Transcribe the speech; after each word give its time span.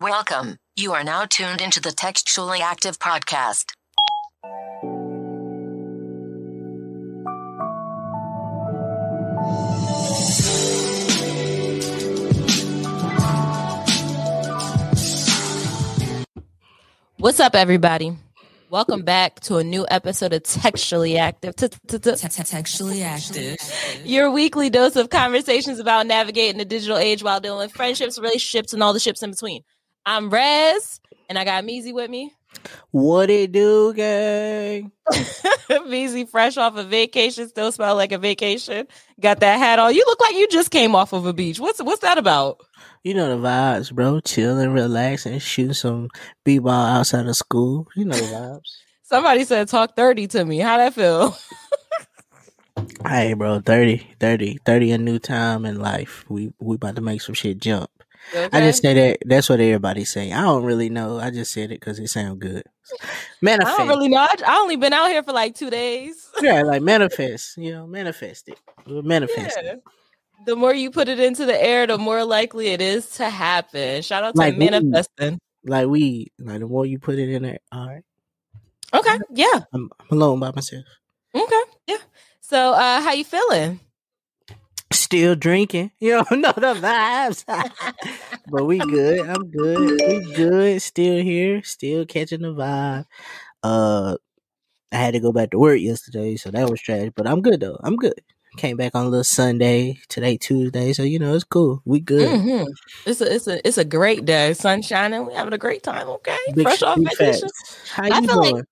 Welcome. 0.00 0.58
You 0.76 0.92
are 0.92 1.02
now 1.02 1.24
tuned 1.24 1.60
into 1.60 1.80
the 1.80 1.90
Textually 1.90 2.60
Active 2.60 3.00
Podcast. 3.00 3.64
What's 17.16 17.40
up, 17.40 17.56
everybody? 17.56 18.16
Welcome 18.70 19.02
back 19.02 19.40
to 19.40 19.56
a 19.56 19.64
new 19.64 19.84
episode 19.90 20.32
of 20.32 20.44
Textually 20.44 21.18
Active. 21.18 21.56
Textually 21.56 23.02
active. 23.02 23.56
Your 24.04 24.30
weekly 24.30 24.70
dose 24.70 24.94
of 24.94 25.10
conversations 25.10 25.80
about 25.80 26.06
navigating 26.06 26.58
the 26.58 26.64
digital 26.64 26.98
age 26.98 27.24
while 27.24 27.40
dealing 27.40 27.66
with 27.66 27.72
friendships, 27.72 28.16
relationships, 28.16 28.72
and 28.72 28.80
all 28.80 28.92
the 28.92 29.00
ships 29.00 29.24
in 29.24 29.32
between. 29.32 29.64
I'm 30.08 30.30
Rez, 30.30 31.02
and 31.28 31.38
I 31.38 31.44
got 31.44 31.64
Meezy 31.64 31.92
with 31.92 32.08
me. 32.08 32.32
What 32.92 33.28
it 33.28 33.52
do, 33.52 33.92
gang? 33.92 34.90
Meezy, 35.12 36.26
fresh 36.26 36.56
off 36.56 36.78
a 36.78 36.84
vacation, 36.84 37.46
still 37.46 37.70
smell 37.70 37.94
like 37.94 38.12
a 38.12 38.16
vacation. 38.16 38.86
Got 39.20 39.40
that 39.40 39.58
hat 39.58 39.78
on. 39.78 39.94
You 39.94 40.02
look 40.06 40.18
like 40.18 40.34
you 40.34 40.48
just 40.48 40.70
came 40.70 40.94
off 40.94 41.12
of 41.12 41.26
a 41.26 41.34
beach. 41.34 41.60
What's 41.60 41.82
what's 41.82 42.00
that 42.00 42.16
about? 42.16 42.58
You 43.04 43.12
know 43.12 43.28
the 43.28 43.46
vibes, 43.46 43.92
bro. 43.92 44.20
Chilling, 44.20 44.72
relaxing, 44.72 45.40
shooting 45.40 45.74
some 45.74 46.08
b-ball 46.42 46.86
outside 46.86 47.26
of 47.26 47.36
school. 47.36 47.86
You 47.94 48.06
know 48.06 48.16
the 48.16 48.34
vibes. 48.34 48.78
Somebody 49.02 49.44
said 49.44 49.68
talk 49.68 49.94
30 49.94 50.26
to 50.28 50.44
me. 50.46 50.58
How 50.60 50.78
that 50.78 50.94
feel? 50.94 51.36
hey, 53.06 53.34
bro, 53.34 53.60
30, 53.60 54.14
30, 54.18 54.58
30 54.64 54.90
a 54.90 54.96
new 54.96 55.18
time 55.18 55.66
in 55.66 55.78
life. 55.78 56.24
We 56.30 56.54
we 56.58 56.76
about 56.76 56.96
to 56.96 57.02
make 57.02 57.20
some 57.20 57.34
shit 57.34 57.58
jump. 57.58 57.90
I 58.34 58.60
just 58.60 58.82
say 58.82 58.94
that. 58.94 59.18
That's 59.24 59.48
what 59.48 59.60
everybody 59.60 60.04
saying. 60.04 60.32
I 60.34 60.42
don't 60.42 60.64
really 60.64 60.88
know. 60.90 61.18
I 61.18 61.30
just 61.30 61.52
said 61.52 61.70
it 61.72 61.80
because 61.80 61.98
it 61.98 62.08
sounds 62.08 62.38
good. 62.38 62.62
Manifest. 63.42 63.74
I 63.74 63.78
don't 63.78 63.88
really 63.88 64.08
know. 64.08 64.18
I, 64.18 64.34
I 64.46 64.56
only 64.58 64.76
been 64.76 64.92
out 64.92 65.08
here 65.08 65.22
for 65.22 65.32
like 65.32 65.54
two 65.54 65.70
days. 65.70 66.28
yeah, 66.42 66.62
like 66.62 66.82
manifest. 66.82 67.56
You 67.56 67.72
know, 67.72 67.86
manifest 67.86 68.48
it. 68.48 68.58
Manifest 68.86 69.58
Yeah. 69.62 69.72
it. 69.72 69.82
The 70.46 70.54
more 70.56 70.72
you 70.74 70.90
put 70.90 71.08
it 71.08 71.18
into 71.18 71.44
the 71.46 71.62
air, 71.62 71.86
the 71.86 71.98
more 71.98 72.24
likely 72.24 72.68
it 72.68 72.80
is 72.80 73.08
to 73.16 73.28
happen. 73.28 74.02
Shout 74.02 74.22
out 74.24 74.34
to 74.34 74.38
Like 74.40 74.56
weed. 74.56 74.70
manifesting. 74.70 75.40
Like 75.64 75.88
we, 75.88 76.32
like 76.38 76.60
the 76.60 76.66
more 76.66 76.86
you 76.86 76.98
put 76.98 77.18
it 77.18 77.28
in 77.28 77.42
there. 77.42 77.58
All 77.72 77.86
right, 77.86 78.02
Okay. 78.94 79.18
Yeah. 79.30 79.60
I'm, 79.72 79.90
I'm 80.00 80.06
alone 80.16 80.38
by 80.40 80.52
myself. 80.54 80.84
Okay. 81.34 81.62
Yeah. 81.88 81.96
So 82.40 82.72
uh 82.72 83.00
how 83.02 83.12
you 83.12 83.24
feeling? 83.24 83.80
Still 84.98 85.34
drinking. 85.36 85.90
You 86.00 86.16
know, 86.16 86.24
know 86.36 86.52
the 86.52 86.74
vibes. 86.74 87.44
but 88.48 88.64
we 88.64 88.78
good. 88.78 89.28
I'm 89.28 89.48
good. 89.50 90.00
We 90.00 90.34
good. 90.34 90.82
Still 90.82 91.22
here. 91.22 91.62
Still 91.62 92.04
catching 92.06 92.42
the 92.42 92.52
vibe. 92.54 93.06
Uh 93.62 94.16
I 94.92 94.96
had 94.96 95.14
to 95.14 95.20
go 95.20 95.32
back 95.32 95.50
to 95.50 95.58
work 95.58 95.80
yesterday, 95.80 96.36
so 96.36 96.50
that 96.50 96.68
was 96.70 96.80
trash. 96.80 97.10
But 97.14 97.26
I'm 97.26 97.42
good 97.42 97.60
though. 97.60 97.78
I'm 97.82 97.96
good. 97.96 98.14
Came 98.56 98.76
back 98.76 98.94
on 98.94 99.04
a 99.06 99.08
little 99.08 99.22
Sunday. 99.24 99.98
Today 100.08 100.36
Tuesday, 100.36 100.92
so 100.94 101.02
you 101.02 101.18
know 101.18 101.34
it's 101.34 101.44
cool. 101.44 101.82
We 101.84 102.00
good. 102.00 102.28
Mhm. 102.40 102.66
It's 103.06 103.20
a 103.20 103.34
it's 103.34 103.46
a 103.46 103.66
it's 103.68 103.78
a 103.78 103.84
great 103.84 104.24
day. 104.24 104.54
Sun 104.54 104.82
shining. 104.82 105.26
We 105.26 105.34
having 105.34 105.52
a 105.52 105.58
great 105.58 105.82
time, 105.82 106.08
okay? 106.08 106.36
Big 106.54 106.64
Fresh 106.64 106.82
off 106.82 106.98
vacation. 106.98 107.42
facts. 107.48 107.90
How 107.92 108.04
I 108.04 108.18
you 108.20 108.26
feel 108.26 108.36
like- 108.38 108.50
doing? 108.52 108.64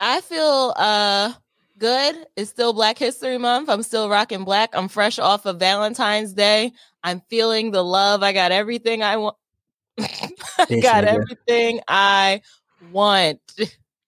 I 0.00 0.20
feel 0.22 0.72
uh 0.76 1.32
good. 1.78 2.26
It's 2.36 2.50
still 2.50 2.72
Black 2.72 2.98
History 2.98 3.38
Month. 3.38 3.68
I'm 3.68 3.82
still 3.82 4.08
rocking 4.08 4.44
black. 4.44 4.70
I'm 4.74 4.88
fresh 4.88 5.18
off 5.18 5.46
of 5.46 5.58
Valentine's 5.58 6.32
Day. 6.32 6.72
I'm 7.02 7.22
feeling 7.30 7.70
the 7.70 7.82
love. 7.82 8.22
I 8.22 8.32
got 8.32 8.52
everything 8.52 9.02
I 9.02 9.16
want. 9.16 9.36
I 9.98 10.80
got 10.82 11.04
everything 11.04 11.80
I 11.88 12.42
want. 12.90 13.40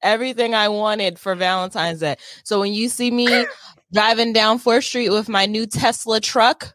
Everything 0.03 0.55
I 0.55 0.69
wanted 0.69 1.19
for 1.19 1.35
Valentine's 1.35 2.01
Day. 2.01 2.17
So 2.45 2.61
when 2.61 2.73
you 2.73 2.89
see 2.89 3.11
me 3.11 3.47
driving 3.93 4.33
down 4.33 4.59
4th 4.59 4.85
Street 4.85 5.11
with 5.11 5.29
my 5.29 5.47
new 5.47 5.67
Tesla 5.67 6.21
truck, 6.21 6.75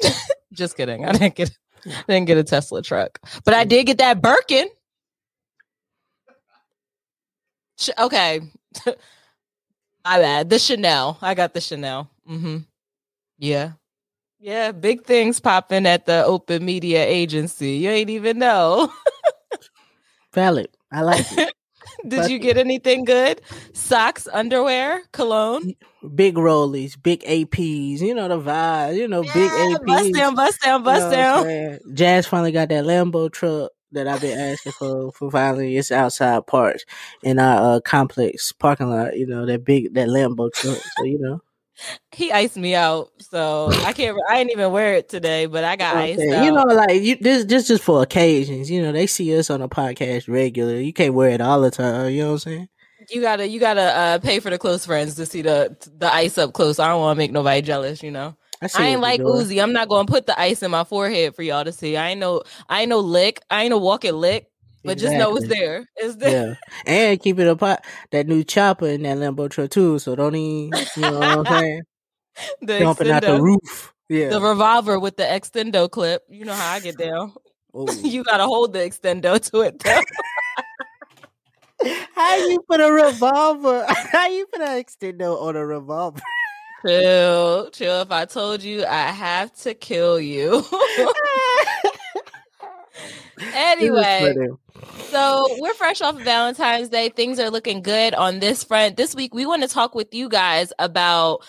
just 0.52 0.76
kidding. 0.76 1.04
I 1.04 1.12
didn't 1.12 1.34
get 1.34 1.50
didn't 2.08 2.26
get 2.26 2.38
a 2.38 2.44
Tesla 2.44 2.82
truck. 2.82 3.20
But 3.44 3.54
I 3.54 3.64
did 3.64 3.86
get 3.86 3.98
that 3.98 4.20
Birkin. 4.20 4.68
Okay. 7.98 8.40
My 10.06 10.20
bad. 10.20 10.50
The 10.50 10.60
Chanel. 10.60 11.18
I 11.20 11.34
got 11.34 11.52
the 11.52 11.60
Chanel. 11.60 12.08
Mm-hmm. 12.30 12.58
Yeah. 13.38 13.72
Yeah. 14.38 14.70
Big 14.70 15.02
things 15.02 15.40
popping 15.40 15.84
at 15.84 16.06
the 16.06 16.24
open 16.24 16.64
media 16.64 17.04
agency. 17.04 17.72
You 17.72 17.90
ain't 17.90 18.10
even 18.10 18.38
know. 18.38 18.92
Valid. 20.32 20.68
I 20.92 21.02
like 21.02 21.26
it. 21.32 21.52
Did 22.06 22.30
you 22.30 22.38
get 22.38 22.56
anything 22.56 23.04
good? 23.04 23.40
Socks, 23.72 24.28
underwear, 24.32 25.02
cologne? 25.10 25.74
big 26.14 26.36
rollies, 26.36 26.96
big 27.02 27.22
APs. 27.22 28.00
You 28.00 28.14
know 28.14 28.28
the 28.28 28.38
vibe. 28.38 28.96
You 28.96 29.08
know 29.08 29.22
big 29.22 29.32
APs. 29.34 29.86
Bust 29.86 30.12
down, 30.12 30.34
bust 30.36 30.62
down, 30.62 30.78
You 30.78 30.84
bust 30.84 31.10
know 31.10 31.44
down. 31.44 31.94
Jazz 31.94 32.26
finally 32.26 32.52
got 32.52 32.68
that 32.68 32.84
Lambo 32.84 33.32
truck 33.32 33.72
that 33.92 34.06
I've 34.08 34.20
been 34.20 34.38
asking 34.38 34.72
for. 34.72 35.12
For 35.12 35.30
finally, 35.30 35.76
it's 35.76 35.90
outside 35.92 36.46
parked 36.46 36.84
in 37.22 37.38
our 37.38 37.76
uh, 37.76 37.80
complex 37.80 38.52
parking 38.52 38.90
lot. 38.90 39.16
You 39.16 39.26
know 39.26 39.46
that 39.46 39.64
big 39.64 39.94
that 39.94 40.08
Lambo 40.08 40.52
truck. 40.52 40.78
So 40.96 41.04
you 41.04 41.18
know, 41.18 41.40
He 42.12 42.32
iced 42.32 42.56
me 42.56 42.74
out, 42.74 43.10
so 43.18 43.68
I 43.68 43.92
can't. 43.92 44.16
I 44.28 44.38
didn't 44.38 44.52
even 44.52 44.72
wear 44.72 44.94
it 44.94 45.08
today, 45.08 45.46
but 45.46 45.64
I 45.64 45.76
got 45.76 45.96
iced 45.96 46.18
Okay, 46.20 46.34
out. 46.34 46.44
you 46.44 46.52
know, 46.52 46.64
like 46.64 47.02
you 47.02 47.16
this 47.16 47.44
this 47.44 47.68
just 47.68 47.82
for 47.84 48.02
occasions. 48.02 48.70
You 48.70 48.82
know, 48.82 48.92
they 48.92 49.06
see 49.06 49.36
us 49.38 49.50
on 49.50 49.60
a 49.62 49.68
podcast 49.68 50.28
regular. 50.28 50.76
You 50.80 50.92
can't 50.92 51.14
wear 51.14 51.30
it 51.30 51.40
all 51.40 51.60
the 51.60 51.70
time. 51.70 52.10
You 52.12 52.22
know 52.22 52.26
what 52.28 52.32
I'm 52.34 52.38
saying? 52.38 52.68
you 53.10 53.20
gotta 53.20 53.46
you 53.46 53.60
gotta 53.60 53.82
uh, 53.82 54.18
pay 54.18 54.40
for 54.40 54.50
the 54.50 54.58
close 54.58 54.84
friends 54.86 55.14
to 55.16 55.26
see 55.26 55.42
the 55.42 55.76
the 55.98 56.12
ice 56.12 56.38
up 56.38 56.52
close. 56.54 56.78
I 56.78 56.88
don't 56.88 57.00
want 57.00 57.16
to 57.16 57.18
make 57.18 57.32
nobody 57.32 57.62
jealous, 57.62 58.02
you 58.02 58.10
know. 58.10 58.36
See 58.66 58.82
I 58.82 58.86
ain't 58.88 59.00
like. 59.00 59.20
Uzi. 59.20 59.62
I'm 59.62 59.72
not 59.72 59.88
gonna 59.88 60.06
put 60.06 60.26
the 60.26 60.38
ice 60.40 60.62
in 60.62 60.70
my 60.70 60.84
forehead 60.84 61.34
for 61.34 61.42
y'all 61.42 61.64
to 61.64 61.72
see. 61.72 61.96
I 61.96 62.10
ain't 62.10 62.20
no 62.20 62.42
I 62.68 62.82
ain't 62.82 62.88
no 62.90 63.00
lick. 63.00 63.40
I 63.50 63.62
ain't 63.62 63.70
no 63.70 63.78
walking 63.78 64.14
lick. 64.14 64.48
But 64.84 64.98
just 64.98 65.14
know 65.14 65.34
it's 65.36 65.44
Exactly. 65.46 65.66
there. 65.66 65.88
It's 65.96 66.16
there. 66.16 66.48
Yeah, 66.48 66.54
and 66.86 67.20
keep 67.20 67.38
it 67.40 67.48
apart. 67.48 67.80
That 68.12 68.28
new 68.28 68.44
chopper 68.44 68.86
in 68.86 69.02
that 69.02 69.18
Lambo 69.18 69.50
truck 69.50 69.70
too. 69.70 69.98
So 69.98 70.14
don't 70.14 70.34
even, 70.36 70.78
you 70.96 71.02
know 71.02 71.18
what 71.18 71.38
I'm 71.38 71.46
saying? 71.60 71.82
The 72.62 72.78
Jumping 72.78 73.10
out 73.10 73.22
the 73.22 73.40
roof. 73.42 73.92
Yeah. 74.08 74.28
The 74.28 74.40
revolver 74.40 75.00
with 75.00 75.16
the 75.16 75.24
extendo 75.24 75.90
clip. 75.90 76.22
You 76.28 76.44
know 76.44 76.54
how 76.54 76.74
I 76.74 76.80
get 76.80 76.96
down. 76.98 77.32
Oh. 77.78 77.92
you 77.92 78.24
gotta 78.24 78.44
hold 78.44 78.72
the 78.72 78.78
extendo 78.78 79.38
to 79.50 79.60
it 79.60 79.78
though. 79.80 80.00
How 82.14 82.36
you 82.48 82.58
put 82.66 82.80
a 82.80 82.90
revolver? 82.90 83.84
How 83.86 84.28
you 84.28 84.46
put 84.46 84.62
an 84.62 84.82
extendo 84.82 85.38
on 85.42 85.56
a 85.56 85.66
revolver? 85.66 86.20
Chill, 86.84 87.70
chill. 87.70 88.02
If 88.02 88.10
I 88.10 88.24
told 88.24 88.62
you 88.62 88.84
I 88.84 89.10
have 89.10 89.54
to 89.62 89.74
kill 89.74 90.18
you. 90.20 90.64
anyway, 93.54 94.34
so 95.10 95.46
we're 95.58 95.74
fresh 95.74 96.00
off 96.00 96.16
of 96.16 96.22
Valentine's 96.22 96.88
Day. 96.88 97.08
Things 97.08 97.38
are 97.38 97.50
looking 97.50 97.82
good 97.82 98.14
on 98.14 98.40
this 98.40 98.64
front. 98.64 98.96
This 98.96 99.14
week, 99.14 99.34
we 99.34 99.46
want 99.46 99.62
to 99.62 99.68
talk 99.68 99.94
with 99.94 100.12
you 100.14 100.28
guys 100.28 100.72
about 100.78 101.44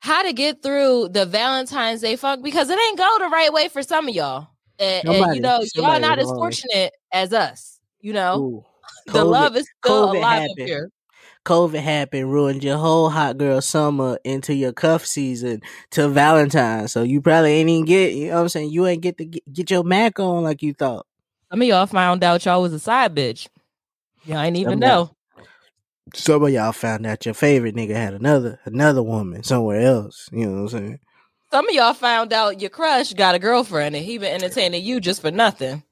how 0.00 0.22
to 0.22 0.32
get 0.32 0.62
through 0.62 1.10
the 1.10 1.26
Valentine's 1.26 2.00
Day 2.00 2.16
funk 2.16 2.42
because 2.42 2.70
it 2.70 2.78
ain't 2.78 2.98
go 2.98 3.16
the 3.18 3.28
right 3.28 3.52
way 3.52 3.68
for 3.68 3.82
some 3.82 4.08
of 4.08 4.14
y'all. 4.14 4.48
And, 4.78 5.06
and, 5.06 5.34
you 5.34 5.42
know, 5.42 5.60
y'all 5.74 6.00
not 6.00 6.18
as 6.18 6.26
fortunate 6.26 6.92
as 7.12 7.34
us. 7.34 7.78
You 8.00 8.14
know, 8.14 8.40
Ooh. 8.40 8.64
the 9.06 9.24
COVID- 9.24 9.30
love 9.30 9.56
is 9.56 9.68
still 9.84 10.08
COVID 10.08 10.16
alive 10.16 10.42
up 10.42 10.48
happened. 10.48 10.68
here. 10.68 10.90
COVID 11.44 11.80
happened, 11.80 12.30
ruined 12.30 12.62
your 12.62 12.76
whole 12.76 13.08
hot 13.10 13.38
girl 13.38 13.60
summer 13.60 14.18
into 14.24 14.54
your 14.54 14.72
cuff 14.72 15.06
season 15.06 15.62
to 15.90 16.08
Valentine's. 16.08 16.92
So 16.92 17.02
you 17.02 17.20
probably 17.20 17.52
ain't 17.52 17.70
even 17.70 17.84
get, 17.84 18.12
you 18.12 18.28
know 18.28 18.36
what 18.36 18.40
I'm 18.42 18.48
saying? 18.48 18.70
You 18.70 18.86
ain't 18.86 19.02
get 19.02 19.18
to 19.18 19.24
get, 19.24 19.52
get 19.52 19.70
your 19.70 19.82
Mac 19.82 20.20
on 20.20 20.44
like 20.44 20.62
you 20.62 20.74
thought. 20.74 21.06
Some 21.50 21.62
of 21.62 21.68
y'all 21.68 21.86
found 21.86 22.22
out 22.22 22.44
y'all 22.44 22.62
was 22.62 22.72
a 22.72 22.78
side 22.78 23.14
bitch. 23.14 23.48
Y'all 24.24 24.38
ain't 24.38 24.56
even 24.56 24.72
Some 24.72 24.80
know. 24.80 25.16
Some 26.14 26.42
of 26.42 26.50
y'all 26.50 26.72
found 26.72 27.06
out 27.06 27.24
your 27.24 27.34
favorite 27.34 27.74
nigga 27.74 27.94
had 27.94 28.14
another 28.14 28.60
another 28.64 29.02
woman 29.02 29.42
somewhere 29.42 29.80
else. 29.80 30.28
You 30.32 30.46
know 30.46 30.52
what 30.52 30.60
I'm 30.60 30.68
saying? 30.68 31.00
Some 31.50 31.68
of 31.68 31.74
y'all 31.74 31.94
found 31.94 32.32
out 32.32 32.60
your 32.60 32.70
crush 32.70 33.12
got 33.14 33.34
a 33.34 33.38
girlfriend 33.38 33.96
and 33.96 34.04
he 34.04 34.18
been 34.18 34.34
entertaining 34.34 34.84
you 34.84 35.00
just 35.00 35.20
for 35.20 35.30
nothing. 35.30 35.82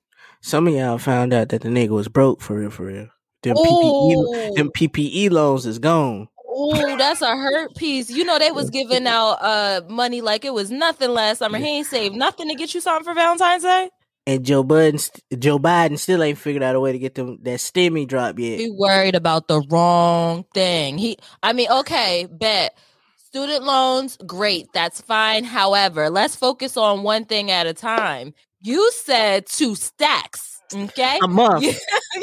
Some 0.41 0.69
of 0.69 0.75
y'all 0.75 0.99
found 0.99 1.33
out 1.33 1.49
that 1.49 1.63
the 1.63 1.69
nigga 1.69 1.89
was 1.89 2.09
broke 2.09 2.41
for 2.41 2.61
real, 2.61 2.71
for 2.71 2.87
real. 2.87 3.09
Them 3.49 3.59
Ooh. 3.59 3.63
PPE, 3.63 4.55
them 4.57 4.71
PPE 4.71 5.31
loans 5.31 5.67
is 5.67 5.79
gone. 5.79 6.29
Oh, 6.49 6.97
that's 6.97 7.23
a 7.23 7.37
hurt 7.37 7.75
piece. 7.77 8.11
You 8.11 8.25
know 8.25 8.39
they 8.39 8.51
was 8.51 8.71
giving 8.79 9.07
out 9.07 9.39
uh 9.41 9.83
money 9.89 10.21
like 10.21 10.45
it 10.45 10.53
was 10.55 10.71
nothing 10.71 11.11
last 11.11 11.39
summer. 11.39 11.59
He 11.59 11.79
ain't 11.79 11.87
saved 11.87 12.17
nothing 12.17 12.49
to 12.49 12.55
get 12.55 12.75
you 12.75 12.81
something 12.81 13.05
for 13.05 13.15
Valentine's 13.15 13.63
Day. 13.63 13.91
And 14.27 14.45
Joe 14.45 14.63
Biden, 14.63 15.09
Joe 15.39 15.59
Biden 15.59 15.99
still 15.99 16.23
ain't 16.23 16.37
figured 16.37 16.63
out 16.63 16.75
a 16.75 16.81
way 16.81 16.93
to 16.93 16.99
get 16.99 17.15
them 17.15 17.39
that 17.45 17.61
stimmy 17.61 18.07
drop 18.07 18.39
yet. 18.39 18.59
He 18.59 18.71
worried 18.71 19.15
about 19.15 19.49
the 19.49 19.63
wrong 19.71 20.45
thing. 20.53 20.99
He, 20.99 21.17
I 21.43 21.55
mean, 21.55 21.71
okay, 21.71 22.29
bet 22.31 22.77
student 23.17 23.65
loans, 23.65 24.19
great, 24.27 24.67
that's 24.75 25.01
fine. 25.01 25.45
However, 25.45 26.11
let's 26.11 26.37
focus 26.37 26.77
on 26.77 27.05
one 27.05 27.25
thing 27.25 27.51
at 27.51 27.67
a 27.67 27.73
time. 27.73 28.35
You 28.61 28.91
said 28.93 29.47
two 29.47 29.75
stacks. 29.75 30.48
Okay. 30.75 31.19
A 31.23 31.29
month. 31.29 31.63
You, 31.65 31.73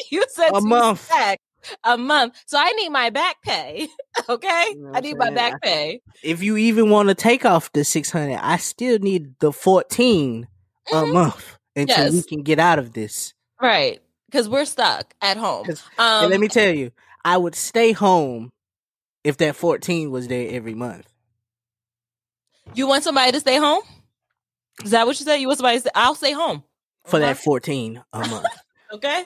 you 0.11 0.23
said 0.29 0.51
A 0.53 0.61
month. 0.61 1.03
stacks. 1.05 1.41
A 1.83 1.97
month. 1.97 2.35
So 2.45 2.57
I 2.59 2.71
need 2.73 2.89
my 2.89 3.09
back 3.09 3.41
pay. 3.41 3.87
Okay. 4.29 4.65
You 4.75 4.81
know 4.81 4.91
I 4.93 5.01
need 5.01 5.17
my 5.17 5.29
back 5.31 5.61
pay. 5.61 5.99
If 6.23 6.41
you 6.41 6.55
even 6.55 6.89
want 6.89 7.09
to 7.09 7.15
take 7.15 7.43
off 7.43 7.71
the 7.73 7.83
six 7.83 8.09
hundred, 8.09 8.39
I 8.41 8.55
still 8.57 8.97
need 8.99 9.37
the 9.39 9.51
fourteen 9.51 10.47
a 10.91 10.95
Mhm. 10.95 11.13
month 11.13 11.57
until 11.75 12.11
we 12.13 12.23
can 12.23 12.41
get 12.43 12.57
out 12.57 12.79
of 12.79 12.93
this. 12.93 13.33
Right. 13.61 14.01
Because 14.27 14.47
we're 14.47 14.63
stuck 14.65 15.13
at 15.21 15.35
home. 15.35 15.67
Um, 15.97 16.29
let 16.29 16.39
me 16.39 16.47
tell 16.47 16.73
you, 16.73 16.91
I 17.25 17.35
would 17.37 17.55
stay 17.55 17.91
home 17.91 18.51
if 19.25 19.35
that 19.37 19.55
fourteen 19.57 20.11
was 20.11 20.27
there 20.29 20.47
every 20.51 20.73
month. 20.75 21.07
you 22.73 22.87
want 22.87 23.03
somebody 23.03 23.31
to 23.33 23.39
stay 23.39 23.57
home? 23.57 23.81
Is 24.83 24.91
that 24.91 25.05
what 25.05 25.19
you 25.19 25.25
said? 25.25 25.35
You 25.37 25.47
want 25.47 25.57
somebody 25.59 25.77
to 25.77 25.81
stay? 25.81 25.91
I'll 25.93 26.15
stay 26.15 26.31
home. 26.31 26.63
For 27.05 27.19
that 27.19 27.37
fourteen 27.37 28.03
a 28.13 28.19
month. 28.27 28.45
Okay. 28.93 29.25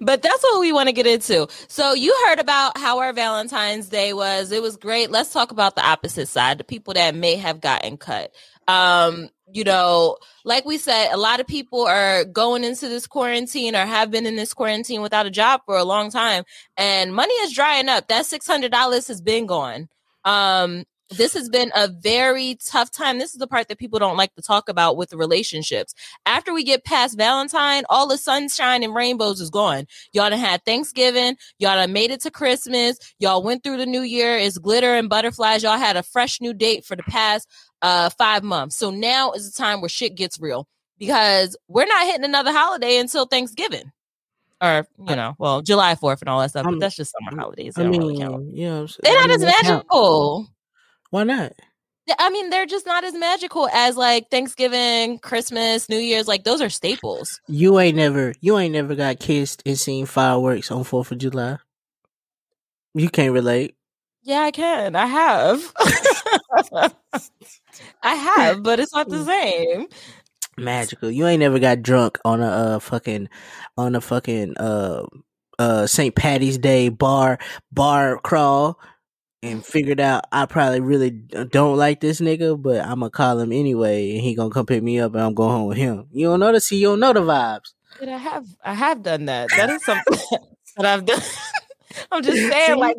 But 0.00 0.22
that's 0.22 0.42
what 0.42 0.60
we 0.60 0.72
want 0.72 0.88
to 0.88 0.94
get 0.94 1.06
into. 1.06 1.46
So 1.68 1.92
you 1.92 2.16
heard 2.26 2.40
about 2.40 2.78
how 2.78 3.00
our 3.00 3.12
Valentine's 3.12 3.88
Day 3.88 4.12
was. 4.14 4.50
It 4.50 4.62
was 4.62 4.76
great. 4.76 5.10
Let's 5.10 5.32
talk 5.32 5.50
about 5.50 5.76
the 5.76 5.86
opposite 5.86 6.28
side, 6.28 6.58
the 6.58 6.64
people 6.64 6.94
that 6.94 7.14
may 7.14 7.36
have 7.36 7.60
gotten 7.60 7.98
cut. 7.98 8.32
Um, 8.66 9.28
you 9.52 9.64
know, 9.64 10.18
like 10.44 10.64
we 10.64 10.78
said, 10.78 11.12
a 11.12 11.16
lot 11.16 11.40
of 11.40 11.46
people 11.46 11.86
are 11.86 12.24
going 12.24 12.64
into 12.64 12.88
this 12.88 13.06
quarantine 13.06 13.74
or 13.74 13.84
have 13.86 14.10
been 14.10 14.26
in 14.26 14.36
this 14.36 14.52
quarantine 14.52 15.00
without 15.00 15.26
a 15.26 15.30
job 15.30 15.62
for 15.64 15.76
a 15.76 15.84
long 15.84 16.10
time, 16.10 16.44
and 16.76 17.14
money 17.14 17.32
is 17.34 17.54
drying 17.54 17.88
up. 17.88 18.08
That 18.08 18.26
six 18.26 18.46
hundred 18.46 18.72
dollars 18.72 19.08
has 19.08 19.22
been 19.22 19.46
gone. 19.46 19.88
Um, 20.24 20.84
this 21.10 21.34
has 21.34 21.48
been 21.48 21.70
a 21.74 21.88
very 21.88 22.58
tough 22.64 22.90
time. 22.90 23.18
This 23.18 23.32
is 23.32 23.38
the 23.38 23.46
part 23.46 23.68
that 23.68 23.78
people 23.78 23.98
don't 23.98 24.16
like 24.16 24.34
to 24.34 24.42
talk 24.42 24.68
about 24.68 24.96
with 24.96 25.10
the 25.10 25.16
relationships. 25.16 25.94
After 26.26 26.52
we 26.52 26.64
get 26.64 26.84
past 26.84 27.16
Valentine, 27.16 27.84
all 27.88 28.06
the 28.06 28.18
sunshine 28.18 28.82
and 28.82 28.94
rainbows 28.94 29.40
is 29.40 29.50
gone. 29.50 29.86
Y'all 30.12 30.30
done 30.30 30.38
had 30.38 30.64
Thanksgiving. 30.64 31.36
Y'all 31.58 31.76
done 31.76 31.92
made 31.92 32.10
it 32.10 32.20
to 32.22 32.30
Christmas. 32.30 32.98
Y'all 33.18 33.42
went 33.42 33.64
through 33.64 33.78
the 33.78 33.86
new 33.86 34.02
year. 34.02 34.36
It's 34.36 34.58
glitter 34.58 34.94
and 34.94 35.08
butterflies. 35.08 35.62
Y'all 35.62 35.78
had 35.78 35.96
a 35.96 36.02
fresh 36.02 36.40
new 36.40 36.52
date 36.52 36.84
for 36.84 36.96
the 36.96 37.02
past 37.04 37.48
uh 37.80 38.10
five 38.10 38.42
months. 38.42 38.76
So 38.76 38.90
now 38.90 39.32
is 39.32 39.50
the 39.50 39.56
time 39.56 39.80
where 39.80 39.88
shit 39.88 40.14
gets 40.14 40.40
real 40.40 40.66
because 40.98 41.56
we're 41.68 41.86
not 41.86 42.06
hitting 42.06 42.24
another 42.24 42.52
holiday 42.52 42.98
until 42.98 43.26
Thanksgiving. 43.26 43.92
Or, 44.60 44.88
you 45.08 45.14
know, 45.14 45.36
well, 45.38 45.62
July 45.62 45.94
4th 45.94 46.20
and 46.20 46.28
all 46.28 46.40
that 46.40 46.50
stuff, 46.50 46.64
but 46.64 46.80
that's 46.80 46.96
just 46.96 47.12
summer 47.12 47.40
holidays. 47.40 47.74
I 47.76 47.82
don't 47.82 47.92
mean, 47.92 48.00
really 48.00 48.18
count. 48.18 48.56
you 48.56 48.66
know, 48.66 48.82
what 48.82 48.90
I'm? 48.90 48.96
They're 49.04 49.14
not 49.14 49.30
as 49.30 49.40
magical. 49.44 50.48
Why 51.10 51.24
not? 51.24 51.52
I 52.18 52.30
mean, 52.30 52.50
they're 52.50 52.66
just 52.66 52.86
not 52.86 53.04
as 53.04 53.14
magical 53.14 53.68
as 53.68 53.96
like 53.96 54.30
Thanksgiving, 54.30 55.18
Christmas, 55.18 55.88
New 55.88 55.98
Year's. 55.98 56.28
Like 56.28 56.44
those 56.44 56.62
are 56.62 56.70
staples. 56.70 57.40
You 57.46 57.78
ain't 57.78 57.96
never, 57.96 58.34
you 58.40 58.56
ain't 58.58 58.72
never 58.72 58.94
got 58.94 59.18
kissed 59.18 59.62
and 59.66 59.78
seen 59.78 60.06
fireworks 60.06 60.70
on 60.70 60.84
Fourth 60.84 61.12
of 61.12 61.18
July. 61.18 61.58
You 62.94 63.10
can't 63.10 63.32
relate. 63.32 63.74
Yeah, 64.22 64.40
I 64.40 64.50
can. 64.50 64.96
I 64.96 65.06
have. 65.06 65.72
I 68.02 68.14
have, 68.14 68.62
but 68.62 68.80
it's 68.80 68.94
not 68.94 69.08
the 69.08 69.24
same. 69.26 69.86
Magical. 70.56 71.10
You 71.10 71.26
ain't 71.26 71.40
never 71.40 71.58
got 71.58 71.82
drunk 71.82 72.18
on 72.24 72.40
a 72.40 72.46
uh, 72.46 72.78
fucking, 72.78 73.28
on 73.76 73.94
a 73.94 74.00
fucking 74.00 74.56
uh 74.58 75.04
uh 75.58 75.86
St. 75.86 76.14
Patty's 76.14 76.58
Day 76.58 76.88
bar 76.88 77.38
bar 77.72 78.18
crawl 78.18 78.78
and 79.42 79.64
figured 79.64 80.00
out 80.00 80.24
I 80.32 80.46
probably 80.46 80.80
really 80.80 81.22
uh, 81.34 81.44
don't 81.44 81.76
like 81.76 82.00
this 82.00 82.20
nigga, 82.20 82.60
but 82.60 82.80
I'm 82.84 83.00
gonna 83.00 83.10
call 83.10 83.38
him 83.38 83.52
anyway, 83.52 84.12
and 84.12 84.20
he 84.20 84.34
gonna 84.34 84.50
come 84.50 84.66
pick 84.66 84.82
me 84.82 84.98
up, 85.00 85.14
and 85.14 85.22
I'm 85.22 85.34
going 85.34 85.50
home 85.50 85.68
with 85.68 85.78
him. 85.78 86.06
You 86.12 86.26
don't 86.26 86.40
know 86.40 86.52
the 86.52 86.60
see, 86.60 86.78
you 86.80 86.88
don't 86.88 87.00
know 87.00 87.12
the 87.12 87.20
vibes. 87.20 87.72
But 87.98 88.08
I 88.08 88.16
have, 88.16 88.46
I 88.64 88.74
have 88.74 89.02
done 89.02 89.24
that. 89.26 89.48
That 89.56 89.70
is 89.70 89.84
something 89.84 90.18
that 90.76 90.86
I've 90.86 91.04
done. 91.04 91.20
I'm 92.12 92.22
just 92.22 92.52
saying, 92.52 92.78
like 92.78 92.96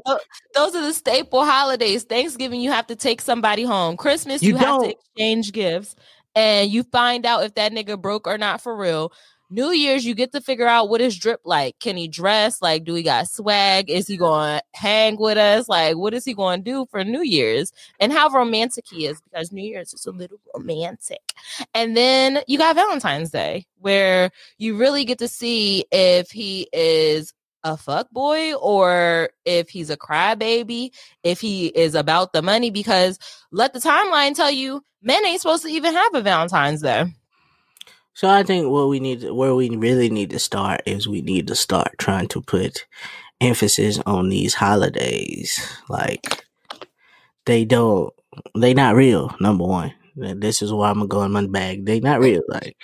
those 0.55 0.75
are 0.75 0.81
the 0.81 0.93
staple 0.93 1.45
holidays. 1.45 2.03
Thanksgiving, 2.03 2.59
you 2.59 2.71
have 2.71 2.87
to 2.87 2.95
take 2.95 3.21
somebody 3.21 3.63
home. 3.63 3.97
Christmas, 3.97 4.41
you, 4.41 4.49
You 4.53 4.57
have 4.57 4.67
don't. 4.67 4.83
to 4.83 4.89
exchange 4.89 5.51
gifts, 5.51 5.95
and 6.35 6.69
you 6.71 6.83
find 6.83 7.25
out 7.25 7.43
if 7.43 7.53
that 7.55 7.71
nigga 7.71 8.01
broke 8.01 8.27
or 8.27 8.37
not 8.37 8.61
for 8.61 8.75
real. 8.75 9.11
New 9.51 9.71
Year's, 9.71 10.05
you 10.05 10.13
get 10.13 10.31
to 10.33 10.41
figure 10.41 10.67
out 10.67 10.89
what 10.89 11.01
is 11.01 11.17
drip 11.17 11.41
like. 11.43 11.79
Can 11.79 11.97
he 11.97 12.07
dress? 12.07 12.61
Like, 12.61 12.83
do 12.83 12.93
he 12.93 13.01
got 13.01 13.27
swag? 13.27 13.89
Is 13.89 14.07
he 14.07 14.15
going 14.15 14.59
to 14.59 14.63
hang 14.73 15.17
with 15.17 15.37
us? 15.37 15.67
Like, 15.67 15.97
what 15.97 16.13
is 16.13 16.23
he 16.23 16.35
going 16.35 16.63
to 16.63 16.71
do 16.71 16.85
for 16.91 17.03
New 17.03 17.23
Year's? 17.23 17.73
And 17.99 18.13
how 18.13 18.29
romantic 18.29 18.85
he 18.87 19.07
is 19.07 19.19
because 19.21 19.51
New 19.51 19.63
Year's 19.63 19.93
is 19.93 20.05
a 20.05 20.11
little 20.11 20.39
romantic. 20.53 21.33
And 21.73 21.97
then 21.97 22.41
you 22.47 22.59
got 22.59 22.75
Valentine's 22.75 23.31
Day, 23.31 23.65
where 23.79 24.29
you 24.59 24.77
really 24.77 25.03
get 25.03 25.19
to 25.19 25.27
see 25.27 25.85
if 25.91 26.29
he 26.29 26.67
is 26.71 27.33
a 27.63 27.75
fuck 27.75 28.09
boy 28.11 28.53
or 28.53 29.31
if 29.45 29.69
he's 29.69 29.89
a 29.89 29.97
crybaby, 29.97 30.91
if 31.23 31.41
he 31.41 31.67
is 31.67 31.95
about 31.95 32.33
the 32.33 32.41
money. 32.41 32.69
Because 32.69 33.17
let 33.51 33.73
the 33.73 33.79
timeline 33.79 34.35
tell 34.35 34.51
you, 34.51 34.83
men 35.01 35.25
ain't 35.25 35.41
supposed 35.41 35.63
to 35.63 35.69
even 35.69 35.93
have 35.93 36.13
a 36.13 36.21
Valentine's 36.21 36.81
Day. 36.81 37.05
So 38.13 38.27
I 38.27 38.43
think 38.43 38.69
what 38.69 38.89
we 38.89 38.99
need, 38.99 39.23
where 39.29 39.55
we 39.55 39.69
really 39.69 40.09
need 40.09 40.29
to 40.31 40.39
start 40.39 40.81
is 40.85 41.07
we 41.07 41.21
need 41.21 41.47
to 41.47 41.55
start 41.55 41.95
trying 41.97 42.27
to 42.29 42.41
put 42.41 42.85
emphasis 43.39 43.99
on 44.05 44.29
these 44.29 44.55
holidays. 44.55 45.59
Like 45.87 46.45
they 47.45 47.65
don't, 47.65 48.13
they 48.57 48.73
not 48.73 48.95
real. 48.95 49.35
Number 49.39 49.63
one, 49.65 49.93
this 50.15 50.61
is 50.61 50.73
why 50.73 50.89
I'm 50.89 50.95
gonna 50.95 51.07
go 51.07 51.23
in 51.23 51.31
my 51.31 51.47
bag. 51.47 51.85
They 51.85 51.99
not 51.99 52.19
real. 52.19 52.41
Like 52.49 52.75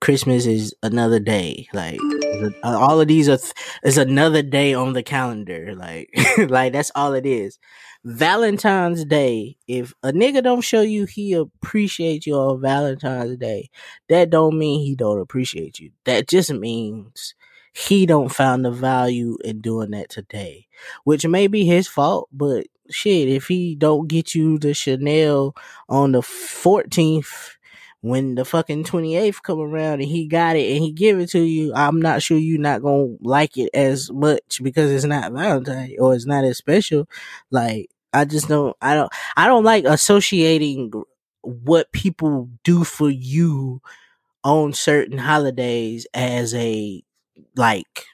Christmas 0.00 0.46
is 0.46 0.74
another 0.82 1.20
day. 1.20 1.68
Like 1.74 2.00
all 2.64 3.00
of 3.00 3.08
these 3.08 3.28
are 3.28 3.36
th- 3.36 3.52
is 3.84 3.98
another 3.98 4.42
day 4.42 4.72
on 4.72 4.94
the 4.94 5.02
calendar. 5.02 5.74
Like 5.76 6.08
like 6.48 6.72
that's 6.72 6.90
all 6.94 7.12
it 7.14 7.26
is. 7.26 7.58
Valentine's 8.04 9.04
Day. 9.04 9.56
If 9.68 9.92
a 10.02 10.12
nigga 10.12 10.42
don't 10.42 10.62
show 10.62 10.80
you 10.80 11.04
he 11.04 11.34
appreciate 11.34 12.26
you 12.26 12.34
on 12.34 12.60
Valentine's 12.60 13.36
Day, 13.36 13.70
that 14.08 14.30
don't 14.30 14.58
mean 14.58 14.80
he 14.80 14.94
don't 14.94 15.20
appreciate 15.20 15.78
you. 15.78 15.90
That 16.04 16.28
just 16.28 16.50
means 16.52 17.34
he 17.72 18.06
don't 18.06 18.32
found 18.32 18.64
the 18.64 18.70
value 18.70 19.36
in 19.44 19.60
doing 19.60 19.90
that 19.90 20.08
today, 20.08 20.66
which 21.04 21.26
may 21.26 21.46
be 21.46 21.64
his 21.64 21.86
fault. 21.86 22.28
But 22.32 22.66
shit, 22.90 23.28
if 23.28 23.46
he 23.46 23.74
don't 23.76 24.08
get 24.08 24.34
you 24.34 24.58
the 24.58 24.74
Chanel 24.74 25.54
on 25.88 26.12
the 26.12 26.20
14th, 26.22 27.56
when 28.02 28.34
the 28.34 28.44
fucking 28.44 28.84
28th 28.84 29.42
come 29.42 29.60
around 29.60 30.00
and 30.00 30.08
he 30.08 30.26
got 30.26 30.56
it 30.56 30.72
and 30.72 30.82
he 30.82 30.92
give 30.92 31.20
it 31.20 31.30
to 31.30 31.40
you, 31.40 31.72
I'm 31.74 32.00
not 32.00 32.22
sure 32.22 32.38
you're 32.38 32.58
not 32.58 32.82
gonna 32.82 33.16
like 33.20 33.58
it 33.58 33.70
as 33.74 34.10
much 34.10 34.60
because 34.62 34.90
it's 34.90 35.04
not 35.04 35.32
Valentine 35.32 35.96
or 35.98 36.14
it's 36.14 36.26
not 36.26 36.44
as 36.44 36.56
special. 36.56 37.08
Like, 37.50 37.90
I 38.12 38.24
just 38.24 38.48
don't, 38.48 38.76
I 38.80 38.94
don't, 38.94 39.12
I 39.36 39.46
don't 39.46 39.64
like 39.64 39.84
associating 39.84 40.92
what 41.42 41.92
people 41.92 42.48
do 42.64 42.84
for 42.84 43.10
you 43.10 43.82
on 44.44 44.72
certain 44.72 45.18
holidays 45.18 46.06
as 46.14 46.54
a 46.54 47.02
like 47.56 48.06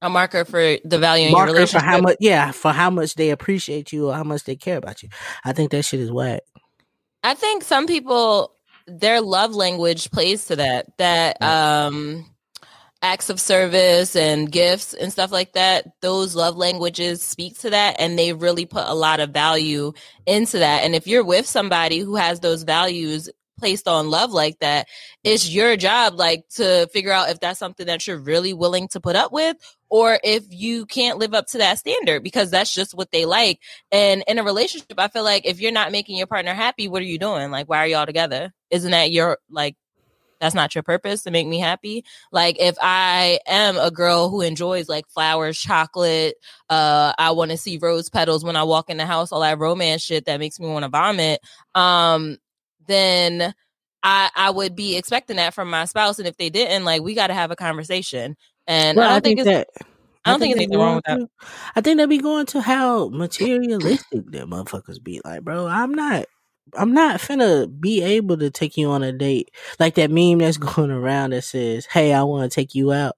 A 0.00 0.08
marker 0.08 0.44
for 0.44 0.78
the 0.84 0.98
value 0.98 1.26
in 1.26 1.32
your 1.32 1.46
marker 1.46 1.66
for 1.66 1.80
how 1.80 2.00
much 2.00 2.16
yeah 2.20 2.50
for 2.50 2.72
how 2.72 2.90
much 2.90 3.14
they 3.14 3.30
appreciate 3.30 3.92
you 3.92 4.08
or 4.08 4.14
how 4.14 4.24
much 4.24 4.44
they 4.44 4.56
care 4.56 4.78
about 4.78 5.02
you. 5.02 5.08
I 5.44 5.52
think 5.52 5.70
that 5.70 5.84
shit 5.84 6.00
is 6.00 6.10
whack. 6.10 6.40
I 7.22 7.34
think 7.34 7.62
some 7.64 7.86
people 7.86 8.54
their 8.86 9.20
love 9.20 9.54
language 9.54 10.10
plays 10.10 10.46
to 10.46 10.56
that. 10.56 10.86
That 10.98 11.40
um 11.42 12.26
acts 13.04 13.28
of 13.28 13.38
service 13.38 14.16
and 14.16 14.50
gifts 14.50 14.94
and 14.94 15.12
stuff 15.12 15.30
like 15.30 15.52
that, 15.52 15.84
those 16.00 16.34
love 16.34 16.56
languages 16.56 17.22
speak 17.22 17.58
to 17.58 17.68
that 17.68 17.96
and 17.98 18.18
they 18.18 18.32
really 18.32 18.64
put 18.64 18.84
a 18.86 18.94
lot 18.94 19.20
of 19.20 19.28
value 19.30 19.92
into 20.26 20.58
that. 20.58 20.82
And 20.82 20.94
if 20.94 21.06
you're 21.06 21.22
with 21.22 21.46
somebody 21.46 21.98
who 21.98 22.16
has 22.16 22.40
those 22.40 22.62
values 22.62 23.28
placed 23.56 23.88
on 23.88 24.10
love 24.10 24.32
like 24.32 24.58
that, 24.60 24.88
it's 25.22 25.48
your 25.48 25.76
job 25.76 26.14
like 26.14 26.48
to 26.56 26.88
figure 26.92 27.12
out 27.12 27.30
if 27.30 27.40
that's 27.40 27.58
something 27.58 27.86
that 27.86 28.06
you're 28.06 28.18
really 28.18 28.52
willing 28.52 28.88
to 28.88 29.00
put 29.00 29.16
up 29.16 29.32
with 29.32 29.56
or 29.94 30.18
if 30.24 30.44
you 30.50 30.86
can't 30.86 31.18
live 31.18 31.34
up 31.34 31.46
to 31.46 31.58
that 31.58 31.78
standard 31.78 32.22
because 32.22 32.50
that's 32.50 32.74
just 32.74 32.94
what 32.94 33.12
they 33.12 33.26
like. 33.26 33.60
And 33.92 34.24
in 34.26 34.38
a 34.38 34.42
relationship, 34.42 34.98
I 34.98 35.06
feel 35.06 35.22
like 35.22 35.46
if 35.46 35.60
you're 35.60 35.70
not 35.70 35.92
making 35.92 36.16
your 36.16 36.26
partner 36.26 36.52
happy, 36.52 36.88
what 36.88 37.00
are 37.00 37.06
you 37.06 37.18
doing? 37.18 37.52
Like, 37.52 37.68
why 37.68 37.78
are 37.78 37.86
y'all 37.86 38.06
together? 38.06 38.52
Isn't 38.70 38.90
that 38.90 39.12
your 39.12 39.38
like? 39.48 39.76
That's 40.40 40.54
not 40.54 40.74
your 40.74 40.82
purpose 40.82 41.22
to 41.22 41.30
make 41.30 41.46
me 41.46 41.60
happy. 41.60 42.04
Like, 42.32 42.56
if 42.60 42.76
I 42.82 43.38
am 43.46 43.78
a 43.78 43.90
girl 43.90 44.28
who 44.28 44.40
enjoys 44.40 44.88
like 44.88 45.08
flowers, 45.08 45.56
chocolate, 45.58 46.34
uh, 46.68 47.14
I 47.16 47.30
want 47.30 47.52
to 47.52 47.56
see 47.56 47.78
rose 47.78 48.10
petals 48.10 48.44
when 48.44 48.56
I 48.56 48.64
walk 48.64 48.90
in 48.90 48.96
the 48.96 49.06
house, 49.06 49.30
all 49.30 49.40
that 49.40 49.58
romance 49.58 50.02
shit 50.02 50.26
that 50.26 50.40
makes 50.40 50.58
me 50.58 50.66
want 50.66 50.82
to 50.82 50.88
vomit. 50.90 51.40
Um, 51.74 52.38
then 52.86 53.54
I 54.02 54.30
I 54.36 54.50
would 54.50 54.76
be 54.76 54.96
expecting 54.96 55.36
that 55.36 55.54
from 55.54 55.70
my 55.70 55.84
spouse, 55.86 56.18
and 56.18 56.28
if 56.28 56.36
they 56.36 56.50
didn't, 56.50 56.84
like, 56.84 57.02
we 57.02 57.14
got 57.14 57.28
to 57.28 57.34
have 57.34 57.50
a 57.50 57.56
conversation. 57.56 58.36
And 58.66 58.98
Well, 58.98 59.08
I 59.08 59.12
don't 59.14 59.24
think, 59.24 59.40
it's 59.40 59.48
that 59.48 59.68
I 60.24 60.30
don't 60.30 60.40
think 60.40 60.54
they 60.54 60.60
anything 60.62 60.78
wrong 60.78 60.96
with 60.96 61.04
that. 61.04 61.18
to- 61.20 61.28
I 61.76 61.80
think 61.80 61.98
they 61.98 62.06
be 62.06 62.18
going 62.18 62.46
to 62.46 62.60
how 62.60 63.08
materialistic 63.08 64.30
them 64.30 64.50
motherfuckers 64.50 65.02
be. 65.02 65.20
Like, 65.24 65.42
bro, 65.42 65.66
I'm 65.66 65.92
not. 65.94 66.26
I'm 66.76 66.92
not 66.94 67.20
finna 67.20 67.68
be 67.80 68.02
able 68.02 68.38
to 68.38 68.50
take 68.50 68.76
you 68.78 68.88
on 68.90 69.02
a 69.02 69.12
date. 69.12 69.50
Like 69.78 69.94
that 69.96 70.10
meme 70.10 70.38
that's 70.38 70.56
going 70.56 70.90
around 70.90 71.30
that 71.30 71.44
says, 71.44 71.86
Hey, 71.86 72.12
I 72.14 72.22
wanna 72.22 72.48
take 72.48 72.74
you 72.74 72.90
out. 72.92 73.14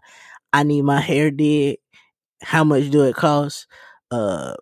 I 0.53 0.65
need 0.65 0.83
my 0.83 1.01
hair 1.01 1.31
did. 1.31 1.79
How 2.43 2.65
much 2.65 2.91
do 2.91 3.05
it 3.05 3.15
cost? 3.17 3.67
Uh 4.11 4.55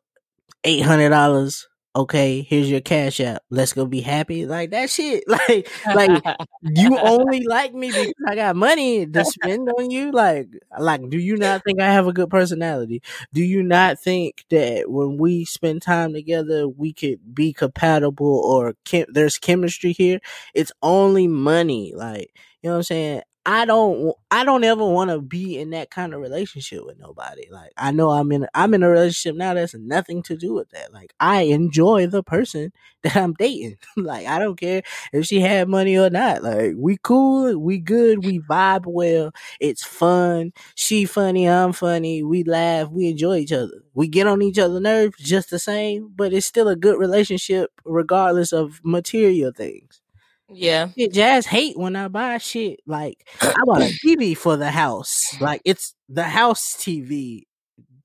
eight 0.65 0.83
hundred 0.83 1.11
dollars 1.11 1.67
okay, 1.97 2.43
here's 2.43 2.71
your 2.71 2.81
cash 2.81 3.21
app. 3.21 3.43
Let's 3.51 3.73
go 3.73 3.87
be 3.87 4.01
happy. 4.01 4.47
Like 4.47 4.71
that 4.71 4.91
shit. 4.91 5.25
Like, 5.49 5.69
like 5.93 6.13
you 6.63 6.99
only 6.99 7.45
like 7.45 7.75
me 7.75 7.93
because 7.93 8.15
I 8.29 8.35
got 8.37 8.57
money 8.57 9.07
to 9.07 9.25
spend 9.25 9.69
on 9.69 9.91
you. 9.91 10.11
Like, 10.13 10.49
like, 10.79 11.09
do 11.11 11.19
you 11.19 11.37
not 11.37 11.63
think 11.65 11.81
I 11.81 11.93
have 11.93 12.07
a 12.07 12.13
good 12.13 12.31
personality? 12.31 13.03
Do 13.33 13.43
you 13.43 13.63
not 13.63 13.99
think 14.01 14.45
that 14.51 14.91
when 14.91 15.19
we 15.19 15.45
spend 15.45 15.83
time 15.83 16.13
together, 16.15 16.69
we 16.69 16.93
could 16.93 17.35
be 17.35 17.53
compatible 17.53 18.41
or 18.45 18.75
chem- 18.85 19.07
there's 19.13 19.39
chemistry 19.39 19.93
here? 19.93 20.21
It's 20.55 20.73
only 20.83 21.29
money. 21.29 21.93
Like, 21.95 22.31
you 22.63 22.69
know 22.71 22.75
what 22.75 22.79
I'm 22.79 22.83
saying? 22.85 23.23
I 23.47 23.67
don't 23.67 24.15
I 24.31 24.43
don't 24.45 24.65
ever 24.65 24.85
want 24.87 25.11
to 25.11 25.21
be 25.21 25.59
in 25.59 25.71
that 25.71 25.91
kind 25.91 26.15
of 26.15 26.21
relationship 26.21 26.85
with 26.87 26.99
nobody. 26.99 27.47
Like 27.51 27.73
I 27.77 27.91
know 27.91 28.11
I'm 28.11 28.33
in 28.33 28.47
I'm 28.55 28.73
in 28.73 28.83
a 28.83 28.89
relationship 28.89 29.37
now 29.37 29.53
that's 29.53 29.75
nothing 29.75 30.23
to 30.25 30.37
do 30.37 30.55
with 30.55 30.71
that. 30.71 30.95
Like 30.95 31.13
I 31.21 31.43
enjoy 31.43 32.07
the 32.07 32.23
person 32.23 32.73
that 33.03 33.17
I'm 33.17 33.35
dating. 33.35 33.77
like 33.99 34.27
I 34.27 34.39
don't 34.39 34.59
care 34.59 34.83
if 35.13 35.27
she 35.27 35.41
had 35.41 35.69
money 35.69 35.99
or 35.99 36.09
not. 36.09 36.43
Like 36.43 36.73
we 36.77 36.97
cool, 37.03 37.59
we 37.59 37.79
good, 37.79 38.25
we 38.25 38.41
vibe 38.41 38.85
well. 38.87 39.31
It's 39.61 39.85
fun. 39.85 40.53
She 40.75 41.05
funny, 41.05 41.47
I'm 41.47 41.75
funny. 41.75 42.23
We 42.23 42.45
laugh, 42.45 42.89
we 42.91 43.09
enjoy 43.09 43.39
each 43.39 43.53
other. 43.53 43.83
We 43.93 44.09
get 44.09 44.27
on 44.27 44.41
each 44.41 44.59
other's 44.59 44.81
nerves 44.81 45.19
just 45.19 45.51
the 45.51 45.59
same, 45.59 46.11
but 46.17 46.33
it's 46.33 46.47
still 46.47 46.69
a 46.69 46.77
good 46.77 46.99
relationship 46.99 47.71
regardless 47.85 48.53
of 48.53 48.81
material 48.85 49.53
things. 49.55 50.01
Yeah. 50.49 50.89
Shit, 50.97 51.13
Jazz 51.13 51.47
hate 51.47 51.79
when 51.79 51.97
I 51.97 52.09
buy 52.09 52.39
shit. 52.39 52.81
Like 52.87 53.27
I 53.41 53.55
bought 53.65 53.83
a 53.83 53.85
TV 54.07 54.37
for 54.37 54.57
the 54.57 54.71
house. 54.71 55.41
Like 55.41 55.63
it's 55.65 55.95
the 56.09 56.25
house 56.25 56.77
TV. 56.79 57.45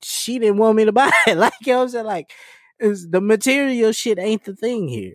She 0.02 0.38
didn't 0.38 0.58
want 0.58 0.76
me 0.76 0.84
to 0.86 0.92
buy 1.02 1.12
it. 1.26 1.36
Like 1.36 1.52
you 1.62 1.72
know 1.72 1.78
what 1.78 1.82
I'm 1.84 1.88
saying? 1.90 2.06
Like 2.06 2.30
it's, 2.78 3.06
the 3.06 3.20
material 3.20 3.92
shit 3.92 4.18
ain't 4.18 4.44
the 4.44 4.56
thing 4.56 4.88
here. 4.88 5.14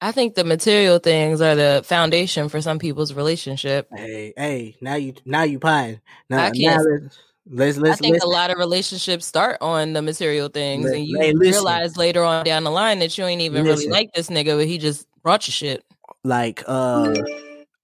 I 0.00 0.12
think 0.12 0.34
the 0.34 0.44
material 0.44 0.98
things 0.98 1.40
are 1.40 1.54
the 1.54 1.82
foundation 1.84 2.48
for 2.48 2.60
some 2.60 2.78
people's 2.78 3.14
relationship. 3.14 3.88
Hey, 3.94 4.34
hey, 4.36 4.76
now 4.80 4.96
you 4.96 5.14
now 5.24 5.44
you 5.44 5.58
pine. 5.58 6.00
Now, 6.28 6.44
I 6.44 6.50
can't. 6.50 6.58
now 6.60 6.76
let's 6.82 7.18
let's 7.46 7.78
let's, 7.78 7.98
I 7.98 8.02
think 8.02 8.12
let's 8.14 8.24
a 8.24 8.28
lot 8.28 8.50
of 8.50 8.58
relationships 8.58 9.26
start 9.26 9.58
on 9.62 9.94
the 9.94 10.02
material 10.02 10.48
things, 10.48 10.84
Let- 10.84 10.96
and 10.96 11.06
you 11.06 11.18
hey, 11.18 11.32
realize 11.34 11.96
later 11.96 12.22
on 12.22 12.44
down 12.44 12.64
the 12.64 12.70
line 12.70 12.98
that 12.98 13.16
you 13.16 13.24
ain't 13.24 13.40
even 13.40 13.64
Listen. 13.64 13.88
really 13.88 13.92
like 13.92 14.12
this 14.12 14.28
nigga, 14.28 14.58
but 14.58 14.66
he 14.66 14.76
just 14.76 15.06
brought 15.24 15.48
you 15.48 15.52
shit. 15.52 15.84
like 16.22 16.62
uh 16.68 17.14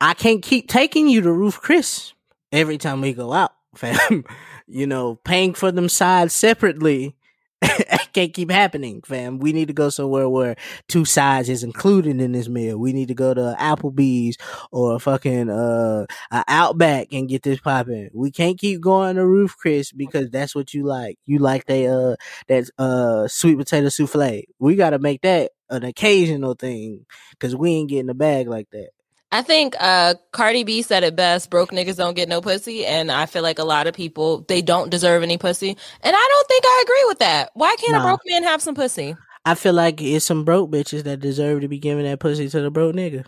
I 0.01 0.15
can't 0.15 0.43
keep 0.43 0.69
taking 0.69 1.09
you 1.09 1.23
to 1.23 1.33
Ruth 1.33 1.61
Chris 1.61 2.15
every 2.53 2.79
time 2.79 3.01
we 3.01 3.13
go 3.13 3.33
out, 3.33 3.53
fam. 3.75 4.25
you 4.69 4.87
know, 4.87 5.17
paying 5.17 5.55
for 5.55 5.73
them 5.73 5.89
sides 5.89 6.33
separately 6.33 7.17
can't 8.13 8.33
keep 8.33 8.51
happening, 8.51 9.03
fam. 9.03 9.39
We 9.39 9.53
need 9.53 9.69
to 9.69 9.75
go 9.75 9.91
somewhere 9.91 10.29
where 10.29 10.57
two 10.89 11.05
sides 11.05 11.49
is 11.49 11.63
included 11.63 12.21
in 12.21 12.33
this 12.33 12.49
meal. 12.49 12.79
We 12.79 12.93
need 12.93 13.09
to 13.09 13.15
go 13.15 13.35
to 13.35 13.57
Applebee's 13.59 14.37
or 14.73 14.99
fucking 14.99 15.51
uh 15.51 16.07
a 16.31 16.45
Outback 16.49 17.13
and 17.13 17.29
get 17.29 17.43
this 17.43 17.61
popping. 17.61 18.11
We 18.15 18.31
can't 18.31 18.59
keep 18.59 18.81
going 18.81 19.17
to 19.17 19.27
Ruth 19.27 19.57
Chris 19.59 19.93
because 19.93 20.31
that's 20.31 20.55
what 20.55 20.75
you 20.75 20.85
like. 20.85 21.19
You 21.27 21.39
like 21.39 21.67
they 21.67 21.87
uh 21.87 22.17
that 22.49 22.71
uh 22.79 23.29
sweet 23.29 23.59
potato 23.59 23.89
souffle. 23.89 24.43
We 24.59 24.77
got 24.77 24.91
to 24.91 24.99
make 24.99 25.23
that 25.23 25.51
an 25.71 25.85
occasional 25.85 26.55
thing 26.55 27.07
because 27.33 27.57
we 27.57 27.73
ain't 27.73 27.91
getting 27.91 28.11
a 28.11 28.15
bag 28.15 28.49
like 28.49 28.69
that. 28.71 28.91
I 29.33 29.43
think 29.43 29.77
uh 29.79 30.15
Cardi 30.33 30.65
B 30.65 30.83
said 30.83 31.05
it 31.05 31.15
best, 31.15 31.51
broke 31.51 31.71
niggas 31.71 31.97
don't 31.97 32.15
get 32.15 32.29
no 32.29 32.41
pussy. 32.41 32.85
And 32.85 33.13
I 33.13 33.27
feel 33.27 33.43
like 33.43 33.59
a 33.61 33.65
lot 33.65 33.87
of 33.87 33.95
people 33.95 34.45
they 34.49 34.61
don't 34.61 34.91
deserve 34.91 35.23
any 35.23 35.39
pussy. 35.39 35.71
And 35.71 36.17
I 36.17 36.29
don't 36.29 36.49
think 36.49 36.65
I 36.67 36.85
agree 36.85 37.05
with 37.07 37.19
that. 37.21 37.51
Why 37.55 37.77
can't 37.79 37.97
a 37.97 38.01
broke 38.01 38.23
man 38.27 38.43
have 38.43 38.61
some 38.61 38.75
pussy? 38.75 39.17
I 39.45 39.55
feel 39.55 39.73
like 39.73 40.03
it's 40.03 40.25
some 40.25 40.45
broke 40.45 40.71
bitches 40.71 41.05
that 41.05 41.21
deserve 41.21 41.61
to 41.63 41.69
be 41.69 41.79
giving 41.79 42.05
that 42.05 42.21
pussy 42.21 42.49
to 42.49 42.61
the 42.61 42.71
broke 42.71 42.95
nigga. 42.95 43.25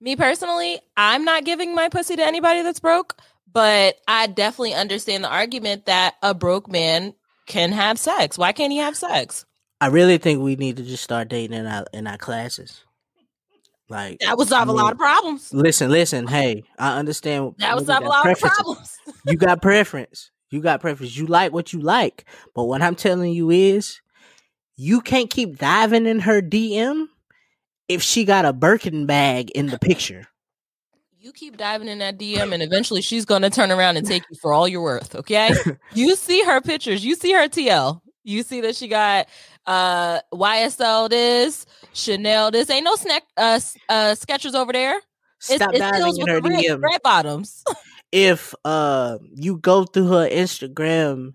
Me 0.00 0.14
personally, 0.14 0.78
I'm 0.96 1.24
not 1.24 1.44
giving 1.44 1.74
my 1.74 1.88
pussy 1.88 2.16
to 2.16 2.24
anybody 2.24 2.62
that's 2.62 2.80
broke, 2.80 3.16
but 3.50 3.96
I 4.06 4.26
definitely 4.26 4.74
understand 4.74 5.24
the 5.24 5.30
argument 5.30 5.86
that 5.86 6.16
a 6.22 6.34
broke 6.34 6.70
man 6.70 7.14
can 7.46 7.72
have 7.72 7.98
sex. 7.98 8.36
Why 8.36 8.52
can't 8.52 8.72
he 8.72 8.78
have 8.78 8.96
sex? 8.96 9.45
I 9.80 9.88
really 9.88 10.18
think 10.18 10.42
we 10.42 10.56
need 10.56 10.76
to 10.78 10.82
just 10.82 11.04
start 11.04 11.28
dating 11.28 11.56
in 11.56 11.66
our 11.66 11.84
in 11.92 12.06
our 12.06 12.16
classes. 12.16 12.82
Like 13.88 14.18
That 14.20 14.36
would 14.36 14.48
solve 14.48 14.68
a 14.68 14.72
lot 14.72 14.92
of 14.92 14.98
problems. 14.98 15.52
Listen, 15.52 15.90
listen. 15.90 16.26
Hey, 16.26 16.64
I 16.78 16.98
understand. 16.98 17.54
That 17.58 17.76
would 17.76 17.86
solve 17.86 18.04
a 18.04 18.08
lot 18.08 18.28
of 18.28 18.38
problems. 18.38 18.96
you 19.26 19.36
got 19.36 19.62
preference. 19.62 20.30
You 20.50 20.60
got 20.60 20.80
preference. 20.80 21.16
You 21.16 21.26
like 21.26 21.52
what 21.52 21.72
you 21.72 21.80
like. 21.80 22.24
But 22.54 22.64
what 22.64 22.82
I'm 22.82 22.96
telling 22.96 23.32
you 23.32 23.50
is, 23.50 24.00
you 24.76 25.00
can't 25.00 25.30
keep 25.30 25.58
diving 25.58 26.06
in 26.06 26.20
her 26.20 26.42
DM 26.42 27.06
if 27.88 28.02
she 28.02 28.24
got 28.24 28.44
a 28.44 28.52
Birkin 28.52 29.06
bag 29.06 29.50
in 29.50 29.66
the 29.66 29.78
picture. 29.78 30.26
You 31.18 31.32
keep 31.32 31.56
diving 31.56 31.88
in 31.88 31.98
that 31.98 32.18
DM, 32.18 32.52
and 32.52 32.62
eventually 32.62 33.02
she's 33.02 33.24
going 33.24 33.42
to 33.42 33.50
turn 33.50 33.72
around 33.72 33.96
and 33.96 34.06
take 34.06 34.22
you 34.30 34.36
for 34.40 34.52
all 34.52 34.68
you're 34.68 34.82
worth. 34.82 35.14
Okay, 35.16 35.50
you 35.94 36.14
see 36.14 36.44
her 36.44 36.60
pictures, 36.60 37.04
you 37.04 37.16
see 37.16 37.32
her 37.32 37.48
TL, 37.48 38.00
you 38.26 38.42
see 38.42 38.60
that 38.62 38.76
she 38.76 38.88
got 38.88 39.28
uh 39.66 40.20
YSL 40.32 41.08
this, 41.08 41.64
Chanel 41.94 42.50
this. 42.50 42.68
Ain't 42.68 42.84
no 42.84 42.96
snack 42.96 43.22
uh, 43.36 43.60
uh 43.88 44.14
Skechers 44.14 44.54
over 44.54 44.72
there. 44.72 45.00
Stop 45.38 45.70
it's 45.72 45.78
diving 45.80 46.18
in 46.18 46.26
her 46.28 46.40
red, 46.40 46.64
DM. 46.64 46.82
red 46.82 47.02
bottoms. 47.02 47.64
if 48.12 48.54
uh 48.64 49.18
you 49.34 49.56
go 49.58 49.84
through 49.84 50.08
her 50.08 50.28
Instagram 50.28 51.34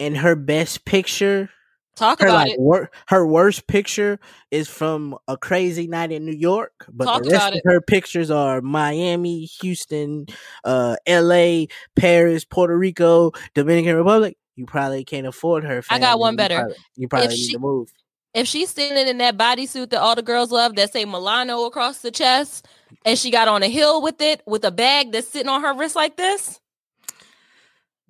and 0.00 0.16
her 0.16 0.34
best 0.34 0.84
picture, 0.84 1.50
Talk 1.94 2.20
her 2.20 2.26
about 2.26 2.46
like 2.46 2.52
it. 2.52 2.60
wor- 2.60 2.90
her 3.08 3.26
worst 3.26 3.66
picture 3.66 4.18
is 4.50 4.68
from 4.68 5.16
a 5.28 5.36
crazy 5.36 5.86
night 5.86 6.10
in 6.12 6.24
New 6.24 6.32
York, 6.34 6.72
but 6.90 7.04
Talk 7.04 7.22
the 7.22 7.30
rest 7.30 7.36
about 7.36 7.52
of 7.52 7.58
it. 7.58 7.62
her 7.66 7.80
pictures 7.82 8.30
are 8.30 8.60
Miami, 8.62 9.44
Houston, 9.60 10.26
uh, 10.64 10.96
L.A., 11.06 11.68
Paris, 11.94 12.44
Puerto 12.44 12.76
Rico, 12.76 13.32
Dominican 13.54 13.96
Republic. 13.96 14.36
You 14.56 14.66
probably 14.66 15.04
can't 15.04 15.26
afford 15.26 15.64
her. 15.64 15.82
I 15.90 15.98
got 15.98 16.18
one 16.18 16.34
You 16.34 16.36
better. 16.38 16.56
probably- 16.58 16.76
you 16.96 17.08
probably 17.08 17.28
need 17.28 17.36
she- 17.36 17.52
to 17.52 17.58
move. 17.58 17.92
If 18.34 18.46
she's 18.48 18.70
standing 18.70 19.08
in 19.08 19.18
that 19.18 19.36
bodysuit 19.36 19.90
that 19.90 20.00
all 20.00 20.14
the 20.14 20.22
girls 20.22 20.50
love, 20.50 20.74
that 20.76 20.90
say 20.90 21.04
Milano 21.04 21.64
across 21.66 21.98
the 21.98 22.10
chest, 22.10 22.66
and 23.04 23.18
she 23.18 23.30
got 23.30 23.46
on 23.46 23.62
a 23.62 23.68
hill 23.68 24.00
with 24.00 24.22
it, 24.22 24.40
with 24.46 24.64
a 24.64 24.70
bag 24.70 25.12
that's 25.12 25.28
sitting 25.28 25.50
on 25.50 25.60
her 25.62 25.74
wrist 25.74 25.94
like 25.96 26.16
this, 26.16 26.58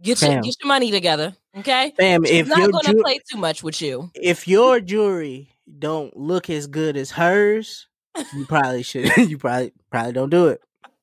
get 0.00 0.22
your 0.22 0.40
get 0.40 0.54
your 0.60 0.68
money 0.68 0.90
together, 0.92 1.34
okay? 1.58 1.92
Fam, 1.96 2.24
She's 2.24 2.34
if 2.42 2.46
not 2.46 2.70
going 2.70 2.84
to 2.84 2.92
ju- 2.92 3.02
play 3.02 3.18
too 3.30 3.38
much 3.38 3.64
with 3.64 3.82
you. 3.82 4.10
if 4.14 4.46
your 4.46 4.78
jewelry 4.80 5.50
don't 5.78 6.16
look 6.16 6.48
as 6.50 6.68
good 6.68 6.96
as 6.96 7.10
hers, 7.10 7.88
you 8.34 8.46
probably 8.46 8.82
should. 8.84 9.10
you 9.16 9.38
probably 9.38 9.72
probably 9.90 10.12
don't 10.12 10.30
do 10.30 10.46
it. 10.48 10.60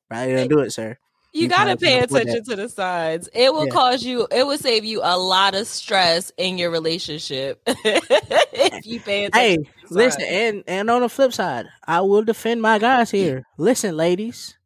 Probably 0.08 0.34
don't 0.34 0.48
do 0.48 0.60
it, 0.60 0.70
sir. 0.70 0.96
You, 1.32 1.42
You 1.42 1.48
gotta 1.48 1.76
pay 1.76 2.00
attention 2.00 2.44
to 2.44 2.56
the 2.56 2.68
signs. 2.68 3.28
It 3.32 3.52
will 3.52 3.66
Yeah. 3.66 3.72
cause 3.72 4.04
you. 4.04 4.26
It 4.32 4.44
will 4.46 4.58
save 4.58 4.84
you 4.84 5.00
a 5.02 5.16
lot 5.16 5.54
of 5.54 5.66
stress 5.68 6.32
in 6.36 6.58
your 6.58 6.70
relationship 6.70 7.62
if 7.66 8.84
you 8.84 9.00
pay 9.00 9.26
attention. 9.26 9.32
Hey, 9.32 9.56
to 9.56 9.62
the 9.88 9.94
listen, 9.94 10.24
and 10.28 10.64
and 10.66 10.90
on 10.90 11.02
the 11.02 11.08
flip 11.08 11.32
side, 11.32 11.66
I 11.86 12.00
will 12.00 12.24
defend 12.24 12.60
my 12.62 12.78
guys 12.80 13.10
here. 13.12 13.44
Listen, 13.58 13.96
ladies, 13.96 14.58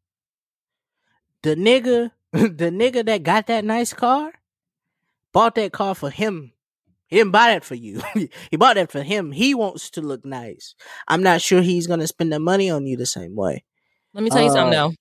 the 1.43 1.55
nigga, 1.55 2.11
the 2.31 2.71
nigga 2.71 3.05
that 3.05 3.21
got 3.23 3.45
that 3.47 3.63
nice 3.63 3.93
car, 3.93 4.33
bought 5.33 5.55
that 5.55 5.71
car 5.71 5.93
for 5.93 6.09
him. 6.09 6.51
He 7.07 7.17
didn't 7.17 7.31
buy 7.31 7.49
that 7.53 7.63
for 7.63 7.75
you. 7.75 8.01
he 8.49 8.57
bought 8.57 8.75
that 8.75 8.91
for 8.91 9.03
him. 9.03 9.31
He 9.31 9.53
wants 9.53 9.91
to 9.91 10.01
look 10.01 10.25
nice. 10.25 10.73
I'm 11.07 11.21
not 11.21 11.41
sure 11.41 11.61
he's 11.61 11.85
gonna 11.85 12.07
spend 12.07 12.33
the 12.33 12.39
money 12.39 12.71
on 12.71 12.87
you 12.87 12.97
the 12.97 13.05
same 13.05 13.35
way. 13.35 13.63
Let 14.13 14.23
me 14.23 14.31
tell 14.31 14.41
you 14.41 14.49
something 14.49 14.75
Uh, 14.77 14.87
though. 14.89 14.93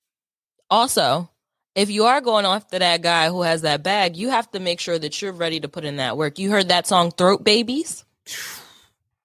Also, 0.71 1.31
if 1.75 1.91
you 1.91 2.05
are 2.05 2.21
going 2.21 2.45
after 2.47 2.79
that 2.79 3.03
guy 3.03 3.29
who 3.29 3.43
has 3.43 3.63
that 3.63 3.83
bag, 3.83 4.17
you 4.17 4.31
have 4.31 4.51
to 4.53 4.61
make 4.61 4.81
sure 4.81 4.99
that 4.99 5.21
you're 5.21 5.33
ready 5.33 5.61
to 5.61 5.69
put 5.69 5.85
in 5.85 5.97
that 5.97 6.17
work. 6.17 6.39
You 6.39 6.51
heard 6.51 6.69
that 6.69 6.87
song 6.87 7.11
"Throat 7.11 7.43
Babies." 7.45 8.05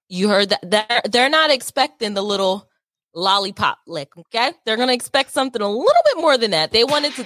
You 0.08 0.28
heard 0.28 0.48
that 0.50 0.60
they're, 0.68 1.00
they're 1.08 1.30
not 1.30 1.50
expecting 1.50 2.14
the 2.14 2.22
little 2.22 2.68
lollipop 3.14 3.78
lick. 3.86 4.16
Okay, 4.16 4.52
they're 4.64 4.76
gonna 4.76 4.92
expect 4.92 5.30
something 5.32 5.62
a 5.62 5.68
little 5.68 6.02
bit 6.04 6.16
more 6.18 6.36
than 6.36 6.50
that. 6.50 6.72
They 6.72 6.82
wanted 6.84 7.12
to. 7.14 7.22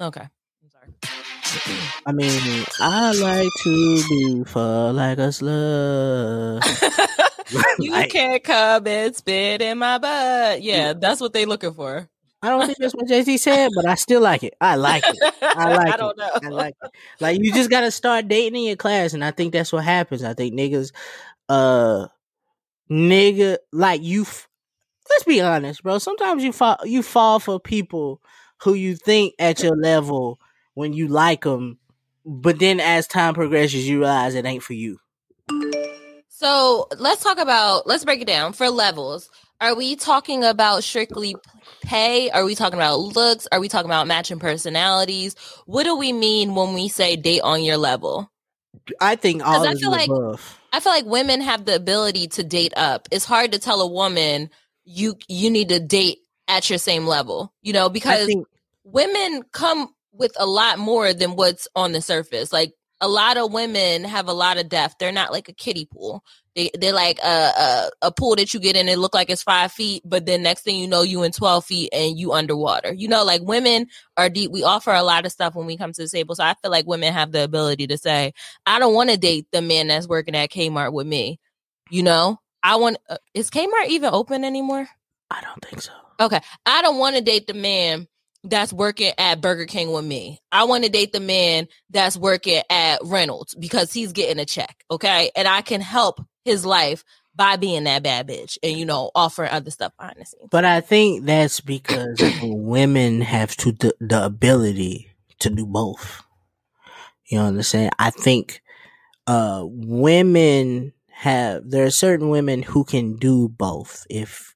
Okay, 0.00 0.20
I'm 0.62 0.70
sorry. 0.70 1.78
I 2.06 2.12
mean, 2.12 2.64
I 2.80 3.12
like 3.12 3.48
to 3.64 4.08
be 4.08 4.44
full 4.44 4.92
like 4.92 5.18
a 5.18 5.28
slut. 5.32 6.62
you 7.80 7.90
Like- 7.90 8.10
can't 8.10 8.42
come 8.44 8.86
and 8.86 9.14
spit 9.16 9.60
in 9.60 9.78
my 9.78 9.98
butt. 9.98 10.62
Yeah, 10.62 10.92
that's 10.94 11.20
what 11.20 11.32
they 11.32 11.44
looking 11.44 11.74
for. 11.74 12.08
I 12.42 12.48
don't 12.48 12.66
think 12.66 12.78
that's 12.78 12.94
what 12.94 13.06
Jay 13.06 13.22
Z 13.22 13.36
said, 13.38 13.70
but 13.74 13.86
I 13.86 13.94
still 13.94 14.20
like 14.20 14.42
it. 14.42 14.54
I 14.60 14.74
like 14.74 15.04
it. 15.06 15.16
I 15.42 15.68
like 15.76 15.88
it. 15.88 15.94
I 15.94 15.96
don't 15.96 16.18
know. 16.18 16.30
I 16.42 16.48
like 16.48 16.74
it. 16.82 16.90
Like 17.20 17.38
you 17.40 17.52
just 17.52 17.70
gotta 17.70 17.90
start 17.92 18.26
dating 18.26 18.60
in 18.60 18.66
your 18.66 18.76
class, 18.76 19.12
and 19.12 19.24
I 19.24 19.30
think 19.30 19.52
that's 19.52 19.72
what 19.72 19.84
happens. 19.84 20.24
I 20.24 20.34
think 20.34 20.54
niggas, 20.54 20.92
uh, 21.48 22.08
nigga, 22.90 23.58
like 23.72 24.02
you. 24.02 24.22
F- 24.22 24.48
let's 25.08 25.24
be 25.24 25.40
honest, 25.40 25.84
bro. 25.84 25.98
Sometimes 25.98 26.42
you 26.42 26.52
fall 26.52 26.78
you 26.84 27.02
fall 27.02 27.38
for 27.38 27.60
people 27.60 28.20
who 28.62 28.74
you 28.74 28.96
think 28.96 29.34
at 29.38 29.62
your 29.62 29.76
level 29.76 30.40
when 30.74 30.92
you 30.92 31.06
like 31.06 31.42
them, 31.42 31.78
but 32.26 32.58
then 32.58 32.80
as 32.80 33.06
time 33.06 33.34
progresses, 33.34 33.88
you 33.88 34.00
realize 34.00 34.34
it 34.34 34.46
ain't 34.46 34.64
for 34.64 34.74
you. 34.74 34.98
So 36.28 36.88
let's 36.98 37.22
talk 37.22 37.38
about 37.38 37.86
let's 37.86 38.04
break 38.04 38.20
it 38.20 38.26
down 38.26 38.52
for 38.52 38.68
levels. 38.68 39.30
Are 39.60 39.76
we 39.76 39.94
talking 39.94 40.42
about 40.42 40.82
strictly 40.82 41.36
pay? 41.82 42.30
Are 42.30 42.44
we 42.44 42.54
talking 42.54 42.78
about 42.78 42.98
looks? 43.00 43.46
Are 43.50 43.60
we 43.60 43.68
talking 43.68 43.90
about 43.90 44.06
matching 44.06 44.38
personalities? 44.38 45.34
What 45.66 45.84
do 45.84 45.96
we 45.96 46.12
mean 46.12 46.54
when 46.54 46.74
we 46.74 46.88
say 46.88 47.16
date 47.16 47.40
on 47.42 47.62
your 47.62 47.76
level? 47.76 48.30
I 49.00 49.16
think 49.16 49.46
all 49.46 49.66
I 49.66 49.74
feel 49.74 49.90
like 49.90 50.08
above. 50.08 50.58
I 50.72 50.80
feel 50.80 50.92
like 50.92 51.04
women 51.04 51.40
have 51.40 51.64
the 51.64 51.76
ability 51.76 52.28
to 52.28 52.42
date 52.42 52.72
up. 52.76 53.08
It's 53.10 53.24
hard 53.24 53.52
to 53.52 53.58
tell 53.58 53.80
a 53.80 53.86
woman 53.86 54.50
you 54.84 55.16
you 55.28 55.50
need 55.50 55.68
to 55.68 55.80
date 55.80 56.18
at 56.48 56.68
your 56.68 56.78
same 56.78 57.06
level, 57.06 57.52
you 57.62 57.72
know, 57.72 57.88
because 57.88 58.26
think- 58.26 58.46
women 58.84 59.42
come 59.52 59.88
with 60.12 60.32
a 60.38 60.46
lot 60.46 60.78
more 60.78 61.14
than 61.14 61.36
what's 61.36 61.68
on 61.74 61.92
the 61.92 62.00
surface. 62.00 62.52
Like 62.52 62.74
a 63.02 63.08
lot 63.08 63.36
of 63.36 63.52
women 63.52 64.04
have 64.04 64.28
a 64.28 64.32
lot 64.32 64.58
of 64.58 64.68
depth. 64.68 64.94
They're 64.98 65.12
not 65.12 65.32
like 65.32 65.48
a 65.48 65.52
kiddie 65.52 65.86
pool. 65.86 66.22
They 66.54 66.70
they're 66.78 66.92
like 66.92 67.18
a, 67.18 67.26
a, 67.26 67.90
a 68.02 68.12
pool 68.12 68.36
that 68.36 68.54
you 68.54 68.60
get 68.60 68.76
in. 68.76 68.88
It 68.88 68.98
look 68.98 69.12
like 69.12 69.28
it's 69.28 69.42
five 69.42 69.72
feet, 69.72 70.02
but 70.04 70.24
then 70.24 70.42
next 70.42 70.62
thing 70.62 70.76
you 70.76 70.86
know, 70.86 71.02
you 71.02 71.24
in 71.24 71.32
twelve 71.32 71.64
feet 71.64 71.90
and 71.92 72.16
you 72.16 72.32
underwater. 72.32 72.92
You 72.92 73.08
know, 73.08 73.24
like 73.24 73.42
women 73.42 73.88
are 74.16 74.30
deep. 74.30 74.52
We 74.52 74.62
offer 74.62 74.92
a 74.92 75.02
lot 75.02 75.26
of 75.26 75.32
stuff 75.32 75.56
when 75.56 75.66
we 75.66 75.76
come 75.76 75.92
to 75.92 76.02
the 76.02 76.08
table. 76.08 76.36
So 76.36 76.44
I 76.44 76.54
feel 76.54 76.70
like 76.70 76.86
women 76.86 77.12
have 77.12 77.32
the 77.32 77.42
ability 77.42 77.88
to 77.88 77.98
say, 77.98 78.32
I 78.66 78.78
don't 78.78 78.94
want 78.94 79.10
to 79.10 79.16
date 79.16 79.46
the 79.50 79.62
man 79.62 79.88
that's 79.88 80.06
working 80.06 80.36
at 80.36 80.50
Kmart 80.50 80.92
with 80.92 81.06
me. 81.06 81.40
You 81.90 82.04
know, 82.04 82.38
I 82.62 82.76
want. 82.76 82.98
Uh, 83.10 83.16
is 83.34 83.50
Kmart 83.50 83.88
even 83.88 84.10
open 84.12 84.44
anymore? 84.44 84.88
I 85.28 85.40
don't 85.40 85.64
think 85.64 85.82
so. 85.82 85.92
Okay, 86.20 86.40
I 86.66 86.82
don't 86.82 86.98
want 86.98 87.16
to 87.16 87.22
date 87.22 87.48
the 87.48 87.54
man 87.54 88.06
that's 88.44 88.72
working 88.72 89.12
at 89.18 89.40
Burger 89.40 89.66
King 89.66 89.92
with 89.92 90.04
me. 90.04 90.40
I 90.50 90.64
want 90.64 90.84
to 90.84 90.90
date 90.90 91.12
the 91.12 91.20
man 91.20 91.68
that's 91.90 92.16
working 92.16 92.62
at 92.68 93.00
Reynolds 93.04 93.54
because 93.54 93.92
he's 93.92 94.12
getting 94.12 94.40
a 94.40 94.44
check. 94.44 94.84
Okay. 94.90 95.30
And 95.36 95.46
I 95.46 95.62
can 95.62 95.80
help 95.80 96.20
his 96.44 96.66
life 96.66 97.04
by 97.34 97.56
being 97.56 97.84
that 97.84 98.02
bad 98.02 98.28
bitch 98.28 98.58
and, 98.62 98.76
you 98.76 98.84
know, 98.84 99.10
offering 99.14 99.50
other 99.50 99.70
stuff 99.70 99.92
behind 99.96 100.16
the 100.18 100.24
scenes. 100.24 100.48
But 100.50 100.64
I 100.64 100.80
think 100.80 101.24
that's 101.24 101.60
because 101.60 102.20
women 102.42 103.20
have 103.20 103.56
to 103.58 103.72
the, 103.72 103.94
the 104.00 104.24
ability 104.24 105.08
to 105.38 105.50
do 105.50 105.64
both. 105.64 106.22
You 107.26 107.38
know 107.38 107.44
what 107.44 107.54
I'm 107.54 107.62
saying? 107.62 107.90
I 107.98 108.10
think 108.10 108.60
uh 109.26 109.62
women 109.64 110.92
have 111.10 111.70
there 111.70 111.86
are 111.86 111.90
certain 111.90 112.28
women 112.28 112.62
who 112.62 112.84
can 112.84 113.16
do 113.16 113.48
both. 113.48 114.04
If 114.10 114.52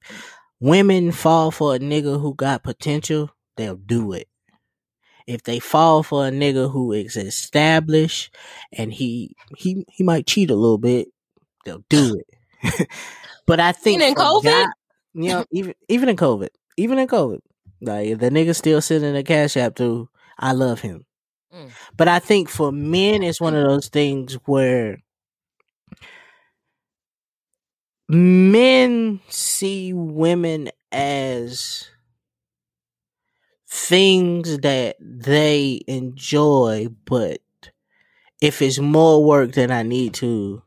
women 0.59 1.11
fall 1.11 1.49
for 1.49 1.75
a 1.75 1.79
nigga 1.79 2.19
who 2.21 2.35
got 2.35 2.63
potential, 2.63 3.31
they'll 3.57 3.75
do 3.75 4.13
it. 4.13 4.27
If 5.25 5.43
they 5.43 5.59
fall 5.59 6.03
for 6.03 6.25
a 6.25 6.31
nigga 6.31 6.71
who 6.71 6.93
is 6.93 7.17
established 7.17 8.33
and 8.71 8.93
he 8.93 9.35
he 9.57 9.85
he 9.91 10.03
might 10.03 10.25
cheat 10.25 10.49
a 10.49 10.55
little 10.55 10.77
bit, 10.77 11.09
they'll 11.65 11.83
do 11.89 12.21
it. 12.63 12.89
but 13.45 13.59
I 13.59 13.73
think 13.73 14.01
even 14.01 14.09
in 14.09 14.15
COVID, 14.15 14.43
God, 14.43 14.69
you 15.13 15.29
know, 15.29 15.45
even 15.51 15.73
even 15.89 16.09
in 16.09 16.15
COVID, 16.15 16.49
even 16.77 16.97
in 16.97 17.07
COVID, 17.07 17.39
like 17.81 18.07
if 18.07 18.19
the 18.19 18.29
nigga 18.29 18.55
still 18.55 18.81
sitting 18.81 19.07
in 19.09 19.15
the 19.15 19.23
cash 19.23 19.57
app 19.57 19.75
too, 19.75 20.09
I 20.39 20.53
love 20.53 20.79
him. 20.79 21.05
Mm. 21.53 21.71
But 21.95 22.07
I 22.07 22.19
think 22.19 22.49
for 22.49 22.71
men, 22.71 23.23
it's 23.23 23.41
one 23.41 23.55
of 23.55 23.67
those 23.67 23.89
things 23.89 24.35
where 24.45 24.99
men 28.09 29.19
see 29.27 29.93
women 29.93 30.69
as 30.91 31.89
things 33.77 34.59
that 34.59 34.95
they 34.99 35.81
enjoy, 35.87 36.87
but 37.05 37.39
if 38.41 38.61
it's 38.61 38.79
more 38.79 39.23
work 39.23 39.53
than 39.53 39.71
I 39.71 39.83
need 39.83 40.15
to, 40.15 40.63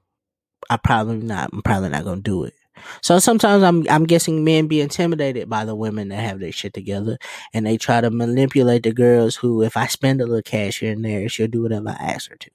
I 0.70 0.77
probably 0.77 1.18
not. 1.18 1.51
I'm 1.53 1.62
probably 1.62 1.88
not 1.88 2.05
gonna 2.05 2.20
do 2.20 2.44
it. 2.44 2.55
So 3.03 3.18
sometimes 3.18 3.62
I'm 3.62 3.88
I'm 3.90 4.05
guessing 4.05 4.44
men 4.44 4.68
be 4.68 4.81
intimidated 4.81 5.51
by 5.51 5.64
the 5.64 5.75
women 5.75 6.09
that 6.09 6.20
have 6.20 6.40
their 6.40 6.53
shit 6.53 6.73
together, 6.73 7.18
and 7.53 7.66
they 7.66 7.77
try 7.77 8.01
to 8.01 8.11
manipulate 8.11 8.85
the 8.85 8.92
girls 8.92 9.37
who, 9.37 9.62
if 9.62 9.77
I 9.77 9.87
spend 9.87 10.20
a 10.20 10.27
little 10.27 10.42
cash 10.42 10.81
here 10.81 10.92
and 10.92 11.05
there, 11.05 11.29
she'll 11.29 11.49
do 11.49 11.62
whatever 11.62 11.90
I 11.90 12.12
ask 12.12 12.31
her 12.31 12.37
to. 12.37 12.51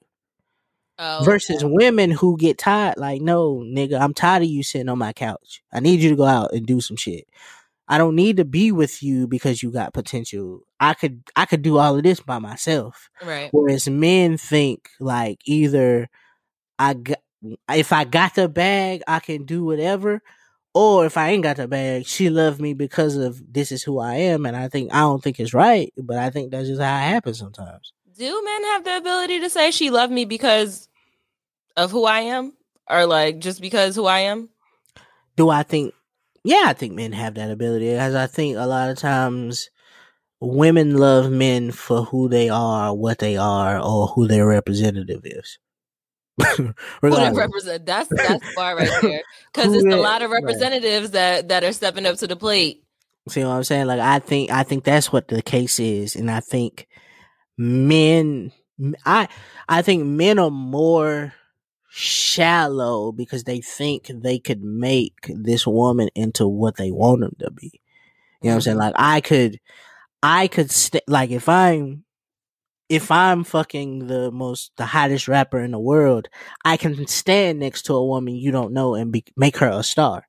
Oh, 0.98 1.22
Versus 1.24 1.62
okay. 1.62 1.72
women 1.72 2.10
who 2.10 2.38
get 2.38 2.56
tired, 2.56 2.96
like, 2.96 3.20
no, 3.20 3.56
nigga, 3.56 4.00
I'm 4.00 4.14
tired 4.14 4.44
of 4.44 4.48
you 4.48 4.62
sitting 4.62 4.88
on 4.88 4.98
my 4.98 5.12
couch. 5.12 5.62
I 5.70 5.80
need 5.80 6.00
you 6.00 6.08
to 6.08 6.16
go 6.16 6.24
out 6.24 6.54
and 6.54 6.64
do 6.64 6.80
some 6.80 6.96
shit. 6.96 7.28
I 7.88 7.98
don't 7.98 8.16
need 8.16 8.38
to 8.38 8.44
be 8.44 8.72
with 8.72 9.02
you 9.02 9.26
because 9.28 9.62
you 9.62 9.70
got 9.70 9.94
potential. 9.94 10.60
I 10.80 10.94
could 10.94 11.22
I 11.36 11.46
could 11.46 11.62
do 11.62 11.78
all 11.78 11.96
of 11.96 12.02
this 12.02 12.20
by 12.20 12.38
myself. 12.38 13.08
Right. 13.22 13.48
Whereas 13.52 13.88
men 13.88 14.36
think 14.38 14.88
like 14.98 15.40
either 15.44 16.08
I 16.78 16.94
got 16.94 17.18
if 17.70 17.92
I 17.92 18.04
got 18.04 18.34
the 18.34 18.48
bag, 18.48 19.02
I 19.06 19.20
can 19.20 19.44
do 19.44 19.64
whatever, 19.64 20.20
or 20.74 21.06
if 21.06 21.16
I 21.16 21.30
ain't 21.30 21.42
got 21.42 21.56
the 21.56 21.68
bag, 21.68 22.06
she 22.06 22.28
loved 22.28 22.60
me 22.60 22.74
because 22.74 23.16
of 23.16 23.40
this 23.52 23.70
is 23.70 23.82
who 23.82 23.98
I 23.98 24.14
am, 24.14 24.46
and 24.46 24.56
I 24.56 24.68
think 24.68 24.92
I 24.92 25.00
don't 25.00 25.22
think 25.22 25.38
it's 25.38 25.54
right, 25.54 25.92
but 25.96 26.18
I 26.18 26.30
think 26.30 26.50
that's 26.50 26.68
just 26.68 26.80
how 26.80 26.96
it 26.96 27.08
happens 27.08 27.38
sometimes. 27.38 27.92
Do 28.18 28.42
men 28.44 28.64
have 28.64 28.84
the 28.84 28.96
ability 28.96 29.40
to 29.40 29.50
say 29.50 29.70
she 29.70 29.90
loved 29.90 30.12
me 30.12 30.24
because 30.24 30.88
of 31.76 31.90
who 31.90 32.04
I 32.04 32.20
am, 32.20 32.52
or 32.88 33.06
like 33.06 33.38
just 33.38 33.60
because 33.60 33.94
who 33.94 34.06
I 34.06 34.20
am? 34.20 34.48
Do 35.36 35.50
I 35.50 35.62
think 35.62 35.94
yeah, 36.46 36.62
I 36.66 36.74
think 36.74 36.94
men 36.94 37.12
have 37.12 37.34
that 37.34 37.50
ability, 37.50 37.90
as 37.90 38.14
I 38.14 38.28
think 38.28 38.56
a 38.56 38.66
lot 38.66 38.88
of 38.88 38.96
times 38.96 39.68
women 40.40 40.96
love 40.96 41.30
men 41.30 41.72
for 41.72 42.04
who 42.04 42.28
they 42.28 42.48
are, 42.48 42.94
what 42.94 43.18
they 43.18 43.36
are, 43.36 43.80
or 43.80 44.06
who 44.06 44.28
their 44.28 44.46
representative 44.46 45.22
is. 45.24 45.58
who 46.56 46.74
they 47.00 47.32
represent 47.32 47.86
that's 47.86 48.08
that's 48.14 48.52
far 48.52 48.76
right 48.76 48.90
there 49.00 49.22
because 49.54 49.72
it's 49.72 49.86
a 49.86 49.96
lot 49.96 50.20
of 50.20 50.30
representatives 50.30 51.06
right. 51.06 51.12
that 51.12 51.48
that 51.48 51.64
are 51.64 51.72
stepping 51.72 52.04
up 52.04 52.14
to 52.18 52.26
the 52.26 52.36
plate 52.36 52.84
see 53.26 53.42
what 53.42 53.52
i'm 53.52 53.64
saying 53.64 53.86
like 53.86 54.00
i 54.00 54.18
think 54.18 54.50
i 54.50 54.62
think 54.62 54.84
that's 54.84 55.10
what 55.10 55.28
the 55.28 55.40
case 55.40 55.80
is 55.80 56.14
and 56.14 56.30
i 56.30 56.40
think 56.40 56.88
men 57.56 58.52
i 59.06 59.26
i 59.66 59.80
think 59.80 60.04
men 60.04 60.38
are 60.38 60.50
more 60.50 61.32
shallow 61.96 63.10
because 63.10 63.44
they 63.44 63.62
think 63.62 64.10
they 64.12 64.38
could 64.38 64.62
make 64.62 65.14
this 65.28 65.66
woman 65.66 66.10
into 66.14 66.46
what 66.46 66.76
they 66.76 66.90
want 66.90 67.22
them 67.22 67.34
to 67.38 67.50
be. 67.50 67.80
You 68.42 68.50
know 68.50 68.50
what 68.50 68.54
I'm 68.54 68.60
saying? 68.60 68.76
Mm-hmm. 68.76 68.80
Like 68.80 68.94
I 68.96 69.20
could, 69.22 69.60
I 70.22 70.48
could 70.48 70.70
st- 70.70 71.08
like 71.08 71.30
if 71.30 71.48
I'm, 71.48 72.04
if 72.90 73.10
I'm 73.10 73.44
fucking 73.44 74.08
the 74.08 74.30
most, 74.30 74.72
the 74.76 74.84
hottest 74.84 75.26
rapper 75.26 75.58
in 75.58 75.70
the 75.70 75.78
world, 75.78 76.28
I 76.66 76.76
can 76.76 77.06
stand 77.06 77.60
next 77.60 77.86
to 77.86 77.94
a 77.94 78.06
woman 78.06 78.36
you 78.36 78.50
don't 78.50 78.74
know 78.74 78.94
and 78.94 79.10
be, 79.10 79.24
make 79.34 79.56
her 79.56 79.70
a 79.70 79.82
star. 79.82 80.28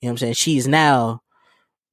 You 0.00 0.08
know 0.08 0.10
what 0.10 0.10
I'm 0.10 0.18
saying? 0.18 0.34
She's 0.34 0.66
now 0.66 1.22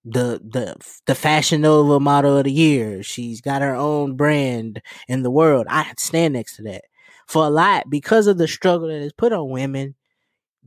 the 0.05 0.41
the 0.43 0.75
the 1.05 1.15
fashion 1.15 1.61
nova 1.61 1.99
model 1.99 2.37
of 2.37 2.45
the 2.45 2.51
year. 2.51 3.03
She's 3.03 3.41
got 3.41 3.61
her 3.61 3.75
own 3.75 4.15
brand 4.15 4.81
in 5.07 5.21
the 5.21 5.31
world. 5.31 5.67
I 5.69 5.93
stand 5.97 6.33
next 6.33 6.55
to 6.55 6.63
that 6.63 6.85
for 7.27 7.45
a 7.45 7.49
lot 7.49 7.89
because 7.89 8.27
of 8.27 8.37
the 8.37 8.47
struggle 8.47 8.87
that 8.87 9.01
is 9.01 9.13
put 9.13 9.33
on 9.33 9.49
women. 9.49 9.95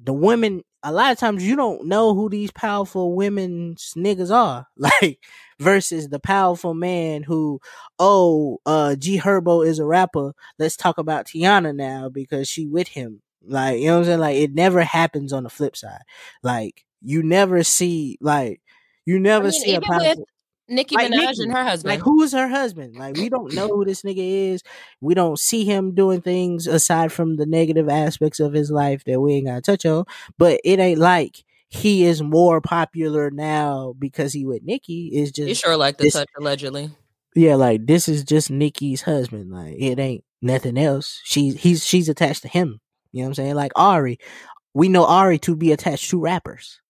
The 0.03 0.13
women, 0.13 0.63
a 0.83 0.93
lot 0.93 1.13
of 1.13 1.19
times, 1.19 1.45
you 1.47 1.57
don't 1.57 1.87
know 1.87 2.15
who 2.15 2.29
these 2.31 2.51
powerful 2.53 3.15
women's 3.15 3.95
niggas 3.97 4.31
are. 4.31 4.67
Like 4.77 5.19
versus 5.59 6.09
the 6.09 6.19
powerful 6.19 6.73
man 6.73 7.23
who, 7.23 7.61
oh, 7.99 8.59
uh, 8.65 8.95
G 8.97 9.19
Herbo 9.19 9.67
is 9.67 9.79
a 9.79 9.85
rapper. 9.85 10.33
Let's 10.59 10.77
talk 10.77 10.97
about 10.97 11.27
Tiana 11.27 11.75
now 11.75 12.09
because 12.09 12.49
she 12.49 12.67
with 12.67 12.89
him. 12.89 13.21
Like 13.45 13.81
you 13.81 13.87
know 13.87 13.95
what 13.95 13.99
I'm 14.01 14.05
saying? 14.07 14.21
Like 14.21 14.37
it 14.37 14.55
never 14.55 14.83
happens 14.83 15.33
on 15.33 15.45
the 15.45 15.51
flip 15.51 15.77
side. 15.77 16.03
Like 16.43 16.85
you 17.03 17.23
never 17.23 17.63
see 17.63 18.19
like 18.21 18.61
you 19.05 19.19
never 19.19 19.49
I 19.49 19.51
mean, 19.51 19.61
see 19.61 19.75
a 19.75 19.81
powerful. 19.81 20.27
Nicki 20.71 20.95
like 20.95 21.11
Minaj 21.11 21.17
Nicki, 21.17 21.43
and 21.43 21.53
her 21.53 21.65
husband. 21.65 21.91
Like 21.91 22.01
who 22.01 22.23
is 22.23 22.33
her 22.33 22.49
husband? 22.49 22.97
Like 22.97 23.17
we 23.17 23.29
don't 23.29 23.53
know 23.53 23.69
who 23.69 23.85
this 23.85 24.03
nigga 24.03 24.53
is. 24.53 24.63
We 25.01 25.15
don't 25.15 25.39
see 25.39 25.65
him 25.65 25.95
doing 25.95 26.21
things 26.23 26.67
aside 26.67 27.13
from 27.13 27.37
the 27.37 27.47
negative 27.47 27.89
aspects 27.89 28.41
of 28.41 28.53
his 28.53 28.71
life 28.71 29.03
that 29.05 29.21
we 29.21 29.35
ain't 29.35 29.47
gotta 29.47 29.61
touch 29.61 29.85
on. 29.85 30.05
But 30.39 30.61
it 30.65 30.79
ain't 30.79 31.01
like 31.01 31.45
he 31.69 32.05
is 32.05 32.23
more 32.23 32.61
popular 32.61 33.31
now 33.31 33.95
because 33.99 34.33
he 34.33 34.47
with 34.47 34.63
Nicki. 34.63 35.11
Is 35.13 35.33
just 35.33 35.49
you 35.49 35.55
sure 35.55 35.77
like 35.77 35.99
the 35.99 36.05
this, 36.05 36.15
touch 36.15 36.29
allegedly. 36.39 36.91
Yeah, 37.35 37.57
like 37.57 37.87
this 37.87 38.09
is 38.09 38.25
just 38.25 38.51
Nicki's 38.51 39.03
husband. 39.03 39.51
Like 39.51 39.75
it 39.79 39.99
ain't 39.99 40.25
nothing 40.41 40.79
else. 40.79 41.21
She's 41.25 41.61
he's 41.61 41.85
she's 41.85 42.09
attached 42.09 42.43
to 42.43 42.49
him. 42.49 42.81
You 43.13 43.21
know 43.21 43.25
what 43.25 43.29
I'm 43.31 43.35
saying? 43.35 43.55
Like 43.55 43.73
Ari. 43.77 44.19
We 44.73 44.89
know 44.89 45.05
Ari 45.05 45.41
to 45.41 45.57
be 45.57 45.73
attached 45.73 46.11
to 46.11 46.21
rappers. 46.21 46.81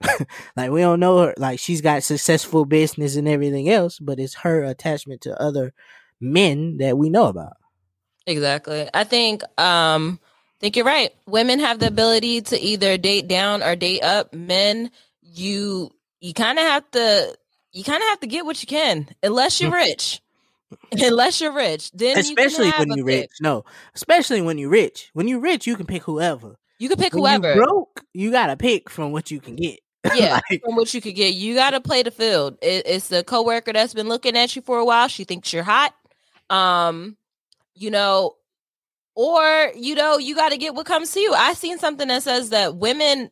like 0.56 0.70
we 0.70 0.80
don't 0.80 1.00
know 1.00 1.18
her 1.18 1.34
like 1.38 1.58
she's 1.58 1.80
got 1.80 2.02
successful 2.02 2.64
business 2.64 3.16
and 3.16 3.28
everything 3.28 3.68
else 3.68 3.98
but 3.98 4.18
it's 4.18 4.34
her 4.34 4.62
attachment 4.62 5.20
to 5.20 5.40
other 5.40 5.72
men 6.20 6.76
that 6.78 6.98
we 6.98 7.08
know 7.08 7.26
about 7.26 7.56
exactly 8.26 8.88
i 8.92 9.04
think 9.04 9.42
um 9.58 10.18
I 10.22 10.56
think 10.60 10.76
you're 10.76 10.86
right 10.86 11.12
women 11.26 11.58
have 11.60 11.78
the 11.78 11.86
ability 11.86 12.42
to 12.42 12.60
either 12.60 12.96
date 12.96 13.28
down 13.28 13.62
or 13.62 13.76
date 13.76 14.02
up 14.02 14.32
men 14.32 14.90
you 15.20 15.90
you 16.20 16.32
kind 16.32 16.58
of 16.58 16.64
have 16.64 16.90
to 16.92 17.36
you 17.74 17.84
kind 17.84 18.02
of 18.02 18.08
have 18.08 18.20
to 18.20 18.26
get 18.26 18.46
what 18.46 18.62
you 18.62 18.66
can 18.66 19.08
unless 19.22 19.60
you're 19.60 19.72
rich. 19.72 20.22
unless 20.92 21.40
you're 21.40 21.52
rich, 21.52 21.90
then 21.92 22.16
especially 22.18 22.66
you 22.66 22.72
when 22.78 22.92
you're 22.96 23.06
rich. 23.06 23.30
No, 23.40 23.64
especially 23.94 24.40
when 24.40 24.58
you're 24.58 24.70
rich. 24.70 25.10
When 25.12 25.28
you're 25.28 25.40
rich, 25.40 25.66
you 25.66 25.76
can 25.76 25.86
pick 25.86 26.02
whoever. 26.04 26.56
You 26.78 26.88
can 26.88 26.98
pick 26.98 27.14
when 27.14 27.40
whoever. 27.40 27.54
Broke, 27.60 28.04
you 28.12 28.30
gotta 28.30 28.56
pick 28.56 28.88
from 28.88 29.12
what 29.12 29.30
you 29.30 29.40
can 29.40 29.56
get. 29.56 29.80
Yeah, 30.14 30.40
like, 30.50 30.62
from 30.62 30.76
what 30.76 30.92
you 30.92 31.00
could 31.00 31.14
get. 31.14 31.34
You 31.34 31.54
gotta 31.54 31.80
play 31.80 32.02
the 32.02 32.10
field. 32.10 32.58
It, 32.60 32.86
it's 32.86 33.08
the 33.08 33.24
coworker 33.24 33.72
that's 33.72 33.94
been 33.94 34.08
looking 34.08 34.36
at 34.36 34.54
you 34.54 34.62
for 34.62 34.78
a 34.78 34.84
while. 34.84 35.08
She 35.08 35.24
thinks 35.24 35.52
you're 35.52 35.62
hot. 35.62 35.94
Um, 36.50 37.16
you 37.74 37.90
know, 37.90 38.36
or 39.14 39.72
you 39.74 39.94
know, 39.94 40.18
you 40.18 40.34
got 40.34 40.50
to 40.50 40.58
get 40.58 40.74
what 40.74 40.86
comes 40.86 41.12
to 41.12 41.20
you. 41.20 41.32
I 41.32 41.54
seen 41.54 41.78
something 41.78 42.08
that 42.08 42.22
says 42.22 42.50
that 42.50 42.76
women 42.76 43.30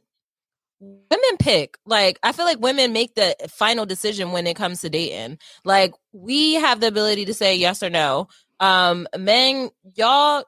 women 0.82 1.36
pick 1.38 1.78
like 1.86 2.18
i 2.24 2.32
feel 2.32 2.44
like 2.44 2.58
women 2.58 2.92
make 2.92 3.14
the 3.14 3.36
final 3.48 3.86
decision 3.86 4.32
when 4.32 4.48
it 4.48 4.56
comes 4.56 4.80
to 4.80 4.90
dating 4.90 5.38
like 5.64 5.94
we 6.12 6.54
have 6.54 6.80
the 6.80 6.88
ability 6.88 7.24
to 7.24 7.32
say 7.32 7.54
yes 7.54 7.84
or 7.84 7.90
no 7.90 8.26
um 8.58 9.06
men 9.16 9.70
y'all 9.94 10.44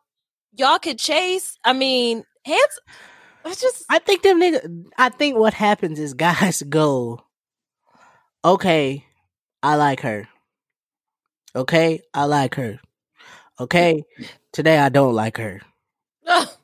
y'all 0.56 0.80
could 0.80 0.98
chase 0.98 1.56
i 1.62 1.72
mean 1.72 2.24
hands 2.44 2.80
it's 3.46 3.61
just 3.62 3.85
i 3.90 3.98
think 3.98 4.22
them 4.22 4.40
nigga 4.40 4.85
i 4.98 5.09
think 5.09 5.37
what 5.37 5.54
happens 5.54 5.98
is 6.00 6.14
guys 6.14 6.62
go 6.68 7.20
okay 8.44 9.04
i 9.62 9.76
like 9.76 10.00
her 10.00 10.28
okay 11.57 12.00
i 12.14 12.24
like 12.24 12.57
her 12.57 12.80
okay 13.61 14.04
today 14.52 14.78
i 14.78 14.88
don't 14.88 15.14
like 15.14 15.38
her 15.38 15.61
but 16.26 16.62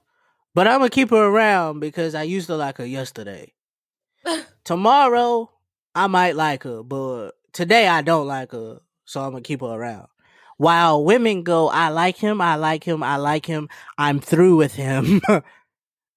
i'm 0.69 0.81
gonna 0.81 0.91
keep 0.91 1.11
her 1.11 1.27
around 1.27 1.81
because 1.81 2.15
i 2.15 2.23
used 2.23 2.49
to 2.49 2.57
like 2.57 2.79
her 2.79 2.87
yesterday 2.87 3.53
Tomorrow, 4.65 5.51
I 5.95 6.07
might 6.07 6.37
like 6.37 6.65
her, 6.65 6.83
but 6.83 7.33
today 7.53 7.89
I 7.89 8.03
don't 8.03 8.27
like 8.27 8.53
her, 8.53 8.81
so 9.05 9.23
I'm 9.23 9.33
gonna 9.33 9.43
keep 9.43 9.61
her 9.61 9.67
around. 9.69 10.09
While 10.59 11.05
women 11.05 11.43
go, 11.43 11.69
I 11.69 11.89
like 11.89 12.17
him, 12.17 12.41
I 12.41 12.57
like 12.57 12.85
him, 12.85 13.03
I 13.03 13.17
like 13.17 13.47
him, 13.47 13.69
I'm 13.99 14.21
through 14.21 14.57
with 14.57 14.75
him. 14.75 15.21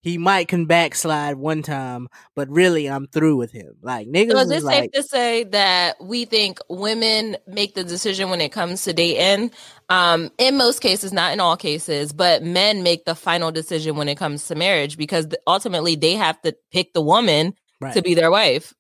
He 0.04 0.18
might 0.18 0.50
can 0.50 0.66
backslide 0.66 1.38
one 1.38 1.64
time, 1.64 2.10
but 2.36 2.50
really 2.50 2.90
I'm 2.90 3.08
through 3.08 3.38
with 3.38 3.54
him. 3.54 3.78
Like 3.82 4.06
niggas. 4.06 4.32
So 4.32 4.38
is 4.40 4.52
it 4.52 4.64
like, 4.64 4.84
safe 4.84 4.92
to 4.92 5.04
say 5.04 5.44
that 5.46 6.04
we 6.04 6.26
think 6.26 6.60
women 6.70 7.38
make 7.48 7.74
the 7.74 7.86
decision 7.86 8.30
when 8.30 8.42
it 8.42 8.52
comes 8.52 8.84
to 8.84 8.92
dating? 8.92 9.52
Um, 9.88 10.30
in 10.38 10.58
most 10.58 10.82
cases, 10.82 11.14
not 11.14 11.32
in 11.32 11.40
all 11.40 11.56
cases, 11.56 12.12
but 12.12 12.44
men 12.44 12.84
make 12.84 13.06
the 13.06 13.16
final 13.16 13.50
decision 13.50 13.96
when 13.96 14.10
it 14.10 14.18
comes 14.18 14.46
to 14.48 14.56
marriage 14.56 14.98
because 14.98 15.28
ultimately 15.48 15.96
they 15.96 16.16
have 16.16 16.40
to 16.42 16.54
pick 16.70 16.94
the 16.94 17.02
woman 17.02 17.54
right. 17.80 17.94
to 17.94 18.02
be 18.02 18.14
their 18.14 18.30
wife. 18.30 18.74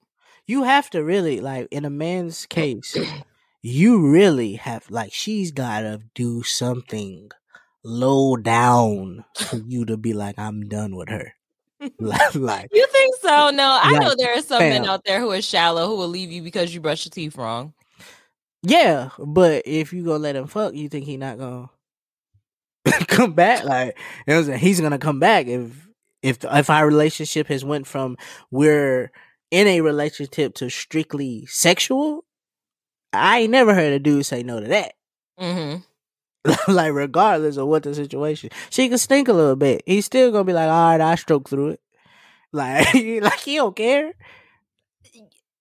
You 0.46 0.64
have 0.64 0.90
to 0.90 1.02
really 1.02 1.40
like 1.40 1.70
in 1.72 1.86
a 1.86 1.90
man's 1.90 2.46
case, 2.48 2.98
you 3.62 4.12
really 4.12 4.56
have 4.56 4.92
like 4.92 5.14
she's 5.14 5.52
gotta 5.52 6.02
do 6.14 6.44
something 6.44 7.32
low 7.84 8.36
down 8.38 9.26
for 9.36 9.58
you 9.58 9.86
to 9.86 9.98
be 9.98 10.14
like, 10.14 10.38
I'm 10.38 10.68
done 10.68 10.96
with 10.96 11.10
her. 11.10 11.34
like, 12.00 12.70
you 12.72 12.88
think 12.88 13.16
so? 13.22 13.50
No, 13.50 13.80
I 13.82 13.92
like, 13.92 14.02
know 14.02 14.16
there 14.18 14.38
are 14.38 14.42
some 14.42 14.60
men 14.60 14.86
out 14.86 15.04
there 15.06 15.20
who 15.20 15.32
are 15.32 15.42
shallow 15.42 15.88
who 15.88 15.98
will 15.98 16.08
leave 16.08 16.32
you 16.32 16.42
because 16.42 16.74
you 16.74 16.80
brush 16.80 17.06
your 17.06 17.12
teeth 17.12 17.38
wrong. 17.38 17.74
Yeah, 18.62 19.10
but 19.20 19.64
if 19.66 19.92
you 19.92 20.06
gonna 20.06 20.20
let 20.20 20.38
him 20.38 20.48
fuck, 20.48 20.74
you 20.74 20.88
think 20.88 21.06
he 21.06 21.18
not 21.18 21.38
gonna 21.38 21.70
come 23.08 23.34
back? 23.34 23.66
Like, 23.66 23.98
you 24.26 24.34
know 24.34 24.54
he's 24.54 24.80
gonna 24.80 24.98
come 24.98 25.20
back 25.20 25.48
if 25.48 25.88
if 26.22 26.38
if 26.46 26.70
our 26.70 26.88
relationship 26.88 27.48
has 27.48 27.66
went 27.66 27.86
from 27.86 28.16
we're 28.50 29.12
in 29.52 29.68
a 29.68 29.82
relationship 29.82 30.56
to 30.56 30.70
strictly 30.70 31.46
sexual, 31.48 32.24
I 33.12 33.40
ain't 33.40 33.52
never 33.52 33.74
heard 33.74 33.92
a 33.92 34.00
dude 34.00 34.26
say 34.26 34.42
no 34.42 34.62
to 34.62 34.68
that. 34.70 34.94
Mm-hmm. 35.38 35.82
like 36.68 36.94
regardless 36.94 37.58
of 37.58 37.68
what 37.68 37.84
the 37.84 37.94
situation, 37.94 38.50
she 38.70 38.90
can 38.90 38.98
stink 38.98 39.28
a 39.28 39.34
little 39.34 39.56
bit. 39.56 39.84
He's 39.86 40.06
still 40.06 40.32
gonna 40.32 40.44
be 40.44 40.54
like, 40.54 40.70
all 40.70 40.92
right, 40.92 41.02
I 41.02 41.16
stroke 41.16 41.50
through 41.50 41.70
it. 41.70 41.80
Like, 42.56 42.94
like 42.94 43.40
he 43.40 43.56
don't 43.56 43.76
care 43.76 44.14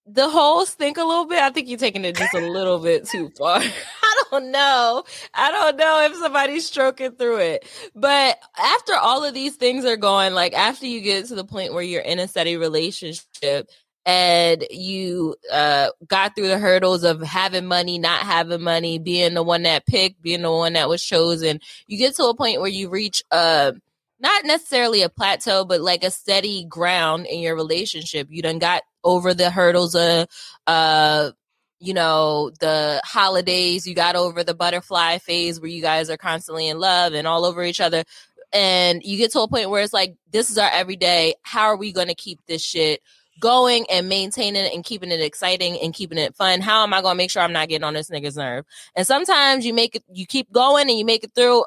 the 0.06 0.28
whole 0.28 0.66
stink 0.66 0.96
a 0.98 1.04
little 1.04 1.26
bit. 1.26 1.40
I 1.40 1.50
think 1.50 1.68
you're 1.68 1.78
taking 1.78 2.04
it 2.04 2.16
just 2.16 2.34
a 2.34 2.40
little 2.40 2.78
bit 2.78 3.06
too 3.06 3.30
far. 3.38 3.60
I 3.60 4.22
don't 4.30 4.50
know. 4.50 5.04
I 5.34 5.50
don't 5.50 5.76
know 5.76 6.04
if 6.04 6.16
somebody's 6.16 6.66
stroking 6.66 7.12
through 7.12 7.38
it. 7.38 7.66
But 7.94 8.38
after 8.58 8.94
all 8.94 9.24
of 9.24 9.34
these 9.34 9.56
things 9.56 9.84
are 9.84 9.96
going, 9.96 10.34
like 10.34 10.54
after 10.54 10.86
you 10.86 11.00
get 11.00 11.26
to 11.26 11.34
the 11.34 11.44
point 11.44 11.72
where 11.72 11.82
you're 11.82 12.02
in 12.02 12.18
a 12.18 12.28
steady 12.28 12.56
relationship 12.56 13.70
and 14.04 14.64
you 14.70 15.36
uh, 15.50 15.90
got 16.06 16.34
through 16.34 16.48
the 16.48 16.58
hurdles 16.58 17.04
of 17.04 17.22
having 17.22 17.66
money, 17.66 17.98
not 17.98 18.20
having 18.20 18.62
money, 18.62 18.98
being 18.98 19.34
the 19.34 19.42
one 19.42 19.62
that 19.62 19.86
picked, 19.86 20.20
being 20.20 20.42
the 20.42 20.50
one 20.50 20.72
that 20.72 20.88
was 20.88 21.04
chosen, 21.04 21.60
you 21.86 21.98
get 21.98 22.16
to 22.16 22.24
a 22.24 22.34
point 22.34 22.60
where 22.60 22.68
you 22.68 22.88
reach 22.88 23.22
a 23.30 23.36
uh, 23.36 23.72
not 24.18 24.44
necessarily 24.44 25.02
a 25.02 25.08
plateau, 25.08 25.64
but 25.64 25.80
like 25.80 26.04
a 26.04 26.10
steady 26.10 26.64
ground 26.64 27.26
in 27.26 27.40
your 27.40 27.56
relationship. 27.56 28.28
You 28.30 28.40
done 28.40 28.60
got 28.60 28.82
over 29.02 29.34
the 29.34 29.50
hurdles 29.50 29.96
of 29.96 30.28
uh 30.68 31.32
you 31.80 31.92
know 31.92 32.50
the 32.60 33.00
holidays. 33.04 33.86
You 33.86 33.94
got 33.94 34.14
over 34.14 34.44
the 34.44 34.54
butterfly 34.54 35.18
phase 35.18 35.60
where 35.60 35.70
you 35.70 35.82
guys 35.82 36.08
are 36.08 36.16
constantly 36.16 36.68
in 36.68 36.78
love 36.78 37.14
and 37.14 37.26
all 37.26 37.44
over 37.44 37.64
each 37.64 37.80
other. 37.80 38.04
And 38.52 39.02
you 39.02 39.18
get 39.18 39.32
to 39.32 39.40
a 39.40 39.48
point 39.48 39.70
where 39.70 39.82
it's 39.82 39.92
like 39.92 40.14
this 40.30 40.50
is 40.50 40.58
our 40.58 40.70
everyday. 40.70 41.34
How 41.42 41.62
are 41.66 41.76
we 41.76 41.92
going 41.92 42.08
to 42.08 42.14
keep 42.14 42.38
this 42.46 42.62
shit 42.62 43.02
going 43.40 43.84
and 43.90 44.08
maintaining 44.08 44.64
it 44.64 44.72
and 44.74 44.84
keeping 44.84 45.10
it 45.10 45.20
exciting 45.20 45.78
and 45.80 45.94
keeping 45.94 46.18
it 46.18 46.34
fun 46.36 46.60
how 46.60 46.82
am 46.82 46.94
i 46.94 47.00
going 47.00 47.14
to 47.14 47.18
make 47.18 47.30
sure 47.30 47.42
i'm 47.42 47.52
not 47.52 47.68
getting 47.68 47.84
on 47.84 47.94
this 47.94 48.10
nigga's 48.10 48.36
nerve 48.36 48.64
and 48.94 49.06
sometimes 49.06 49.64
you 49.66 49.74
make 49.74 49.96
it 49.96 50.04
you 50.12 50.26
keep 50.26 50.50
going 50.52 50.88
and 50.88 50.98
you 50.98 51.04
make 51.04 51.24
it 51.24 51.32
through 51.34 51.64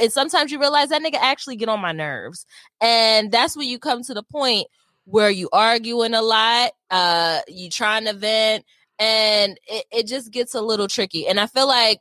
and 0.00 0.12
sometimes 0.12 0.52
you 0.52 0.60
realize 0.60 0.90
that 0.90 1.02
nigga 1.02 1.18
actually 1.20 1.56
get 1.56 1.68
on 1.68 1.80
my 1.80 1.92
nerves 1.92 2.44
and 2.80 3.32
that's 3.32 3.56
when 3.56 3.68
you 3.68 3.78
come 3.78 4.02
to 4.02 4.14
the 4.14 4.22
point 4.22 4.66
where 5.06 5.30
you 5.30 5.48
arguing 5.52 6.14
a 6.14 6.22
lot, 6.22 6.72
uh, 6.90 7.40
you 7.48 7.70
trying 7.70 8.04
to 8.04 8.12
vent, 8.12 8.64
and 8.98 9.58
it, 9.66 9.86
it 9.90 10.06
just 10.06 10.30
gets 10.32 10.54
a 10.54 10.60
little 10.60 10.88
tricky. 10.88 11.26
And 11.26 11.40
I 11.40 11.46
feel 11.46 11.66
like 11.66 12.00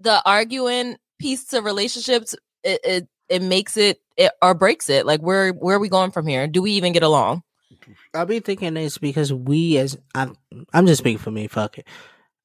the 0.00 0.20
arguing 0.26 0.96
piece 1.18 1.46
to 1.46 1.62
relationships, 1.62 2.34
it, 2.62 2.80
it, 2.84 3.08
it 3.28 3.42
makes 3.42 3.76
it, 3.76 4.00
it 4.16 4.32
or 4.42 4.54
breaks 4.54 4.90
it. 4.90 5.06
Like 5.06 5.20
where 5.20 5.50
where 5.52 5.76
are 5.76 5.80
we 5.80 5.88
going 5.88 6.10
from 6.10 6.26
here? 6.26 6.46
Do 6.46 6.60
we 6.60 6.72
even 6.72 6.92
get 6.92 7.02
along? 7.02 7.42
I'll 8.14 8.26
be 8.26 8.40
thinking 8.40 8.74
this 8.74 8.98
because 8.98 9.32
we 9.32 9.78
as 9.78 9.98
I'm 10.14 10.36
I'm 10.72 10.86
just 10.86 11.00
speaking 11.00 11.18
for 11.18 11.30
me, 11.30 11.48
fuck 11.48 11.78
it. 11.78 11.86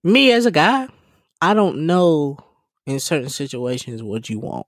Me 0.04 0.32
as 0.32 0.46
a 0.46 0.52
guy, 0.52 0.88
I 1.42 1.54
don't 1.54 1.86
know 1.86 2.38
in 2.86 3.00
certain 3.00 3.30
situations 3.30 4.02
what 4.02 4.30
you 4.30 4.40
want. 4.40 4.68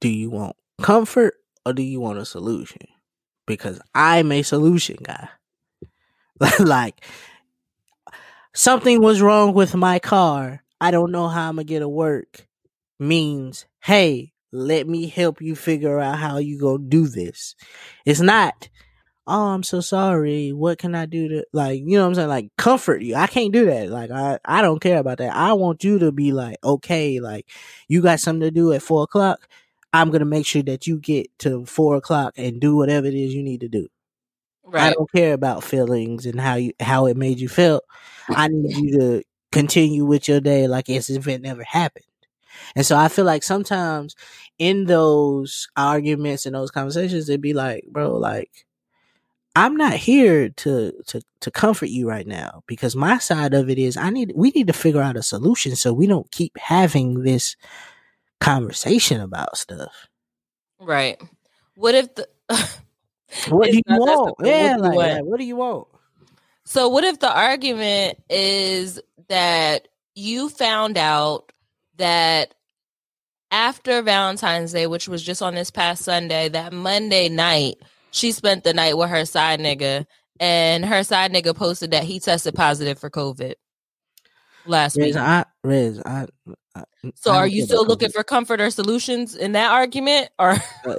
Do 0.00 0.08
you 0.08 0.30
want 0.30 0.56
comfort 0.82 1.34
or 1.64 1.72
do 1.72 1.82
you 1.82 2.00
want 2.00 2.18
a 2.18 2.24
solution? 2.24 2.86
because 3.46 3.80
I'm 3.94 4.32
a 4.32 4.42
solution 4.42 4.96
guy. 5.02 5.28
like 6.58 7.04
something 8.54 9.00
was 9.00 9.22
wrong 9.22 9.54
with 9.54 9.74
my 9.74 9.98
car. 9.98 10.62
I 10.80 10.90
don't 10.90 11.12
know 11.12 11.28
how 11.28 11.48
I'm 11.48 11.56
gonna 11.56 11.64
get 11.64 11.80
to 11.80 11.88
work. 11.88 12.46
Means, 12.98 13.66
hey, 13.82 14.32
let 14.52 14.86
me 14.86 15.08
help 15.08 15.40
you 15.40 15.54
figure 15.54 15.98
out 15.98 16.18
how 16.18 16.38
you 16.38 16.58
gonna 16.58 16.84
do 16.88 17.06
this. 17.08 17.54
It's 18.04 18.20
not, 18.20 18.68
oh, 19.26 19.48
I'm 19.48 19.62
so 19.62 19.80
sorry. 19.80 20.52
What 20.52 20.78
can 20.78 20.94
I 20.94 21.06
do 21.06 21.28
to 21.28 21.44
like, 21.52 21.80
you 21.80 21.96
know 21.96 22.02
what 22.02 22.08
I'm 22.08 22.14
saying? 22.14 22.28
Like 22.28 22.48
comfort 22.56 23.02
you. 23.02 23.14
I 23.14 23.26
can't 23.26 23.52
do 23.52 23.66
that. 23.66 23.88
Like 23.90 24.10
I, 24.10 24.38
I 24.44 24.62
don't 24.62 24.80
care 24.80 24.98
about 24.98 25.18
that. 25.18 25.34
I 25.34 25.52
want 25.54 25.84
you 25.84 25.98
to 26.00 26.12
be 26.12 26.32
like, 26.32 26.56
okay, 26.62 27.20
like 27.20 27.46
you 27.88 28.02
got 28.02 28.20
something 28.20 28.42
to 28.42 28.50
do 28.50 28.72
at 28.72 28.82
four 28.82 29.04
o'clock. 29.04 29.48
I'm 29.92 30.10
gonna 30.10 30.24
make 30.24 30.46
sure 30.46 30.62
that 30.64 30.86
you 30.86 30.98
get 30.98 31.26
to 31.40 31.64
four 31.66 31.96
o'clock 31.96 32.34
and 32.36 32.60
do 32.60 32.76
whatever 32.76 33.06
it 33.06 33.14
is 33.14 33.34
you 33.34 33.42
need 33.42 33.60
to 33.60 33.68
do. 33.68 33.88
Right. 34.64 34.84
I 34.84 34.92
don't 34.92 35.10
care 35.12 35.34
about 35.34 35.62
feelings 35.62 36.26
and 36.26 36.40
how 36.40 36.54
you 36.56 36.72
how 36.80 37.06
it 37.06 37.16
made 37.16 37.38
you 37.38 37.48
feel. 37.48 37.82
I 38.28 38.48
need 38.48 38.76
you 38.76 38.98
to 38.98 39.22
continue 39.52 40.04
with 40.04 40.26
your 40.26 40.40
day 40.40 40.66
like 40.66 40.90
as 40.90 41.10
if 41.10 41.28
it 41.28 41.42
never 41.42 41.62
happened. 41.62 42.04
And 42.76 42.84
so 42.84 42.96
I 42.96 43.08
feel 43.08 43.24
like 43.24 43.42
sometimes 43.42 44.16
in 44.58 44.86
those 44.86 45.68
arguments 45.76 46.46
and 46.46 46.54
those 46.54 46.70
conversations, 46.70 47.28
it'd 47.28 47.40
be 47.40 47.52
like, 47.52 47.84
bro, 47.90 48.16
like 48.16 48.50
I'm 49.56 49.76
not 49.76 49.92
here 49.92 50.48
to 50.48 50.92
to 51.06 51.22
to 51.40 51.50
comfort 51.50 51.88
you 51.88 52.08
right 52.08 52.26
now 52.26 52.62
because 52.66 52.96
my 52.96 53.18
side 53.18 53.54
of 53.54 53.70
it 53.70 53.78
is 53.78 53.96
I 53.96 54.10
need 54.10 54.32
we 54.34 54.50
need 54.50 54.66
to 54.66 54.72
figure 54.72 55.02
out 55.02 55.16
a 55.16 55.22
solution 55.22 55.76
so 55.76 55.92
we 55.92 56.06
don't 56.06 56.30
keep 56.30 56.58
having 56.58 57.22
this 57.22 57.56
conversation 58.40 59.20
about 59.20 59.56
stuff. 59.56 60.08
Right. 60.80 61.20
What 61.76 61.94
if 61.94 62.14
the 62.14 62.28
What 63.48 63.70
do 63.70 63.76
you 63.76 63.82
want? 63.86 64.34
Yeah, 64.42 64.76
like, 64.78 64.96
like 64.96 65.24
what 65.24 65.38
do 65.38 65.44
you 65.44 65.56
want? 65.56 65.88
So 66.64 66.88
what 66.88 67.04
if 67.04 67.18
the 67.20 67.32
argument 67.32 68.18
is 68.30 69.00
that 69.28 69.88
you 70.14 70.48
found 70.48 70.96
out 70.96 71.52
that 71.96 72.54
after 73.50 74.02
Valentine's 74.02 74.72
Day, 74.72 74.86
which 74.86 75.08
was 75.08 75.22
just 75.22 75.42
on 75.42 75.54
this 75.54 75.70
past 75.70 76.02
Sunday, 76.02 76.48
that 76.48 76.72
Monday 76.72 77.28
night, 77.28 77.76
she 78.14 78.30
spent 78.30 78.62
the 78.62 78.72
night 78.72 78.96
with 78.96 79.10
her 79.10 79.24
side 79.24 79.58
nigga 79.58 80.06
and 80.38 80.84
her 80.84 81.02
side 81.02 81.32
nigga 81.32 81.54
posted 81.54 81.90
that 81.90 82.04
he 82.04 82.20
tested 82.20 82.54
positive 82.54 82.98
for 82.98 83.10
COVID 83.10 83.54
last 84.66 84.96
Riz, 84.96 85.16
week. 85.16 85.16
I, 85.16 85.44
Riz, 85.64 86.00
I, 86.06 86.26
I, 86.76 86.84
So 87.16 87.32
I 87.32 87.38
are 87.38 87.46
you 87.46 87.64
still 87.64 87.84
looking 87.84 88.10
for 88.10 88.22
comfort 88.22 88.60
or 88.60 88.70
solutions 88.70 89.34
in 89.34 89.52
that 89.52 89.72
argument? 89.72 90.30
Or 90.38 90.56
uh, 90.86 90.94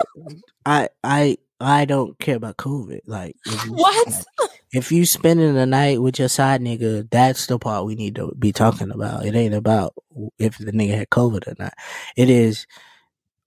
I, 0.65 0.89
I, 1.05 1.37
I 1.61 1.85
don't 1.85 2.19
care 2.19 2.35
about 2.35 2.57
COVID. 2.57 3.01
Like, 3.05 3.37
if 3.45 3.65
you, 3.65 3.71
what? 3.75 4.25
if 4.73 4.91
you 4.91 5.05
spending 5.05 5.53
the 5.53 5.65
night 5.65 6.01
with 6.01 6.19
your 6.19 6.27
side 6.27 6.59
nigga, 6.59 7.09
that's 7.09 7.47
the 7.47 7.57
part 7.57 7.85
we 7.85 7.95
need 7.95 8.15
to 8.15 8.33
be 8.37 8.51
talking 8.51 8.91
about. 8.91 9.25
It 9.25 9.35
ain't 9.35 9.55
about 9.55 9.93
if 10.37 10.57
the 10.57 10.73
nigga 10.73 10.97
had 10.97 11.09
COVID 11.11 11.47
or 11.47 11.55
not. 11.57 11.73
It 12.17 12.29
is 12.29 12.67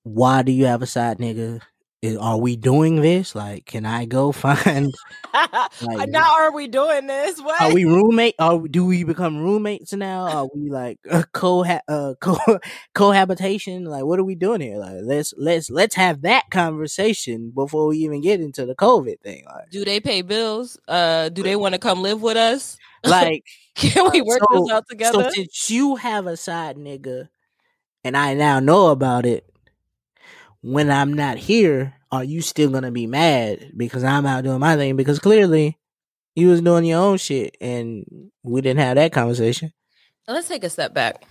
why 0.05 0.41
do 0.41 0.53
you 0.53 0.65
have 0.65 0.81
a 0.81 0.87
side 0.87 1.19
nigga? 1.19 1.61
Is, 2.01 2.17
are 2.17 2.39
we 2.39 2.55
doing 2.55 3.01
this? 3.01 3.35
Like, 3.35 3.67
can 3.67 3.85
I 3.85 4.05
go 4.05 4.33
find? 4.33 4.95
Like, 5.81 6.09
now 6.09 6.35
are 6.35 6.53
we 6.53 6.67
doing 6.67 7.07
this? 7.07 7.41
What? 7.41 7.61
Are 7.61 7.73
we 7.73 7.85
roommate? 7.85 8.35
Are 8.39 8.67
do 8.67 8.85
we 8.85 9.05
become 9.05 9.39
roommates 9.39 9.93
now? 9.93 10.23
Are 10.23 10.49
we 10.55 10.71
like 10.71 10.99
uh, 11.09 11.23
co 11.33 11.65
uh, 11.65 12.15
co 12.21 12.39
cohabitation? 12.95 13.85
Like, 13.85 14.05
what 14.05 14.19
are 14.19 14.25
we 14.25 14.35
doing 14.35 14.61
here? 14.61 14.79
Like, 14.79 14.97
let's 15.03 15.35
let's 15.37 15.71
let's 15.71 15.95
have 15.95 16.23
that 16.23 16.51
conversation 16.51 17.53
before 17.55 17.89
we 17.89 17.99
even 17.99 18.21
get 18.21 18.41
into 18.41 18.67
the 18.67 18.75
COVID 18.75 19.21
thing. 19.21 19.45
Like, 19.47 19.71
do 19.71 19.85
they 19.85 20.01
pay 20.01 20.23
bills? 20.23 20.79
Uh, 20.89 21.29
do 21.29 21.43
they 21.43 21.57
want 21.57 21.75
to 21.75 21.79
come 21.79 22.03
live 22.03 22.23
with 22.23 22.37
us? 22.37 22.77
like 23.05 23.45
Can 23.75 24.11
we 24.11 24.23
work 24.23 24.41
so, 24.51 24.61
this 24.61 24.71
out 24.73 24.85
together? 24.89 25.25
So 25.25 25.31
since 25.31 25.71
you 25.71 25.97
have 25.97 26.27
a 26.27 26.37
side 26.37 26.77
nigga, 26.77 27.29
and 28.03 28.17
I 28.17 28.35
now 28.35 28.61
know 28.61 28.89
about 28.89 29.27
it, 29.27 29.45
when 30.63 30.91
I'm 30.91 31.13
not 31.13 31.39
here, 31.39 31.95
are 32.11 32.25
you 32.25 32.41
still 32.43 32.71
gonna 32.71 32.91
be 32.91 33.07
mad 33.07 33.73
because 33.77 34.05
I'm 34.05 34.27
out 34.27 34.45
doing 34.45 34.61
my 34.61 34.77
thing? 34.77 34.97
Because 34.97 35.19
clearly, 35.19 35.79
you 36.35 36.49
was 36.49 36.61
doing 36.61 36.85
your 36.85 37.01
own 37.01 37.19
shit, 37.19 37.57
and 37.61 38.31
we 38.43 38.61
didn't 38.61 38.81
have 38.81 38.97
that 38.97 39.13
conversation. 39.13 39.73
Let's 40.27 40.49
take 40.49 40.65
a 40.65 40.71
step 40.71 40.93
back 40.95 41.25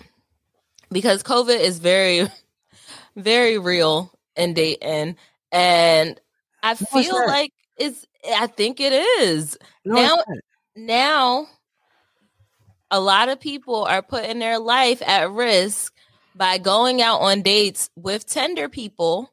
because 0.91 1.23
COVID 1.23 1.59
is 1.59 1.79
very, 1.79 2.27
very 3.15 3.57
real 3.57 4.11
in 4.35 4.53
Dayton, 4.53 5.15
and 5.51 6.19
I 6.63 6.75
feel 6.75 7.15
like 7.27 7.51
it's. 7.77 8.05
I 8.35 8.47
think 8.47 8.79
it 8.81 8.91
is 8.93 9.57
No, 9.85 9.95
Now- 9.95 10.23
now. 10.75 11.47
A 12.89 13.01
lot 13.01 13.27
of 13.27 13.41
people 13.41 13.83
are 13.83 14.01
putting 14.01 14.39
their 14.39 14.59
life 14.59 15.01
at 15.05 15.29
risk 15.29 15.93
by 16.37 16.57
going 16.57 17.01
out 17.01 17.19
on 17.21 17.41
dates 17.41 17.89
with 17.95 18.25
tender 18.25 18.69
people, 18.69 19.31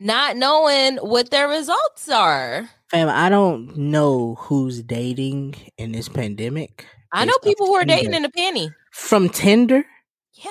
not 0.00 0.36
knowing 0.36 0.96
what 0.96 1.30
their 1.30 1.48
results 1.48 2.08
are. 2.08 2.68
Fam, 2.90 3.08
I 3.08 3.28
don't 3.28 3.76
know 3.76 4.34
who's 4.36 4.82
dating 4.82 5.54
in 5.78 5.92
this 5.92 6.08
pandemic. 6.08 6.86
I 7.12 7.24
know 7.24 7.34
people 7.42 7.66
who 7.66 7.74
are 7.74 7.84
dating 7.84 8.14
in 8.14 8.24
a 8.24 8.30
panty. 8.30 8.74
from 8.90 9.28
Tinder. 9.28 9.84
Yeah. 10.32 10.50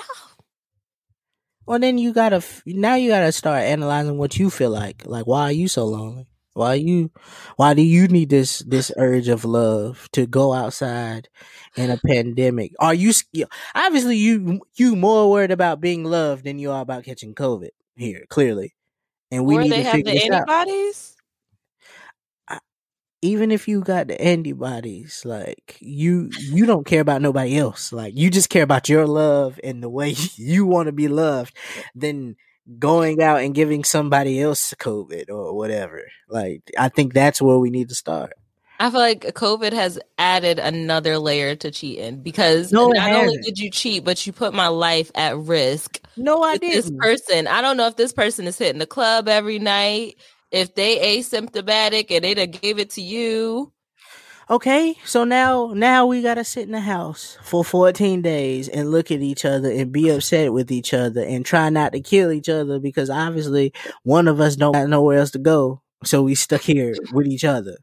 Well, 1.66 1.78
then 1.78 1.98
you 1.98 2.12
gotta 2.12 2.42
now 2.66 2.94
you 2.94 3.10
gotta 3.10 3.32
start 3.32 3.62
analyzing 3.62 4.18
what 4.18 4.38
you 4.38 4.50
feel 4.50 4.70
like. 4.70 5.06
Like, 5.06 5.26
why 5.26 5.42
are 5.44 5.52
you 5.52 5.68
so 5.68 5.84
lonely? 5.86 6.26
Why 6.54 6.74
you? 6.74 7.10
Why 7.56 7.74
do 7.74 7.82
you 7.82 8.08
need 8.08 8.30
this 8.30 8.60
this 8.60 8.92
urge 8.96 9.28
of 9.28 9.44
love 9.44 10.08
to 10.12 10.26
go 10.26 10.52
outside 10.54 11.28
in 11.76 11.90
a 11.90 11.98
pandemic? 11.98 12.72
Are 12.80 12.94
you 12.94 13.12
obviously 13.74 14.16
you 14.16 14.60
you 14.76 14.96
more 14.96 15.30
worried 15.30 15.50
about 15.50 15.80
being 15.80 16.04
loved 16.04 16.44
than 16.44 16.58
you 16.58 16.70
are 16.72 16.82
about 16.82 17.04
catching 17.04 17.34
COVID 17.34 17.70
here? 17.96 18.24
Clearly, 18.30 18.74
and 19.30 19.46
we 19.46 19.58
or 19.58 19.62
need 19.62 19.70
they 19.70 19.78
to 19.78 19.84
have 19.84 19.92
figure 19.92 20.04
the 20.04 20.12
this 20.12 20.30
out. 20.30 20.48
antibodies. 20.48 21.16
even 23.22 23.50
if 23.50 23.66
you 23.68 23.80
got 23.80 24.08
the 24.08 24.20
antibodies, 24.20 25.22
like 25.24 25.78
you 25.80 26.30
you 26.32 26.66
don't 26.66 26.86
care 26.86 27.00
about 27.00 27.22
nobody 27.22 27.56
else. 27.56 27.92
Like 27.92 28.14
you 28.16 28.30
just 28.30 28.50
care 28.50 28.62
about 28.62 28.88
your 28.88 29.06
love 29.06 29.58
and 29.64 29.82
the 29.82 29.88
way 29.88 30.10
you 30.36 30.66
want 30.66 30.86
to 30.88 30.92
be 30.92 31.08
loved, 31.08 31.56
then 31.94 32.36
going 32.78 33.22
out 33.22 33.40
and 33.40 33.54
giving 33.54 33.84
somebody 33.84 34.40
else 34.40 34.74
COVID 34.78 35.30
or 35.30 35.54
whatever. 35.54 36.02
Like 36.28 36.62
I 36.78 36.88
think 36.88 37.12
that's 37.12 37.40
where 37.42 37.58
we 37.58 37.70
need 37.70 37.88
to 37.90 37.94
start. 37.94 38.32
I 38.80 38.90
feel 38.90 39.00
like 39.00 39.20
COVID 39.20 39.72
has 39.72 40.00
added 40.18 40.58
another 40.58 41.18
layer 41.18 41.54
to 41.56 41.70
cheating 41.70 42.22
because 42.22 42.72
No, 42.72 42.88
not 42.88 43.12
only 43.12 43.38
did 43.38 43.58
you 43.58 43.70
cheat, 43.70 44.04
but 44.04 44.26
you 44.26 44.32
put 44.32 44.52
my 44.52 44.68
life 44.68 45.12
at 45.14 45.38
risk. 45.38 46.00
No, 46.16 46.42
I 46.42 46.52
with 46.52 46.62
this 46.62 46.90
person. 46.98 47.46
I 47.46 47.60
don't 47.60 47.76
know 47.76 47.86
if 47.86 47.96
this 47.96 48.12
person 48.12 48.46
is 48.46 48.58
hitting 48.58 48.80
the 48.80 48.86
club 48.86 49.28
every 49.28 49.60
night, 49.60 50.16
if 50.50 50.74
they 50.74 51.18
asymptomatic 51.18 52.10
and 52.10 52.24
they 52.24 52.34
done 52.34 52.50
gave 52.50 52.78
it 52.78 52.90
to 52.90 53.00
you. 53.02 53.72
Okay, 54.50 54.96
so 55.06 55.24
now 55.24 55.72
now 55.74 56.04
we 56.04 56.20
gotta 56.20 56.44
sit 56.44 56.64
in 56.64 56.72
the 56.72 56.80
house 56.80 57.38
for 57.42 57.64
14 57.64 58.20
days 58.20 58.68
and 58.68 58.90
look 58.90 59.10
at 59.10 59.22
each 59.22 59.46
other 59.46 59.70
and 59.70 59.90
be 59.90 60.10
upset 60.10 60.52
with 60.52 60.70
each 60.70 60.92
other 60.92 61.24
and 61.24 61.46
try 61.46 61.70
not 61.70 61.92
to 61.92 62.00
kill 62.00 62.30
each 62.30 62.50
other 62.50 62.78
because 62.78 63.08
obviously 63.08 63.72
one 64.02 64.28
of 64.28 64.40
us 64.40 64.56
don't 64.56 64.76
have 64.76 64.88
nowhere 64.90 65.18
else 65.18 65.30
to 65.30 65.38
go. 65.38 65.80
So 66.04 66.22
we 66.22 66.34
stuck 66.34 66.60
here 66.60 66.94
with 67.12 67.26
each 67.26 67.44
other. 67.44 67.78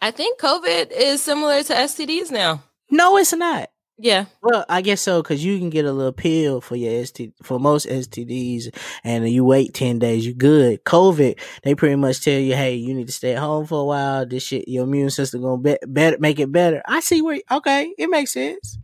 I 0.00 0.12
think 0.12 0.38
COVID 0.38 0.92
is 0.92 1.22
similar 1.22 1.62
to 1.64 1.72
STDs 1.72 2.30
now. 2.30 2.62
No, 2.90 3.16
it's 3.16 3.32
not. 3.32 3.68
Yeah. 3.98 4.26
Well, 4.42 4.66
I 4.68 4.82
guess 4.82 5.00
so 5.00 5.22
because 5.22 5.42
you 5.42 5.58
can 5.58 5.70
get 5.70 5.86
a 5.86 5.92
little 5.92 6.12
pill 6.12 6.60
for 6.60 6.76
your 6.76 7.04
ST 7.06 7.32
for 7.42 7.58
most 7.58 7.86
STDs, 7.86 8.68
and 9.04 9.26
you 9.28 9.42
wait 9.44 9.72
ten 9.72 9.98
days, 9.98 10.26
you 10.26 10.34
good. 10.34 10.84
COVID, 10.84 11.38
they 11.62 11.74
pretty 11.74 11.96
much 11.96 12.22
tell 12.22 12.38
you, 12.38 12.54
hey, 12.54 12.74
you 12.74 12.92
need 12.92 13.06
to 13.06 13.12
stay 13.12 13.32
at 13.34 13.38
home 13.38 13.64
for 13.66 13.80
a 13.80 13.84
while. 13.84 14.26
This 14.26 14.42
shit, 14.42 14.68
your 14.68 14.84
immune 14.84 15.08
system 15.10 15.40
gonna 15.42 15.62
be- 15.62 15.78
better 15.86 16.18
make 16.18 16.38
it 16.38 16.52
better. 16.52 16.82
I 16.86 17.00
see 17.00 17.22
where. 17.22 17.40
Okay, 17.50 17.94
it 17.96 18.10
makes 18.10 18.32
sense. 18.34 18.78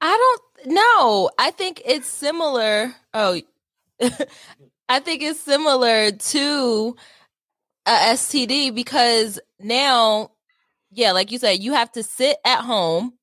I 0.00 0.38
don't 0.62 0.72
know. 0.74 1.30
I 1.38 1.50
think 1.50 1.82
it's 1.84 2.06
similar. 2.06 2.94
Oh, 3.14 3.40
I 4.88 5.00
think 5.00 5.22
it's 5.22 5.40
similar 5.40 6.12
to 6.12 6.96
a 7.86 7.90
STD 7.90 8.70
because 8.74 9.40
now, 9.60 10.30
yeah, 10.92 11.12
like 11.12 11.32
you 11.32 11.38
said, 11.38 11.62
you 11.62 11.72
have 11.74 11.92
to 11.92 12.02
sit 12.02 12.38
at 12.44 12.60
home 12.60 13.14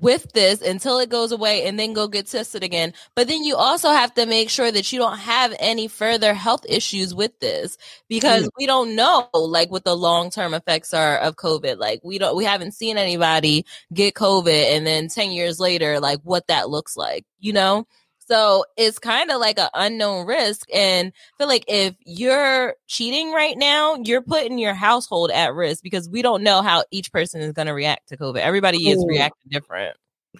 with 0.00 0.32
this 0.32 0.60
until 0.60 0.98
it 0.98 1.08
goes 1.08 1.30
away 1.32 1.64
and 1.66 1.78
then 1.78 1.92
go 1.92 2.08
get 2.08 2.26
tested 2.26 2.62
again. 2.64 2.92
But 3.14 3.28
then 3.28 3.44
you 3.44 3.54
also 3.56 3.90
have 3.90 4.12
to 4.14 4.26
make 4.26 4.50
sure 4.50 4.72
that 4.72 4.92
you 4.92 4.98
don't 4.98 5.18
have 5.18 5.54
any 5.60 5.86
further 5.88 6.34
health 6.34 6.66
issues 6.68 7.14
with 7.14 7.38
this 7.40 7.78
because 8.08 8.44
Mm. 8.44 8.50
we 8.58 8.66
don't 8.66 8.96
know 8.96 9.28
like 9.32 9.70
what 9.70 9.84
the 9.84 9.96
long-term 9.96 10.52
effects 10.52 10.92
are 10.92 11.18
of 11.18 11.36
COVID. 11.36 11.78
Like 11.78 12.00
we 12.02 12.18
don't 12.18 12.36
we 12.36 12.44
haven't 12.44 12.72
seen 12.72 12.98
anybody 12.98 13.64
get 13.92 14.14
COVID 14.14 14.76
and 14.76 14.86
then 14.86 15.08
10 15.08 15.30
years 15.30 15.60
later 15.60 16.00
like 16.00 16.18
what 16.24 16.48
that 16.48 16.68
looks 16.70 16.96
like, 16.96 17.24
you 17.38 17.52
know? 17.52 17.86
So 18.26 18.64
it's 18.76 18.98
kind 18.98 19.30
of 19.30 19.40
like 19.40 19.58
an 19.58 19.68
unknown 19.74 20.26
risk. 20.26 20.66
And 20.72 21.08
I 21.08 21.36
feel 21.38 21.48
like 21.48 21.64
if 21.68 21.94
you're 22.04 22.74
cheating 22.86 23.32
right 23.32 23.56
now, 23.56 23.96
you're 23.96 24.22
putting 24.22 24.58
your 24.58 24.74
household 24.74 25.30
at 25.30 25.54
risk 25.54 25.82
because 25.82 26.08
we 26.08 26.22
don't 26.22 26.42
know 26.42 26.62
how 26.62 26.84
each 26.90 27.12
person 27.12 27.40
is 27.40 27.52
going 27.52 27.66
to 27.66 27.74
react 27.74 28.08
to 28.08 28.16
COVID. 28.16 28.38
Everybody 28.38 28.88
is 28.90 29.04
reacting 29.06 29.50
different. 29.50 29.96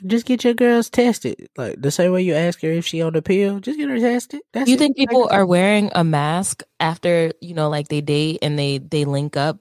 Just 0.07 0.27
get 0.27 0.43
your 0.43 0.55
girls 0.55 0.91
tested, 0.91 1.49
like 1.57 1.81
the 1.81 1.91
same 1.91 2.13
way 2.13 2.23
you 2.23 2.35
ask 2.35 2.61
her 2.63 2.69
if 2.71 2.85
she 2.85 3.01
on 3.01 3.13
the 3.13 3.23
pill. 3.23 3.61
Just 3.61 3.79
get 3.79 3.89
her 3.89 3.99
tested. 3.99 4.41
That's 4.53 4.67
Do 4.67 4.73
you 4.73 4.77
it. 4.77 4.79
think 4.79 4.97
people 4.97 5.29
uh 5.31 5.35
are 5.35 5.47
wearing 5.47 5.91
a 5.95 6.03
mask 6.03 6.63
after, 6.81 7.33
you 7.41 7.55
know, 7.55 7.69
like 7.69 7.89
they 7.89 8.01
date 8.01 8.39
and 8.43 8.59
they 8.59 8.79
they 8.79 9.05
link 9.05 9.37
up? 9.37 9.61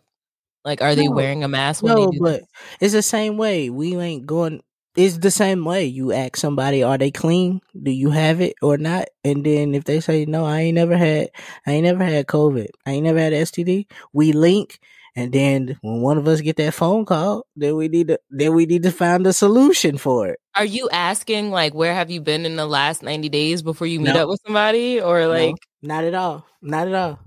Like 0.65 0.81
are 0.81 0.95
they 0.95 1.07
wearing 1.07 1.43
a 1.43 1.47
mask 1.47 1.83
when 1.83 1.95
No, 1.95 2.07
they 2.07 2.17
do 2.17 2.19
but 2.19 2.39
this? 2.39 2.47
it's 2.79 2.93
the 2.93 3.01
same 3.03 3.37
way. 3.37 3.69
We 3.69 3.95
ain't 3.95 4.25
going. 4.25 4.61
It's 4.95 5.17
the 5.17 5.31
same 5.31 5.65
way. 5.65 5.85
You 5.85 6.11
ask 6.11 6.37
somebody, 6.37 6.83
are 6.83 6.97
they 6.97 7.09
clean? 7.09 7.61
Do 7.81 7.89
you 7.91 8.11
have 8.11 8.41
it 8.41 8.55
or 8.61 8.77
not? 8.77 9.05
And 9.23 9.43
then 9.43 9.73
if 9.73 9.85
they 9.85 9.99
say 9.99 10.25
no, 10.25 10.45
I 10.45 10.61
ain't 10.61 10.75
never 10.75 10.95
had, 10.95 11.31
I 11.65 11.71
ain't 11.71 11.85
never 11.85 12.03
had 12.03 12.27
COVID. 12.27 12.67
I 12.85 12.91
ain't 12.91 13.03
never 13.03 13.19
had 13.19 13.33
STD. 13.33 13.87
We 14.13 14.33
link, 14.33 14.79
and 15.15 15.31
then 15.31 15.77
when 15.81 16.01
one 16.01 16.17
of 16.19 16.27
us 16.27 16.41
get 16.41 16.57
that 16.57 16.73
phone 16.75 17.05
call, 17.05 17.47
then 17.55 17.75
we 17.75 17.87
need 17.87 18.09
to, 18.09 18.19
then 18.29 18.53
we 18.53 18.65
need 18.67 18.83
to 18.83 18.91
find 18.91 19.25
a 19.25 19.33
solution 19.33 19.97
for 19.97 20.27
it. 20.27 20.39
Are 20.55 20.65
you 20.65 20.89
asking 20.91 21.49
like 21.49 21.73
where 21.73 21.95
have 21.95 22.11
you 22.11 22.21
been 22.21 22.45
in 22.45 22.55
the 22.55 22.67
last 22.67 23.01
90 23.01 23.29
days 23.29 23.63
before 23.63 23.87
you 23.87 23.99
meet 23.99 24.13
No. 24.13 24.23
up 24.23 24.29
with 24.29 24.41
somebody 24.45 25.01
or 25.01 25.25
like 25.25 25.55
No, 25.81 25.95
not 25.95 26.03
at 26.03 26.13
all. 26.13 26.45
Not 26.61 26.87
at 26.87 26.93
all. 26.93 27.19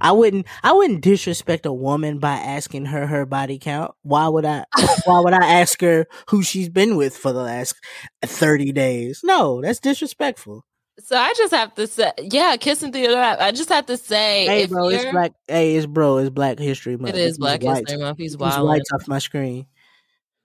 I 0.00 0.12
wouldn't. 0.12 0.46
I 0.62 0.72
wouldn't 0.72 1.02
disrespect 1.02 1.66
a 1.66 1.72
woman 1.72 2.18
by 2.18 2.34
asking 2.34 2.86
her 2.86 3.06
her 3.06 3.26
body 3.26 3.58
count. 3.58 3.92
Why 4.02 4.28
would 4.28 4.44
I? 4.44 4.64
why 5.04 5.20
would 5.20 5.32
I 5.32 5.60
ask 5.60 5.80
her 5.80 6.06
who 6.28 6.42
she's 6.42 6.68
been 6.68 6.96
with 6.96 7.16
for 7.16 7.32
the 7.32 7.42
last 7.42 7.74
thirty 8.24 8.72
days? 8.72 9.20
No, 9.24 9.60
that's 9.60 9.80
disrespectful. 9.80 10.64
So 11.00 11.16
I 11.16 11.34
just 11.36 11.52
have 11.52 11.74
to 11.74 11.88
say, 11.88 12.12
yeah, 12.18 12.56
kissing 12.56 12.92
through 12.92 13.08
the 13.08 13.16
map. 13.16 13.40
I 13.40 13.50
just 13.50 13.68
have 13.68 13.86
to 13.86 13.96
say, 13.96 14.46
Hey, 14.46 14.66
bro, 14.66 14.88
it's 14.90 15.10
black. 15.10 15.32
Hey, 15.48 15.74
it's 15.74 15.86
bro. 15.86 16.18
It's 16.18 16.30
Black 16.30 16.58
History 16.58 16.96
Month. 16.96 17.14
It 17.14 17.20
is 17.20 17.32
These 17.32 17.38
Black 17.38 17.62
History 17.62 17.98
Month. 17.98 18.18
He's 18.18 18.36
wild. 18.36 18.68
whites 18.68 18.90
off 18.92 19.08
my 19.08 19.18
screen. 19.18 19.66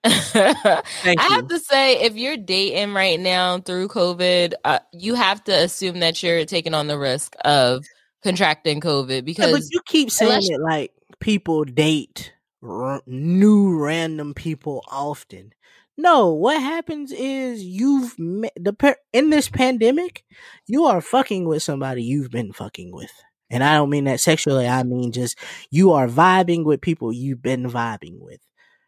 I 0.03 0.81
you. 1.05 1.15
have 1.17 1.49
to 1.49 1.59
say, 1.59 2.01
if 2.01 2.15
you're 2.15 2.37
dating 2.37 2.93
right 2.93 3.19
now 3.19 3.59
through 3.59 3.89
COVID, 3.89 4.53
uh, 4.63 4.79
you 4.93 5.13
have 5.13 5.43
to 5.43 5.51
assume 5.51 5.99
that 5.99 6.23
you're 6.23 6.45
taking 6.45 6.73
on 6.73 6.87
the 6.87 6.97
risk 6.97 7.35
of 7.43 7.85
contracting 8.23 8.82
COVID 8.82 9.25
because 9.25 9.45
Yeah, 9.45 9.51
but 9.51 9.63
you 9.71 9.82
keep 9.86 10.12
saying 10.12 10.41
it 10.43 10.60
like 10.62 10.91
people 11.19 11.63
date 11.63 12.34
r- 12.63 13.01
new 13.05 13.77
random 13.77 14.34
people 14.34 14.84
often. 14.89 15.53
No, 15.97 16.29
what 16.34 16.62
happens 16.62 17.12
is 17.12 17.62
you've 17.62 18.17
met 18.17 18.53
the 18.55 18.71
per- 18.71 18.95
in 19.12 19.32
this 19.32 19.49
pandemic, 19.49 20.23
you 20.65 20.86
are 20.86 21.01
fucking 21.01 21.45
with 21.45 21.62
somebody 21.62 22.03
you've 22.03 22.32
been 22.32 22.53
fucking 22.53 22.93
with. 22.93 23.12
And 23.49 23.63
I 23.63 23.75
don't 23.75 23.89
mean 23.89 24.05
that 24.05 24.19
sexually, 24.19 24.67
I 24.67 24.84
mean 24.84 25.12
just 25.12 25.38
you 25.71 25.91
are 25.91 26.08
vibing 26.08 26.63
with 26.63 26.82
people 26.82 27.12
you've 27.12 27.41
been 27.41 27.69
vibing 27.69 28.19
with. 28.19 28.39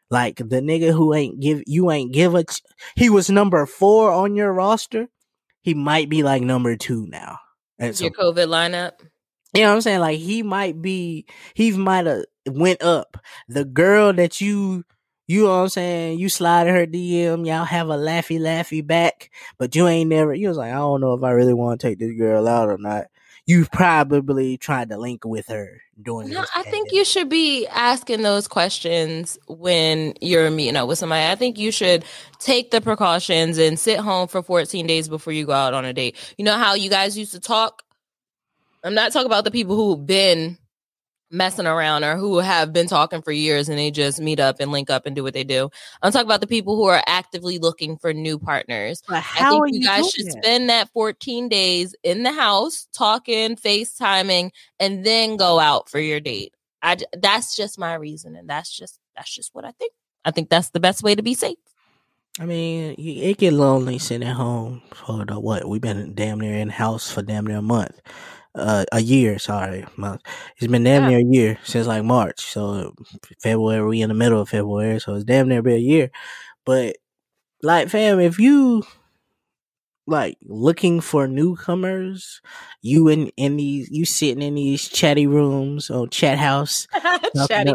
Like 0.09 0.37
the 0.37 0.61
nigga 0.61 0.91
who 0.91 1.13
ain't 1.13 1.39
give 1.39 1.63
you 1.67 1.89
ain't 1.91 2.13
give 2.13 2.35
a 2.35 2.43
ch- 2.43 2.61
he 2.95 3.09
was 3.09 3.29
number 3.29 3.65
4 3.65 4.11
on 4.11 4.35
your 4.35 4.53
roster. 4.53 5.07
He 5.61 5.73
might 5.73 6.09
be 6.09 6.23
like 6.23 6.43
number 6.43 6.75
2 6.75 7.07
now. 7.07 7.39
Your 7.79 8.11
COVID 8.11 8.47
lineup. 8.47 8.93
You 9.53 9.61
know 9.61 9.69
what 9.69 9.75
I'm 9.75 9.81
saying? 9.81 9.99
Like 9.99 10.19
he 10.19 10.43
might 10.43 10.81
be, 10.81 11.25
he 11.53 11.71
might 11.71 12.05
have 12.05 12.23
went 12.47 12.81
up. 12.81 13.17
The 13.47 13.65
girl 13.65 14.13
that 14.13 14.39
you, 14.39 14.85
you 15.27 15.43
know 15.43 15.49
what 15.49 15.63
I'm 15.63 15.69
saying? 15.69 16.19
You 16.19 16.29
slide 16.29 16.67
in 16.67 16.75
her 16.75 16.85
DM, 16.85 17.45
y'all 17.45 17.65
have 17.65 17.89
a 17.89 17.95
laughy 17.95 18.39
laughy 18.39 18.85
back, 18.85 19.29
but 19.57 19.75
you 19.75 19.87
ain't 19.87 20.09
never. 20.09 20.33
You 20.33 20.49
was 20.49 20.57
like, 20.57 20.71
I 20.71 20.75
don't 20.75 21.01
know 21.01 21.13
if 21.13 21.23
I 21.23 21.31
really 21.31 21.53
want 21.53 21.79
to 21.79 21.87
take 21.87 21.99
this 21.99 22.17
girl 22.17 22.47
out 22.47 22.69
or 22.69 22.77
not. 22.77 23.05
You've 23.45 23.71
probably 23.71 24.57
tried 24.57 24.89
to 24.89 24.97
link 24.97 25.25
with 25.25 25.47
her 25.47 25.81
doing. 26.01 26.29
That. 26.29 26.33
No, 26.33 26.45
I 26.55 26.63
think 26.63 26.91
you 26.91 27.03
should 27.03 27.27
be 27.27 27.67
asking 27.67 28.21
those 28.21 28.47
questions 28.47 29.37
when 29.47 30.13
you're 30.21 30.49
meeting 30.51 30.75
up 30.75 30.87
with 30.87 30.99
somebody. 30.99 31.29
I 31.29 31.35
think 31.35 31.57
you 31.57 31.71
should 31.71 32.05
take 32.39 32.71
the 32.71 32.81
precautions 32.81 33.57
and 33.57 33.79
sit 33.79 33.99
home 33.99 34.27
for 34.27 34.43
14 34.43 34.85
days 34.85 35.07
before 35.09 35.33
you 35.33 35.45
go 35.45 35.53
out 35.53 35.73
on 35.73 35.85
a 35.85 35.93
date. 35.93 36.15
You 36.37 36.45
know 36.45 36.57
how 36.57 36.75
you 36.75 36.89
guys 36.89 37.17
used 37.17 37.31
to 37.33 37.39
talk 37.39 37.83
I'm 38.83 38.93
not 38.93 39.11
talking 39.11 39.27
about 39.27 39.43
the 39.43 39.51
people 39.51 39.75
who've 39.75 40.05
been 40.05 40.57
messing 41.31 41.65
around 41.65 42.03
or 42.03 42.17
who 42.17 42.39
have 42.39 42.73
been 42.73 42.87
talking 42.87 43.21
for 43.21 43.31
years 43.31 43.69
and 43.69 43.77
they 43.77 43.89
just 43.89 44.19
meet 44.19 44.39
up 44.39 44.59
and 44.59 44.71
link 44.71 44.89
up 44.89 45.05
and 45.05 45.15
do 45.15 45.23
what 45.23 45.33
they 45.33 45.43
do. 45.43 45.69
I'm 46.01 46.11
talking 46.11 46.27
about 46.27 46.41
the 46.41 46.47
people 46.47 46.75
who 46.75 46.85
are 46.85 47.01
actively 47.07 47.57
looking 47.57 47.97
for 47.97 48.13
new 48.13 48.37
partners. 48.37 49.01
But 49.07 49.23
how 49.23 49.61
I 49.61 49.69
think 49.69 49.75
you, 49.75 49.87
guys 49.87 50.09
should 50.09 50.27
that? 50.27 50.43
spend 50.43 50.69
that 50.69 50.89
14 50.89 51.47
days 51.47 51.95
in 52.03 52.23
the 52.23 52.33
house 52.33 52.87
talking, 52.93 53.55
FaceTiming, 53.55 54.51
and 54.79 55.05
then 55.05 55.37
go 55.37 55.59
out 55.59 55.89
for 55.89 55.99
your 55.99 56.19
date. 56.19 56.53
I 56.83 56.97
that's 57.13 57.55
just 57.55 57.77
my 57.77 57.93
reason, 57.93 58.35
and 58.35 58.49
that's 58.49 58.75
just 58.75 58.99
that's 59.15 59.33
just 59.33 59.53
what 59.53 59.65
I 59.65 59.71
think. 59.71 59.93
I 60.25 60.31
think 60.31 60.49
that's 60.49 60.69
the 60.69 60.79
best 60.79 61.03
way 61.03 61.13
to 61.13 61.21
be 61.21 61.35
safe. 61.35 61.57
I 62.39 62.45
mean, 62.45 62.95
it 62.97 63.37
get 63.37 63.53
lonely 63.53 63.99
sitting 63.99 64.27
at 64.27 64.35
home 64.35 64.81
for 64.91 65.23
the 65.25 65.39
what? 65.39 65.69
We've 65.69 65.81
been 65.81 66.15
damn 66.15 66.39
near 66.39 66.55
in 66.55 66.69
house 66.69 67.11
for 67.11 67.21
damn 67.21 67.45
near 67.45 67.57
a 67.57 67.61
month 67.61 68.01
uh, 68.55 68.85
a 68.91 68.99
year. 68.99 69.39
Sorry, 69.39 69.85
month. 69.95 70.21
It's 70.57 70.71
been 70.71 70.83
damn 70.83 71.03
yeah. 71.03 71.09
near 71.09 71.19
a 71.19 71.31
year 71.31 71.59
since 71.63 71.87
like 71.87 72.03
March. 72.03 72.41
So 72.41 72.95
February, 73.41 73.85
we 73.87 74.01
in 74.01 74.09
the 74.09 74.15
middle 74.15 74.41
of 74.41 74.49
February, 74.49 74.99
so 74.99 75.15
it's 75.15 75.23
damn 75.23 75.47
near 75.47 75.61
been 75.61 75.75
a 75.75 75.79
year. 75.79 76.11
But 76.65 76.97
like, 77.61 77.89
fam, 77.89 78.19
if 78.19 78.39
you 78.39 78.83
like 80.07 80.37
looking 80.43 81.01
for 81.01 81.27
newcomers, 81.27 82.41
you 82.81 83.07
in 83.07 83.27
in 83.37 83.57
these, 83.57 83.89
you 83.89 84.05
sitting 84.05 84.43
in 84.43 84.55
these 84.55 84.87
chatty 84.87 85.27
rooms 85.27 85.89
or 85.89 86.07
chat 86.07 86.37
house, 86.37 86.87
chatty 87.47 87.73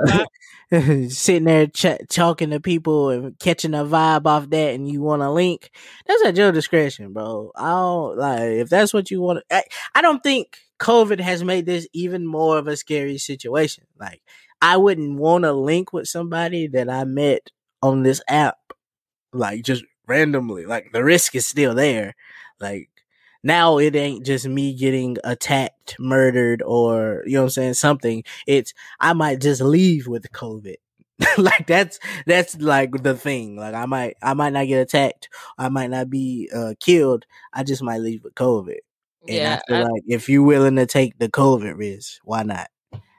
sitting 1.08 1.44
there 1.44 1.68
ch- 1.68 2.08
talking 2.08 2.50
to 2.50 2.58
people 2.58 3.10
and 3.10 3.38
catching 3.38 3.74
a 3.74 3.84
vibe 3.84 4.26
off 4.26 4.50
that, 4.50 4.74
and 4.74 4.90
you 4.90 5.00
want 5.00 5.22
a 5.22 5.30
link, 5.30 5.70
that's 6.06 6.24
at 6.24 6.36
your 6.36 6.50
discretion, 6.50 7.12
bro. 7.12 7.52
I 7.54 7.70
don't 7.70 8.18
like 8.18 8.40
if 8.42 8.68
that's 8.68 8.92
what 8.92 9.10
you 9.10 9.20
want. 9.20 9.44
I, 9.50 9.62
I 9.94 10.02
don't 10.02 10.22
think 10.22 10.58
COVID 10.78 11.20
has 11.20 11.42
made 11.44 11.66
this 11.66 11.86
even 11.92 12.26
more 12.26 12.58
of 12.58 12.68
a 12.68 12.76
scary 12.76 13.18
situation. 13.18 13.84
Like, 13.98 14.22
I 14.60 14.76
wouldn't 14.76 15.18
want 15.18 15.44
to 15.44 15.52
link 15.52 15.92
with 15.92 16.08
somebody 16.08 16.66
that 16.68 16.88
I 16.88 17.04
met 17.04 17.50
on 17.82 18.02
this 18.02 18.22
app, 18.28 18.58
like 19.32 19.62
just 19.62 19.84
randomly. 20.06 20.66
Like, 20.66 20.92
the 20.92 21.04
risk 21.04 21.34
is 21.34 21.46
still 21.46 21.74
there. 21.74 22.14
Like, 22.60 22.88
now 23.42 23.78
it 23.78 23.94
ain't 23.94 24.26
just 24.26 24.46
me 24.48 24.74
getting 24.74 25.18
attacked, 25.24 25.96
murdered, 25.98 26.62
or, 26.62 27.22
you 27.26 27.34
know 27.34 27.42
what 27.42 27.46
I'm 27.46 27.50
saying, 27.50 27.74
something. 27.74 28.24
It's, 28.46 28.74
I 28.98 29.12
might 29.12 29.40
just 29.40 29.60
leave 29.60 30.06
with 30.06 30.30
COVID. 30.32 30.76
like 31.38 31.66
that's 31.66 31.98
that's 32.26 32.60
like 32.60 33.02
the 33.02 33.14
thing. 33.14 33.56
Like 33.56 33.74
I 33.74 33.86
might 33.86 34.16
I 34.22 34.34
might 34.34 34.52
not 34.52 34.66
get 34.66 34.82
attacked. 34.82 35.30
I 35.56 35.70
might 35.70 35.88
not 35.88 36.10
be 36.10 36.50
uh, 36.54 36.74
killed. 36.78 37.24
I 37.54 37.62
just 37.62 37.82
might 37.82 38.00
leave 38.02 38.22
with 38.22 38.34
COVID. 38.34 38.78
And 39.28 39.36
yeah, 39.36 39.60
I 39.66 39.70
feel 39.70 39.86
I, 39.86 39.90
like 39.90 40.02
if 40.06 40.28
you're 40.28 40.42
willing 40.42 40.76
to 40.76 40.86
take 40.86 41.18
the 41.18 41.28
COVID 41.28 41.76
risk, 41.76 42.18
why 42.24 42.42
not? 42.42 42.68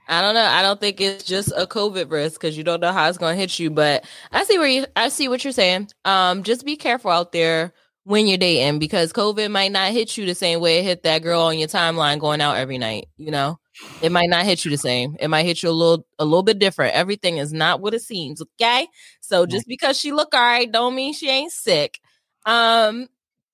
I 0.10 0.22
don't 0.22 0.36
know. 0.36 0.46
I 0.46 0.62
don't 0.62 0.80
think 0.80 1.02
it's 1.02 1.26
just 1.26 1.52
a 1.56 1.68
COVID 1.68 2.10
risk 2.10 2.40
because 2.40 2.58
you 2.58 2.64
don't 2.64 2.80
know 2.80 2.94
how 2.94 3.10
it's 3.10 3.18
going 3.18 3.36
to 3.36 3.40
hit 3.40 3.60
you. 3.60 3.70
But 3.70 4.06
I 4.32 4.46
see 4.46 4.58
where 4.58 4.68
you, 4.68 4.86
I 4.96 5.10
see 5.10 5.28
what 5.28 5.44
you're 5.44 5.52
saying. 5.52 5.90
Um, 6.06 6.44
just 6.44 6.66
be 6.66 6.78
careful 6.78 7.12
out 7.12 7.34
there 7.34 7.74
when 8.08 8.26
you're 8.26 8.38
dating 8.38 8.80
because 8.80 9.12
COVID 9.12 9.52
might 9.52 9.74
not 9.74 9.92
hit 9.92 10.16
you 10.16 10.26
the 10.26 10.34
same 10.34 10.62
way 10.62 10.80
it 10.80 10.84
hit 10.84 11.04
that 11.04 11.24
girl 11.24 11.42
on 11.42 11.60
your 11.60 11.68
timeline 11.68 12.20
going 12.20 12.40
out 12.40 12.56
every 12.56 12.78
night. 12.78 13.10
You 13.18 13.32
know, 13.32 13.60
it 14.02 14.14
might 14.14 14.30
not 14.30 14.46
hit 14.46 14.64
you 14.64 14.72
the 14.72 14.78
same. 14.78 15.18
It 15.20 15.28
might 15.28 15.46
hit 15.46 15.62
you 15.62 15.70
a 15.70 15.72
little, 15.72 16.06
a 16.18 16.24
little 16.24 16.44
bit 16.44 16.58
different. 16.58 16.96
Everything 16.96 17.38
is 17.38 17.52
not 17.52 17.82
what 17.82 17.94
it 17.94 18.02
seems. 18.02 18.42
Okay, 18.42 18.88
so 19.20 19.46
just 19.46 19.68
because 19.68 20.00
she 20.00 20.14
look 20.14 20.34
all 20.34 20.40
right, 20.40 20.72
don't 20.72 20.96
mean 20.96 21.14
she 21.14 21.30
ain't 21.30 21.52
sick. 21.52 22.00
Um, 22.46 23.10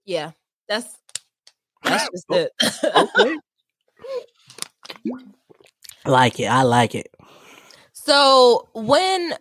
yeah, 0.06 0.32
that's 0.70 1.00
that's 1.98 2.10
just 2.12 2.26
it. 2.30 2.52
okay. 2.96 3.38
Like 6.06 6.40
it. 6.40 6.48
I 6.48 6.64
like 6.64 6.96
it. 6.96 7.14
So 7.94 8.68
when 8.74 9.34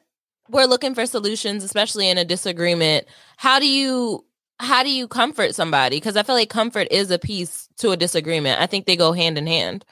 we're 0.48 0.66
looking 0.66 0.94
for 0.94 1.06
solutions, 1.06 1.64
especially 1.64 2.08
in 2.08 2.18
a 2.18 2.24
disagreement, 2.24 3.06
how 3.36 3.58
do 3.58 3.68
you 3.68 4.24
how 4.60 4.84
do 4.84 4.90
you 4.90 5.08
comfort 5.08 5.54
somebody? 5.54 5.96
Because 5.96 6.16
I 6.16 6.22
feel 6.22 6.36
like 6.36 6.50
comfort 6.50 6.86
is 6.90 7.10
a 7.10 7.18
piece 7.18 7.68
to 7.78 7.90
a 7.90 7.96
disagreement. 7.96 8.60
I 8.60 8.66
think 8.66 8.86
they 8.86 8.96
go 8.96 9.12
hand 9.12 9.38
in 9.38 9.46
hand. 9.46 9.84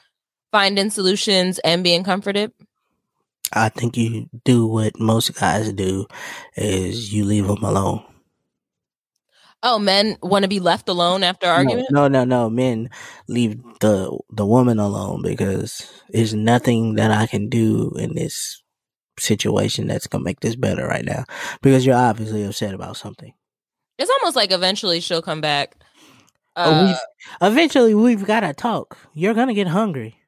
Finding 0.51 0.89
solutions 0.89 1.59
and 1.59 1.83
being 1.83 2.03
comforted. 2.03 2.51
I 3.53 3.69
think 3.69 3.97
you 3.97 4.29
do 4.45 4.65
what 4.65 4.99
most 4.99 5.33
guys 5.35 5.71
do 5.73 6.07
is 6.55 7.13
you 7.13 7.25
leave 7.25 7.47
them 7.47 7.63
alone. 7.63 8.05
Oh, 9.63 9.77
men 9.77 10.17
want 10.23 10.43
to 10.43 10.49
be 10.49 10.59
left 10.59 10.89
alone 10.89 11.23
after 11.23 11.47
argument? 11.47 11.87
No, 11.91 12.07
no, 12.07 12.23
no, 12.23 12.43
no. 12.43 12.49
Men 12.49 12.89
leave 13.27 13.61
the 13.79 14.17
the 14.31 14.45
woman 14.45 14.79
alone 14.79 15.21
because 15.21 16.01
there's 16.09 16.33
nothing 16.33 16.95
that 16.95 17.11
I 17.11 17.27
can 17.27 17.47
do 17.47 17.91
in 17.97 18.15
this 18.15 18.63
situation 19.19 19.87
that's 19.87 20.07
gonna 20.07 20.23
make 20.23 20.39
this 20.39 20.55
better 20.55 20.87
right 20.87 21.05
now. 21.05 21.25
Because 21.61 21.85
you're 21.85 21.95
obviously 21.95 22.43
upset 22.43 22.73
about 22.73 22.97
something. 22.97 23.33
It's 23.99 24.09
almost 24.09 24.35
like 24.35 24.51
eventually 24.51 24.99
she'll 24.99 25.21
come 25.21 25.41
back. 25.41 25.75
Uh, 26.55 26.87
we've, 26.87 27.49
eventually, 27.49 27.93
we've 27.93 28.25
got 28.25 28.41
to 28.41 28.53
talk. 28.53 28.97
You're 29.13 29.33
gonna 29.35 29.53
get 29.53 29.67
hungry. 29.67 30.20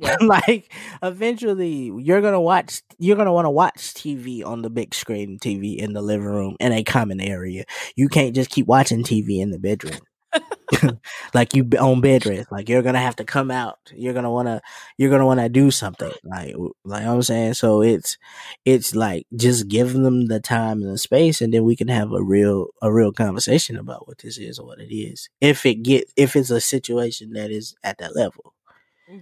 Yeah. 0.00 0.16
like 0.20 0.72
eventually 1.02 1.92
you're 1.98 2.20
gonna 2.20 2.40
watch 2.40 2.82
you're 2.98 3.16
gonna 3.16 3.32
want 3.32 3.46
to 3.46 3.50
watch 3.50 3.94
TV 3.94 4.44
on 4.44 4.62
the 4.62 4.70
big 4.70 4.94
screen 4.94 5.38
TV 5.38 5.76
in 5.76 5.92
the 5.92 6.02
living 6.02 6.26
room 6.26 6.56
in 6.60 6.72
a 6.72 6.82
common 6.84 7.20
area. 7.20 7.64
You 7.96 8.08
can't 8.08 8.34
just 8.34 8.50
keep 8.50 8.66
watching 8.66 9.04
TV 9.04 9.40
in 9.40 9.50
the 9.50 9.58
bedroom. 9.58 10.00
like 11.34 11.54
you 11.54 11.68
on 11.80 12.00
bed 12.00 12.26
rest. 12.26 12.50
Like 12.50 12.68
you're 12.68 12.82
gonna 12.82 13.00
have 13.00 13.16
to 13.16 13.24
come 13.24 13.50
out. 13.50 13.78
You're 13.94 14.14
gonna 14.14 14.30
wanna 14.30 14.62
you're 14.98 15.10
gonna 15.10 15.26
wanna 15.26 15.48
do 15.48 15.70
something. 15.70 16.12
Like 16.24 16.54
like 16.84 17.04
I'm 17.04 17.22
saying. 17.22 17.54
So 17.54 17.82
it's 17.82 18.18
it's 18.64 18.94
like 18.94 19.26
just 19.36 19.68
give 19.68 19.92
them 19.92 20.26
the 20.26 20.40
time 20.40 20.82
and 20.82 20.92
the 20.92 20.98
space 20.98 21.40
and 21.40 21.52
then 21.52 21.64
we 21.64 21.76
can 21.76 21.88
have 21.88 22.12
a 22.12 22.22
real 22.22 22.68
a 22.82 22.92
real 22.92 23.12
conversation 23.12 23.76
about 23.76 24.08
what 24.08 24.18
this 24.18 24.38
is 24.38 24.58
or 24.58 24.66
what 24.66 24.80
it 24.80 24.94
is. 24.94 25.28
If 25.40 25.66
it 25.66 25.76
get 25.82 26.10
if 26.16 26.36
it's 26.36 26.50
a 26.50 26.60
situation 26.60 27.32
that 27.34 27.50
is 27.50 27.74
at 27.84 27.98
that 27.98 28.16
level. 28.16 28.53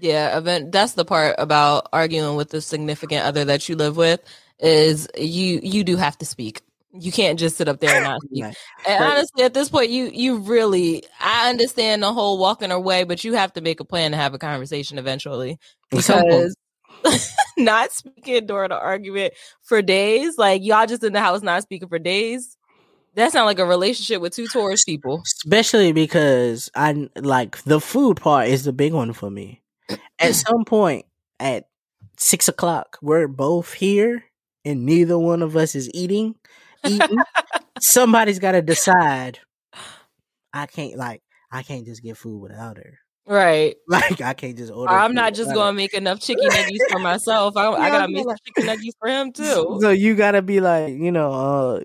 Yeah, 0.01 0.39
event 0.39 0.73
that's 0.73 0.93
the 0.93 1.05
part 1.05 1.35
about 1.39 1.89
arguing 1.93 2.37
with 2.37 2.51
the 2.51 2.61
significant 2.61 3.25
other 3.25 3.45
that 3.45 3.69
you 3.69 3.77
live 3.77 3.97
with 3.97 4.21
is 4.59 5.09
you 5.17 5.61
you 5.63 5.85
do 5.85 5.97
have 5.97 6.17
to 6.19 6.27
speak. 6.27 6.63
You 6.93 7.11
can't 7.11 7.39
just 7.39 7.57
sit 7.57 7.69
up 7.69 7.81
there 7.81 7.95
and 7.95 8.05
not 8.05 8.23
speak. 8.25 8.45
Right. 8.45 8.57
And 8.87 9.05
honestly, 9.05 9.45
at 9.45 9.55
this 9.55 9.69
point, 9.69 9.91
you 9.91 10.11
you 10.13 10.39
really 10.39 11.05
I 11.21 11.51
understand 11.51 12.03
the 12.03 12.13
whole 12.13 12.39
walking 12.39 12.71
away, 12.71 13.05
but 13.05 13.25
you 13.25 13.35
have 13.35 13.53
to 13.55 13.61
make 13.61 13.81
a 13.81 13.85
plan 13.85 14.13
to 14.13 14.17
have 14.17 14.35
a 14.35 14.39
conversation 14.39 14.99
eventually 14.99 15.59
because 15.91 16.55
not 17.57 17.93
speaking 17.93 18.47
during 18.47 18.71
the 18.71 18.79
argument 18.79 19.35
for 19.63 19.83
days, 19.83 20.39
like 20.39 20.63
y'all 20.65 20.87
just 20.87 21.03
in 21.03 21.13
the 21.13 21.21
house 21.21 21.43
not 21.43 21.63
speaking 21.63 21.89
for 21.89 21.99
days. 21.99 22.57
That 23.15 23.31
sounds 23.31 23.45
like 23.45 23.59
a 23.59 23.67
relationship 23.67 24.23
with 24.23 24.35
two 24.35 24.47
Taurus 24.47 24.85
people. 24.85 25.23
Especially 25.27 25.93
because 25.93 26.71
I 26.75 27.11
like 27.17 27.63
the 27.65 27.79
food 27.79 28.19
part 28.19 28.49
is 28.49 28.65
the 28.65 28.73
big 28.73 28.95
one 28.95 29.13
for 29.13 29.31
me 29.31 29.62
at 30.19 30.35
some 30.35 30.65
point 30.65 31.07
at 31.41 31.67
six 32.19 32.49
o'clock, 32.49 32.99
we're 33.03 33.29
both 33.29 33.75
here 33.75 34.25
and 34.65 34.87
neither 34.87 35.19
one 35.19 35.43
of 35.43 35.57
us 35.57 35.75
is 35.75 35.91
eating. 35.95 36.37
Eating. 36.87 37.19
Somebody's 37.81 38.39
got 38.39 38.53
to 38.53 38.63
decide. 38.63 39.41
I 40.53 40.67
can't 40.67 40.97
like 40.97 41.23
I 41.51 41.63
can't 41.63 41.87
just 41.87 42.03
get 42.03 42.17
food 42.17 42.41
without 42.41 42.77
her. 42.77 42.99
Right. 43.27 43.77
Like 43.89 44.21
I 44.21 44.35
can't 44.35 44.57
just 44.57 44.73
order. 44.73 44.93
I'm 44.93 45.15
not 45.15 45.35
just 45.35 45.53
going 45.53 45.69
to 45.69 45.77
make 45.77 45.95
enough 45.95 46.21
chicken 46.21 46.49
nuggets 46.49 46.85
for 46.91 46.99
myself. 46.99 47.57
I, 47.57 47.69
I 47.69 47.91
gotta 47.91 48.13
make 48.13 48.25
like, 48.25 48.39
chicken 48.45 48.67
nuggets 48.67 48.97
for 48.99 49.09
him 49.09 49.33
too. 49.35 49.79
So 49.81 49.91
you 49.91 50.15
gotta 50.15 50.43
be 50.43 50.61
like, 50.61 50.95
you 50.95 51.13
know, 51.13 51.33
uh, 51.33 51.81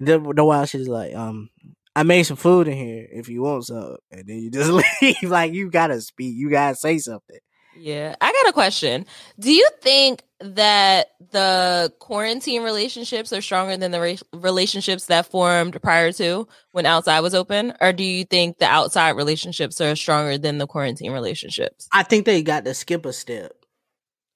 the 0.00 0.18
the 0.18 0.44
wild 0.44 0.68
shit 0.68 0.80
is 0.80 0.88
like, 0.88 1.14
um, 1.14 1.50
I 1.94 2.02
made 2.04 2.22
some 2.24 2.36
food 2.36 2.68
in 2.68 2.76
here 2.76 3.06
if 3.10 3.28
you 3.28 3.42
want 3.42 3.66
some, 3.66 3.96
and 4.10 4.26
then 4.26 4.38
you 4.38 4.50
just 4.50 4.70
leave. 5.02 5.16
like 5.22 5.52
you 5.52 5.70
gotta 5.70 6.00
speak, 6.00 6.34
you 6.36 6.50
gotta 6.50 6.74
say 6.74 6.98
something. 6.98 7.38
Yeah, 7.78 8.14
I 8.20 8.32
got 8.32 8.50
a 8.50 8.52
question. 8.52 9.06
Do 9.38 9.52
you 9.52 9.66
think 9.80 10.22
that 10.40 11.08
the 11.30 11.92
quarantine 12.00 12.62
relationships 12.62 13.32
are 13.32 13.40
stronger 13.40 13.76
than 13.76 13.90
the 13.92 14.00
re- 14.00 14.18
relationships 14.34 15.06
that 15.06 15.26
formed 15.26 15.80
prior 15.82 16.12
to 16.12 16.46
when 16.72 16.84
outside 16.84 17.20
was 17.20 17.34
open, 17.34 17.74
or 17.80 17.92
do 17.92 18.04
you 18.04 18.24
think 18.24 18.58
the 18.58 18.66
outside 18.66 19.10
relationships 19.10 19.80
are 19.80 19.96
stronger 19.96 20.36
than 20.36 20.58
the 20.58 20.66
quarantine 20.66 21.12
relationships? 21.12 21.88
I 21.92 22.02
think 22.02 22.26
they 22.26 22.42
got 22.42 22.64
to 22.64 22.74
skip 22.74 23.06
a 23.06 23.12
step. 23.12 23.52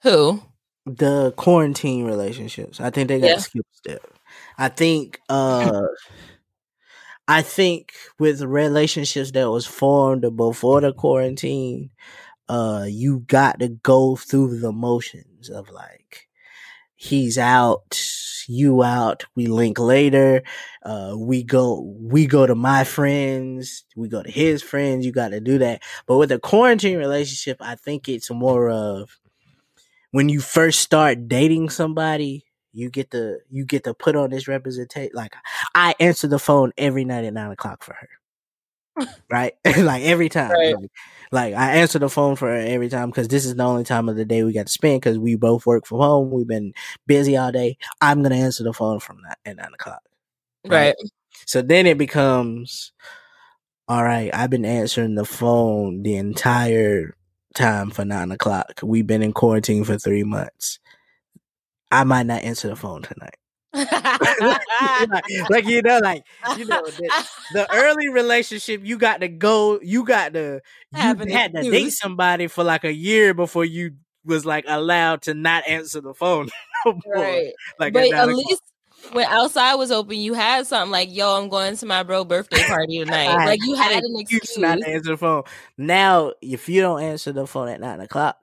Who? 0.02 0.42
The 0.86 1.32
quarantine 1.36 2.04
relationships. 2.04 2.80
I 2.80 2.90
think 2.90 3.08
they 3.08 3.20
got 3.20 3.26
yeah. 3.26 3.34
to 3.34 3.40
skip 3.40 3.66
a 3.70 3.76
step. 3.76 4.18
I 4.58 4.68
think. 4.68 5.20
uh 5.28 5.82
I 7.28 7.42
think 7.42 7.92
with 8.18 8.40
relationships 8.42 9.32
that 9.32 9.50
was 9.50 9.66
formed 9.66 10.24
before 10.36 10.80
the 10.80 10.92
quarantine, 10.92 11.90
uh 12.48 12.86
you 12.88 13.20
got 13.28 13.60
to 13.60 13.68
go 13.68 14.16
through 14.16 14.60
the 14.60 14.72
motions 14.72 15.50
of 15.50 15.70
like 15.70 16.28
he's 16.96 17.38
out 17.38 18.00
you 18.48 18.82
out 18.82 19.24
we 19.36 19.46
link 19.46 19.78
later 19.78 20.42
uh 20.84 21.14
we 21.18 21.42
go 21.42 21.80
we 22.00 22.26
go 22.26 22.46
to 22.46 22.54
my 22.54 22.84
friends 22.84 23.84
we 23.96 24.08
go 24.08 24.22
to 24.22 24.30
his 24.30 24.62
friends 24.62 25.06
you 25.06 25.12
got 25.12 25.30
to 25.30 25.40
do 25.40 25.58
that. 25.58 25.82
But 26.06 26.18
with 26.18 26.32
a 26.32 26.40
quarantine 26.40 26.98
relationship 26.98 27.58
i 27.60 27.76
think 27.76 28.08
it's 28.08 28.30
more 28.30 28.70
of 28.70 29.18
when 30.12 30.30
you 30.30 30.40
first 30.40 30.80
start 30.80 31.28
dating 31.28 31.70
somebody 31.70 32.45
you 32.76 32.90
get 32.90 33.10
to 33.10 33.38
you 33.50 33.64
get 33.64 33.84
to 33.84 33.94
put 33.94 34.16
on 34.16 34.30
this 34.30 34.46
representation 34.48 35.10
like 35.14 35.34
i 35.74 35.94
answer 36.00 36.26
the 36.26 36.38
phone 36.38 36.72
every 36.76 37.04
night 37.04 37.24
at 37.24 37.34
nine 37.34 37.50
o'clock 37.50 37.82
for 37.82 37.94
her 37.94 38.08
right? 39.30 39.54
like 39.78 40.02
every 40.04 40.28
time. 40.28 40.50
Right. 40.52 40.74
Like, 40.74 40.90
like, 41.32 41.54
I 41.54 41.76
answer 41.76 41.98
the 41.98 42.08
phone 42.08 42.36
for 42.36 42.48
her 42.48 42.56
every 42.56 42.88
time 42.88 43.10
because 43.10 43.28
this 43.28 43.44
is 43.44 43.56
the 43.56 43.62
only 43.64 43.84
time 43.84 44.08
of 44.08 44.16
the 44.16 44.24
day 44.24 44.44
we 44.44 44.52
got 44.52 44.66
to 44.66 44.72
spend 44.72 45.00
because 45.00 45.18
we 45.18 45.34
both 45.34 45.66
work 45.66 45.86
from 45.86 45.98
home. 45.98 46.30
We've 46.30 46.46
been 46.46 46.72
busy 47.06 47.36
all 47.36 47.50
day. 47.50 47.78
I'm 48.00 48.22
gonna 48.22 48.36
answer 48.36 48.62
the 48.62 48.72
phone 48.72 49.00
from 49.00 49.18
that 49.28 49.38
at 49.44 49.56
nine 49.56 49.74
o'clock. 49.74 50.02
Right? 50.64 50.88
right. 50.88 50.94
So 51.46 51.62
then 51.62 51.86
it 51.86 51.98
becomes 51.98 52.92
all 53.88 54.02
right, 54.02 54.30
I've 54.34 54.50
been 54.50 54.64
answering 54.64 55.14
the 55.14 55.24
phone 55.24 56.02
the 56.02 56.16
entire 56.16 57.16
time 57.54 57.90
for 57.90 58.04
nine 58.04 58.32
o'clock. 58.32 58.80
We've 58.82 59.06
been 59.06 59.22
in 59.22 59.32
quarantine 59.32 59.84
for 59.84 59.96
three 59.96 60.24
months. 60.24 60.80
I 61.90 62.04
might 62.04 62.26
not 62.26 62.42
answer 62.42 62.68
the 62.68 62.76
phone 62.76 63.02
tonight. 63.02 63.36
like, 65.50 65.66
you 65.66 65.82
know, 65.82 65.98
like 65.98 66.24
you 66.56 66.64
know, 66.64 66.82
the, 66.82 67.26
the, 67.52 67.74
early 67.74 68.08
relationship, 68.08 68.80
you 68.84 68.96
got 68.96 69.20
to 69.20 69.28
go, 69.28 69.78
you 69.82 70.04
got 70.04 70.32
to, 70.32 70.60
you 70.92 70.98
had 70.98 71.52
to 71.52 71.62
date 71.62 71.90
somebody 71.90 72.46
for 72.46 72.64
like 72.64 72.84
a 72.84 72.92
year 72.92 73.34
before 73.34 73.64
you 73.64 73.92
was 74.26 74.44
like 74.44 74.64
allowed 74.66 75.22
to 75.22 75.34
not 75.34 75.66
answer 75.68 76.00
the 76.00 76.14
phone. 76.14 76.48
right. 77.14 77.52
Like, 77.78 77.92
but 77.92 78.12
at 78.12 78.28
least 78.28 78.62
when 79.12 79.26
outside 79.26 79.74
was 79.74 79.90
open, 79.90 80.16
you 80.16 80.34
had 80.34 80.66
something 80.66 80.90
like, 80.90 81.14
"Yo, 81.14 81.40
I'm 81.40 81.48
going 81.48 81.76
to 81.76 81.86
my 81.86 82.02
bro 82.02 82.24
birthday 82.24 82.62
party 82.66 82.98
tonight." 82.98 83.34
like 83.46 83.60
you 83.62 83.74
had 83.74 84.02
an 84.02 84.14
excuse 84.18 84.58
not 84.58 84.78
to 84.78 84.88
answer 84.88 85.10
the 85.10 85.16
phone. 85.16 85.44
Now, 85.78 86.32
if 86.42 86.68
you 86.68 86.80
don't 86.80 87.02
answer 87.02 87.32
the 87.32 87.46
phone 87.46 87.68
at 87.68 87.80
nine 87.80 88.00
o'clock, 88.00 88.36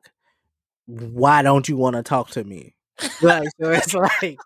why 0.86 1.42
don't 1.42 1.68
you 1.68 1.76
want 1.76 1.96
to 1.96 2.04
talk 2.04 2.30
to 2.32 2.44
me? 2.44 2.76
Like, 3.22 3.48
so 3.60 3.72
it's 3.72 3.94
like 4.22 4.38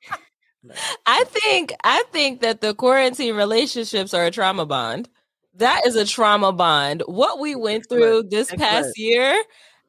I 1.05 1.23
think 1.25 1.73
I 1.83 2.03
think 2.11 2.41
that 2.41 2.61
the 2.61 2.73
quarantine 2.73 3.35
relationships 3.35 4.13
are 4.13 4.25
a 4.25 4.31
trauma 4.31 4.65
bond. 4.65 5.09
That 5.55 5.85
is 5.85 5.95
a 5.95 6.05
trauma 6.05 6.51
bond. 6.51 7.03
What 7.07 7.39
we 7.39 7.55
went 7.55 7.89
through 7.89 8.23
this 8.23 8.51
past 8.53 8.97
year 8.97 9.41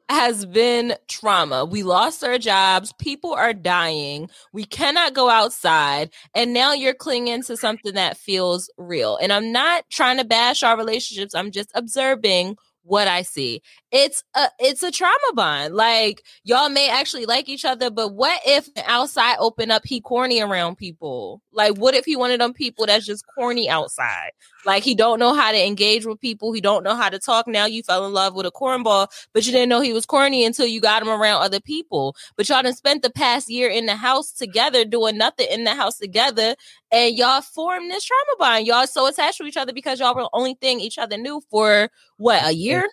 has 0.09 0.43
been 0.45 0.95
trauma. 1.07 1.63
We 1.65 1.83
lost 1.83 2.23
our 2.23 2.39
jobs. 2.39 2.91
People 2.93 3.33
are 3.33 3.53
dying. 3.53 4.29
We 4.51 4.63
cannot 4.65 5.13
go 5.13 5.29
outside. 5.29 6.09
And 6.33 6.53
now 6.53 6.73
you're 6.73 6.95
clinging 6.95 7.43
to 7.43 7.55
something 7.55 7.93
that 7.93 8.17
feels 8.17 8.71
real. 8.77 9.17
And 9.17 9.31
I'm 9.31 9.51
not 9.51 9.87
trying 9.91 10.17
to 10.17 10.25
bash 10.25 10.63
our 10.63 10.75
relationships. 10.75 11.35
I'm 11.35 11.51
just 11.51 11.71
observing 11.75 12.57
what 12.81 13.07
I 13.07 13.21
see. 13.21 13.61
It's 13.91 14.23
a 14.35 14.49
it's 14.59 14.83
a 14.83 14.91
trauma 14.91 15.33
bond. 15.33 15.73
Like 15.73 16.23
y'all 16.43 16.69
may 16.69 16.89
actually 16.89 17.25
like 17.25 17.49
each 17.49 17.65
other, 17.65 17.89
but 17.89 18.13
what 18.13 18.39
if 18.45 18.69
outside 18.85 19.37
open 19.39 19.71
up 19.71 19.81
he 19.83 19.99
corny 19.99 20.41
around 20.41 20.77
people? 20.77 21.41
Like 21.51 21.75
what 21.75 21.95
if 21.95 22.05
he 22.05 22.15
one 22.15 22.29
of 22.29 22.37
them 22.37 22.53
people 22.53 22.85
that's 22.85 23.05
just 23.05 23.25
corny 23.35 23.67
outside? 23.67 24.29
Like 24.63 24.83
he 24.83 24.93
don't 24.93 25.17
know 25.17 25.33
how 25.33 25.51
to 25.51 25.65
engage 25.65 26.05
with 26.05 26.19
people, 26.19 26.53
he 26.53 26.61
don't 26.61 26.83
know 26.83 26.95
how 26.95 27.09
to 27.09 27.17
talk. 27.17 27.47
Now 27.47 27.65
you 27.65 27.81
fell 27.81 28.05
in 28.05 28.13
love 28.13 28.35
with 28.35 28.45
a 28.45 28.51
cornball, 28.51 29.07
but 29.33 29.47
you 29.47 29.51
didn't 29.51 29.69
know 29.69 29.81
he 29.81 29.93
was 29.93 30.05
corny 30.05 30.45
until 30.45 30.67
you 30.67 30.81
got 30.81 31.01
him 31.01 31.09
around 31.09 31.41
other 31.41 31.59
people. 31.59 32.15
But 32.37 32.47
y'all 32.47 32.61
done 32.61 32.75
spent 32.75 33.01
the 33.01 33.09
past 33.09 33.49
year 33.49 33.69
in 33.69 33.87
the 33.87 33.95
house 33.95 34.31
together 34.31 34.85
doing 34.85 35.17
nothing 35.17 35.47
in 35.49 35.63
the 35.63 35.73
house 35.73 35.97
together 35.97 36.55
and 36.91 37.15
y'all 37.15 37.41
formed 37.41 37.89
this 37.89 38.05
trauma 38.05 38.35
bond. 38.37 38.67
Y'all 38.67 38.85
so 38.85 39.07
attached 39.07 39.37
to 39.37 39.45
each 39.45 39.57
other 39.57 39.73
because 39.73 39.99
y'all 39.99 40.13
were 40.13 40.21
the 40.23 40.29
only 40.33 40.53
thing 40.53 40.79
each 40.79 40.99
other 40.99 41.17
knew 41.17 41.41
for 41.49 41.89
what 42.17 42.45
a 42.45 42.53
year. 42.53 42.87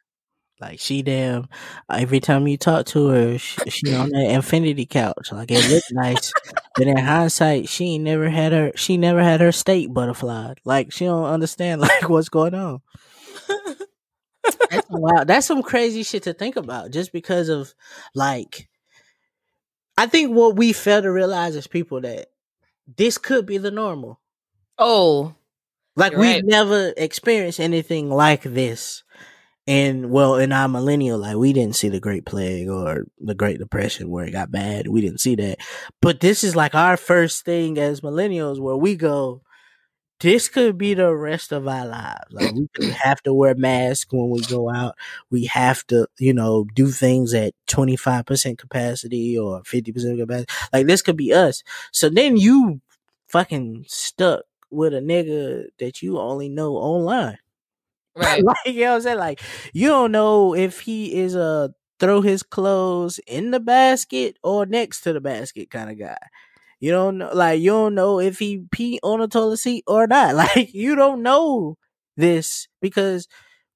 Like 0.58 0.80
she 0.80 1.02
damn, 1.02 1.48
uh, 1.90 1.98
every 1.98 2.18
time 2.18 2.46
you 2.46 2.56
talk 2.56 2.86
to 2.86 3.08
her, 3.08 3.38
she, 3.38 3.68
she 3.68 3.94
on 3.94 4.08
that 4.08 4.30
infinity 4.30 4.86
couch. 4.86 5.30
Like 5.30 5.50
it 5.50 5.70
looked 5.70 5.92
nice, 5.92 6.32
but 6.74 6.86
in 6.86 6.96
hindsight, 6.96 7.68
she 7.68 7.94
ain't 7.94 8.04
never 8.04 8.30
had 8.30 8.52
her. 8.52 8.72
She 8.74 8.96
never 8.96 9.22
had 9.22 9.40
her 9.42 9.52
state 9.52 9.92
butterfly. 9.92 10.54
Like 10.64 10.92
she 10.92 11.04
don't 11.04 11.26
understand 11.26 11.80
like 11.82 12.08
what's 12.08 12.30
going 12.30 12.54
on. 12.54 12.80
That's 14.70 14.88
wow, 14.88 15.24
that's 15.24 15.46
some 15.46 15.62
crazy 15.62 16.02
shit 16.02 16.22
to 16.22 16.32
think 16.32 16.56
about. 16.56 16.90
Just 16.90 17.12
because 17.12 17.50
of 17.50 17.74
like, 18.14 18.68
I 19.98 20.06
think 20.06 20.34
what 20.34 20.56
we 20.56 20.72
fail 20.72 21.02
to 21.02 21.12
realize 21.12 21.54
as 21.54 21.66
people 21.66 22.00
that 22.00 22.28
this 22.96 23.18
could 23.18 23.44
be 23.44 23.58
the 23.58 23.70
normal. 23.70 24.20
Oh, 24.78 25.34
like 25.96 26.12
we've 26.12 26.36
right. 26.36 26.44
never 26.44 26.94
experienced 26.96 27.60
anything 27.60 28.10
like 28.10 28.42
this 28.42 29.02
and 29.66 30.10
well, 30.10 30.36
in 30.36 30.52
our 30.52 30.68
millennial, 30.68 31.18
like 31.18 31.36
we 31.36 31.52
didn't 31.52 31.74
see 31.76 31.88
the 31.88 31.98
Great 32.00 32.24
Plague 32.24 32.68
or 32.68 33.06
the 33.18 33.34
Great 33.34 33.58
Depression 33.58 34.10
where 34.10 34.24
it 34.24 34.30
got 34.30 34.52
bad. 34.52 34.86
We 34.86 35.00
didn't 35.00 35.20
see 35.20 35.34
that. 35.36 35.58
But 36.00 36.20
this 36.20 36.44
is 36.44 36.54
like 36.54 36.74
our 36.74 36.96
first 36.96 37.44
thing 37.44 37.76
as 37.76 38.00
millennials 38.00 38.60
where 38.60 38.76
we 38.76 38.94
go, 38.94 39.42
this 40.20 40.48
could 40.48 40.78
be 40.78 40.94
the 40.94 41.12
rest 41.14 41.50
of 41.50 41.66
our 41.66 41.84
lives. 41.84 42.30
Like 42.30 42.54
we 42.54 42.90
have 43.02 43.20
to 43.22 43.34
wear 43.34 43.56
masks 43.56 44.12
when 44.12 44.30
we 44.30 44.40
go 44.42 44.70
out. 44.70 44.94
We 45.30 45.46
have 45.46 45.84
to, 45.88 46.06
you 46.18 46.32
know, 46.32 46.64
do 46.74 46.88
things 46.88 47.34
at 47.34 47.54
25% 47.68 48.58
capacity 48.58 49.36
or 49.36 49.62
50% 49.62 50.18
capacity. 50.18 50.52
Like 50.72 50.86
this 50.86 51.02
could 51.02 51.16
be 51.16 51.32
us. 51.32 51.64
So 51.92 52.08
then 52.08 52.36
you 52.36 52.80
fucking 53.26 53.84
stuck 53.88 54.44
with 54.70 54.94
a 54.94 55.00
nigga 55.00 55.64
that 55.80 56.02
you 56.02 56.18
only 56.18 56.48
know 56.48 56.76
online. 56.76 57.38
Right. 58.22 58.42
like, 58.42 58.56
you 58.66 58.80
know 58.84 58.90
what 58.92 58.96
I'm 58.96 59.00
saying? 59.02 59.18
Like, 59.18 59.40
you 59.74 59.88
don't 59.88 60.12
know 60.12 60.54
if 60.54 60.80
he 60.80 61.14
is 61.14 61.34
a 61.34 61.72
throw 62.00 62.20
his 62.20 62.42
clothes 62.42 63.20
in 63.26 63.50
the 63.50 63.60
basket 63.60 64.36
or 64.42 64.66
next 64.66 65.02
to 65.02 65.12
the 65.12 65.20
basket 65.20 65.70
kind 65.70 65.90
of 65.90 65.98
guy. 65.98 66.16
You 66.80 66.92
don't 66.92 67.18
know, 67.18 67.30
like, 67.32 67.60
you 67.60 67.70
don't 67.70 67.94
know 67.94 68.20
if 68.20 68.38
he 68.38 68.64
pee 68.70 69.00
on 69.02 69.20
a 69.20 69.28
toilet 69.28 69.58
seat 69.58 69.84
or 69.86 70.06
not. 70.06 70.34
Like, 70.56 70.74
you 70.74 70.94
don't 70.96 71.22
know 71.22 71.76
this 72.16 72.68
because 72.82 73.28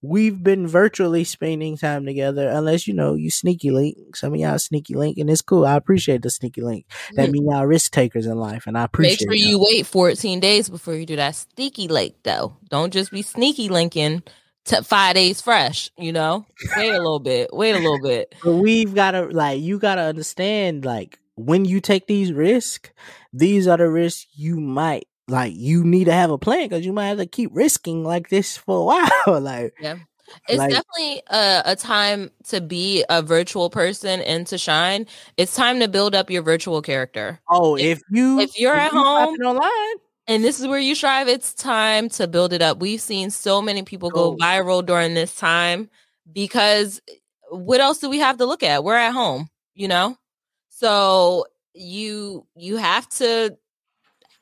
we've 0.02 0.42
been 0.42 0.66
virtually 0.66 1.24
spending 1.24 1.76
time 1.76 2.06
together 2.06 2.48
unless 2.48 2.86
you 2.86 2.94
know 2.94 3.14
you 3.14 3.30
sneaky 3.30 3.70
link. 3.70 4.16
Some 4.16 4.34
of 4.34 4.40
y'all 4.40 4.58
sneaky 4.58 4.94
link 4.94 5.18
and 5.18 5.28
it's 5.30 5.42
cool. 5.42 5.66
I 5.66 5.76
appreciate 5.76 6.22
the 6.22 6.30
sneaky 6.30 6.62
link 6.62 6.86
that 7.14 7.28
mm. 7.28 7.32
mean 7.32 7.50
y'all 7.50 7.66
risk 7.66 7.92
takers 7.92 8.26
in 8.26 8.36
life 8.36 8.66
and 8.66 8.76
i 8.78 8.84
appreciate 8.84 9.28
make 9.28 9.40
sure 9.40 9.48
you 9.48 9.58
wait 9.58 9.86
14 9.86 10.40
days 10.40 10.68
before 10.68 10.94
you 10.94 11.06
do 11.06 11.16
that 11.16 11.36
sneaky 11.36 11.88
link 11.88 12.14
though. 12.22 12.56
Don't 12.68 12.92
just 12.92 13.10
be 13.10 13.22
sneaky 13.22 13.68
linking 13.68 14.22
to 14.66 14.82
five 14.82 15.14
days 15.14 15.40
fresh 15.40 15.90
you 15.98 16.12
know? 16.12 16.46
Wait 16.76 16.90
a 16.90 16.98
little 16.98 17.20
bit 17.20 17.52
wait 17.52 17.74
a 17.74 17.78
little 17.78 18.00
bit. 18.02 18.34
But 18.44 18.56
we've 18.56 18.94
got 18.94 19.12
to 19.12 19.26
like 19.26 19.60
you 19.60 19.78
got 19.78 19.96
to 19.96 20.02
understand 20.02 20.84
like 20.84 21.18
when 21.34 21.64
you 21.64 21.80
take 21.80 22.06
these 22.06 22.32
risks 22.32 22.90
these 23.32 23.66
are 23.66 23.76
the 23.76 23.88
risks 23.88 24.26
you 24.34 24.60
might 24.60 25.06
like 25.30 25.54
you 25.54 25.84
need 25.84 26.04
to 26.04 26.12
have 26.12 26.30
a 26.30 26.38
plan 26.38 26.68
because 26.68 26.84
you 26.84 26.92
might 26.92 27.08
have 27.08 27.18
to 27.18 27.26
keep 27.26 27.50
risking 27.52 28.04
like 28.04 28.28
this 28.28 28.56
for 28.56 28.80
a 28.80 28.84
while. 29.26 29.40
like, 29.40 29.74
yeah, 29.80 29.96
it's 30.48 30.58
like, 30.58 30.70
definitely 30.70 31.22
a, 31.28 31.62
a, 31.66 31.76
time 31.76 32.30
to 32.48 32.60
be 32.60 33.04
a 33.08 33.22
virtual 33.22 33.70
person 33.70 34.20
and 34.20 34.46
to 34.48 34.58
shine. 34.58 35.06
It's 35.36 35.54
time 35.54 35.80
to 35.80 35.88
build 35.88 36.14
up 36.14 36.30
your 36.30 36.42
virtual 36.42 36.82
character. 36.82 37.40
Oh, 37.48 37.76
if, 37.76 37.98
if 37.98 38.02
you 38.10 38.40
if 38.40 38.58
you're 38.58 38.74
if 38.74 38.80
at 38.80 38.92
you 38.92 38.98
home 38.98 39.34
online. 39.36 39.96
And 40.26 40.44
this 40.44 40.60
is 40.60 40.66
where 40.68 40.78
you 40.78 40.94
strive. 40.94 41.26
It's 41.26 41.54
time 41.54 42.08
to 42.10 42.28
build 42.28 42.52
it 42.52 42.62
up. 42.62 42.78
We've 42.78 43.00
seen 43.00 43.30
so 43.30 43.60
many 43.60 43.82
people 43.82 44.10
go 44.10 44.32
oh. 44.32 44.36
viral 44.36 44.84
during 44.84 45.14
this 45.14 45.34
time 45.34 45.90
because 46.32 47.00
what 47.48 47.80
else 47.80 47.98
do 47.98 48.08
we 48.08 48.20
have 48.20 48.36
to 48.36 48.46
look 48.46 48.62
at? 48.62 48.84
We're 48.84 48.94
at 48.94 49.12
home, 49.12 49.48
you 49.74 49.88
know? 49.88 50.16
So 50.68 51.46
you 51.74 52.46
you 52.54 52.76
have 52.76 53.08
to 53.08 53.56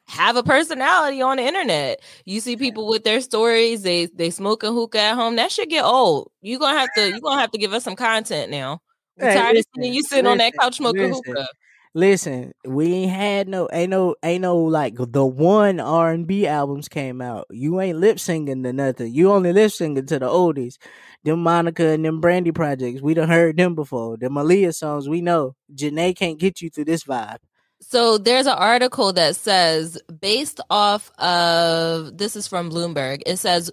have 0.09 0.37
a 0.37 0.43
personality 0.43 1.21
on 1.23 1.37
the 1.37 1.45
internet. 1.45 2.01
You 2.25 2.41
see 2.41 2.57
people 2.57 2.89
with 2.89 3.05
their 3.05 3.21
stories, 3.21 3.83
they 3.83 4.07
they 4.07 4.31
smoke 4.31 4.63
a 4.63 4.73
hookah 4.73 4.99
at 5.01 5.15
home. 5.15 5.37
That 5.37 5.53
should 5.53 5.69
get 5.69 5.85
old. 5.85 6.31
You're 6.41 6.59
gonna 6.59 6.79
have 6.79 6.93
to 6.95 7.13
you 7.13 7.21
gonna 7.21 7.41
have 7.41 7.51
to 7.53 7.59
give 7.59 7.73
us 7.73 7.85
some 7.85 7.97
content 7.97 8.51
now. 8.51 8.81
We're 9.17 9.29
Hey, 9.29 9.35
tired 9.35 9.57
listen, 9.57 9.71
of 9.77 9.83
seeing 9.83 9.95
you 9.95 10.03
sitting 10.03 10.27
on 10.27 10.39
that 10.39 10.55
couch 10.59 10.77
smoking 10.77 11.09
listen. 11.09 11.23
hookah. 11.27 11.49
Listen, 11.95 12.53
we 12.67 12.93
ain't 12.93 13.11
had 13.11 13.49
no, 13.49 13.69
ain't 13.73 13.91
no, 13.91 14.15
ain't 14.23 14.43
no 14.43 14.57
like 14.57 14.95
the 14.97 15.27
one 15.27 15.81
R 15.81 16.13
and 16.13 16.27
B 16.27 16.47
albums 16.47 16.87
came 16.89 17.21
out. 17.21 17.47
You 17.51 17.81
ain't 17.81 17.99
lip 17.99 18.21
singing 18.21 18.63
to 18.63 18.73
nothing. 18.73 19.13
You 19.13 19.33
only 19.33 19.53
lip 19.53 19.73
singing 19.73 20.07
to 20.07 20.19
the 20.19 20.27
oldies. 20.29 20.77
Them 21.25 21.43
Monica 21.43 21.89
and 21.89 22.05
them 22.05 22.21
Brandy 22.21 22.53
projects, 22.53 23.03
we 23.03 23.15
done 23.15 23.29
heard 23.29 23.57
them 23.57 23.75
before. 23.75 24.17
The 24.17 24.31
Malia 24.31 24.73
songs, 24.73 25.09
we 25.09 25.21
know. 25.21 25.57
Jhené 25.75 26.15
can't 26.17 26.39
get 26.39 26.61
you 26.61 26.71
through 26.71 26.85
this 26.85 27.05
vibe. 27.05 27.39
So 27.81 28.19
there's 28.19 28.47
an 28.47 28.57
article 28.59 29.13
that 29.15 29.37
says, 29.37 29.99
based 30.21 30.61
off 30.69 31.11
of 31.19 32.19
this 32.19 32.37
is 32.37 32.47
from 32.47 32.71
Bloomberg, 32.71 33.23
it 33.25 33.37
says, 33.39 33.71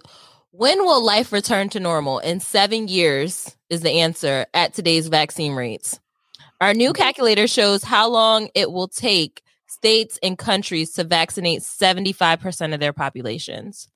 when 0.52 0.78
will 0.84 1.04
life 1.04 1.32
return 1.32 1.68
to 1.70 1.80
normal? 1.80 2.18
In 2.20 2.40
seven 2.40 2.88
years 2.88 3.54
is 3.68 3.82
the 3.82 4.00
answer 4.00 4.46
at 4.54 4.72
today's 4.72 5.08
vaccine 5.08 5.54
rates. 5.54 6.00
Our 6.60 6.72
new 6.72 6.94
calculator 6.94 7.46
shows 7.46 7.82
how 7.82 8.08
long 8.08 8.48
it 8.54 8.72
will 8.72 8.88
take 8.88 9.42
states 9.66 10.18
and 10.22 10.38
countries 10.38 10.92
to 10.94 11.04
vaccinate 11.04 11.60
75% 11.60 12.72
of 12.72 12.80
their 12.80 12.94
populations. 12.94 13.88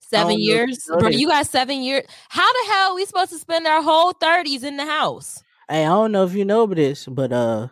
Seven 0.00 0.32
if 0.32 0.38
you 0.40 0.52
years? 0.52 0.86
Bro, 0.98 1.08
you 1.08 1.28
got 1.28 1.46
seven 1.46 1.82
years. 1.82 2.04
How 2.28 2.52
the 2.52 2.72
hell 2.72 2.92
are 2.92 2.94
we 2.94 3.06
supposed 3.06 3.30
to 3.30 3.38
spend 3.38 3.66
our 3.66 3.82
whole 3.82 4.12
30s 4.12 4.64
in 4.64 4.76
the 4.76 4.84
house? 4.84 5.42
Hey, 5.68 5.86
I 5.86 5.88
don't 5.88 6.12
know 6.12 6.24
if 6.24 6.34
you 6.34 6.44
know 6.44 6.66
this, 6.66 7.06
but 7.06 7.32
uh, 7.32 7.68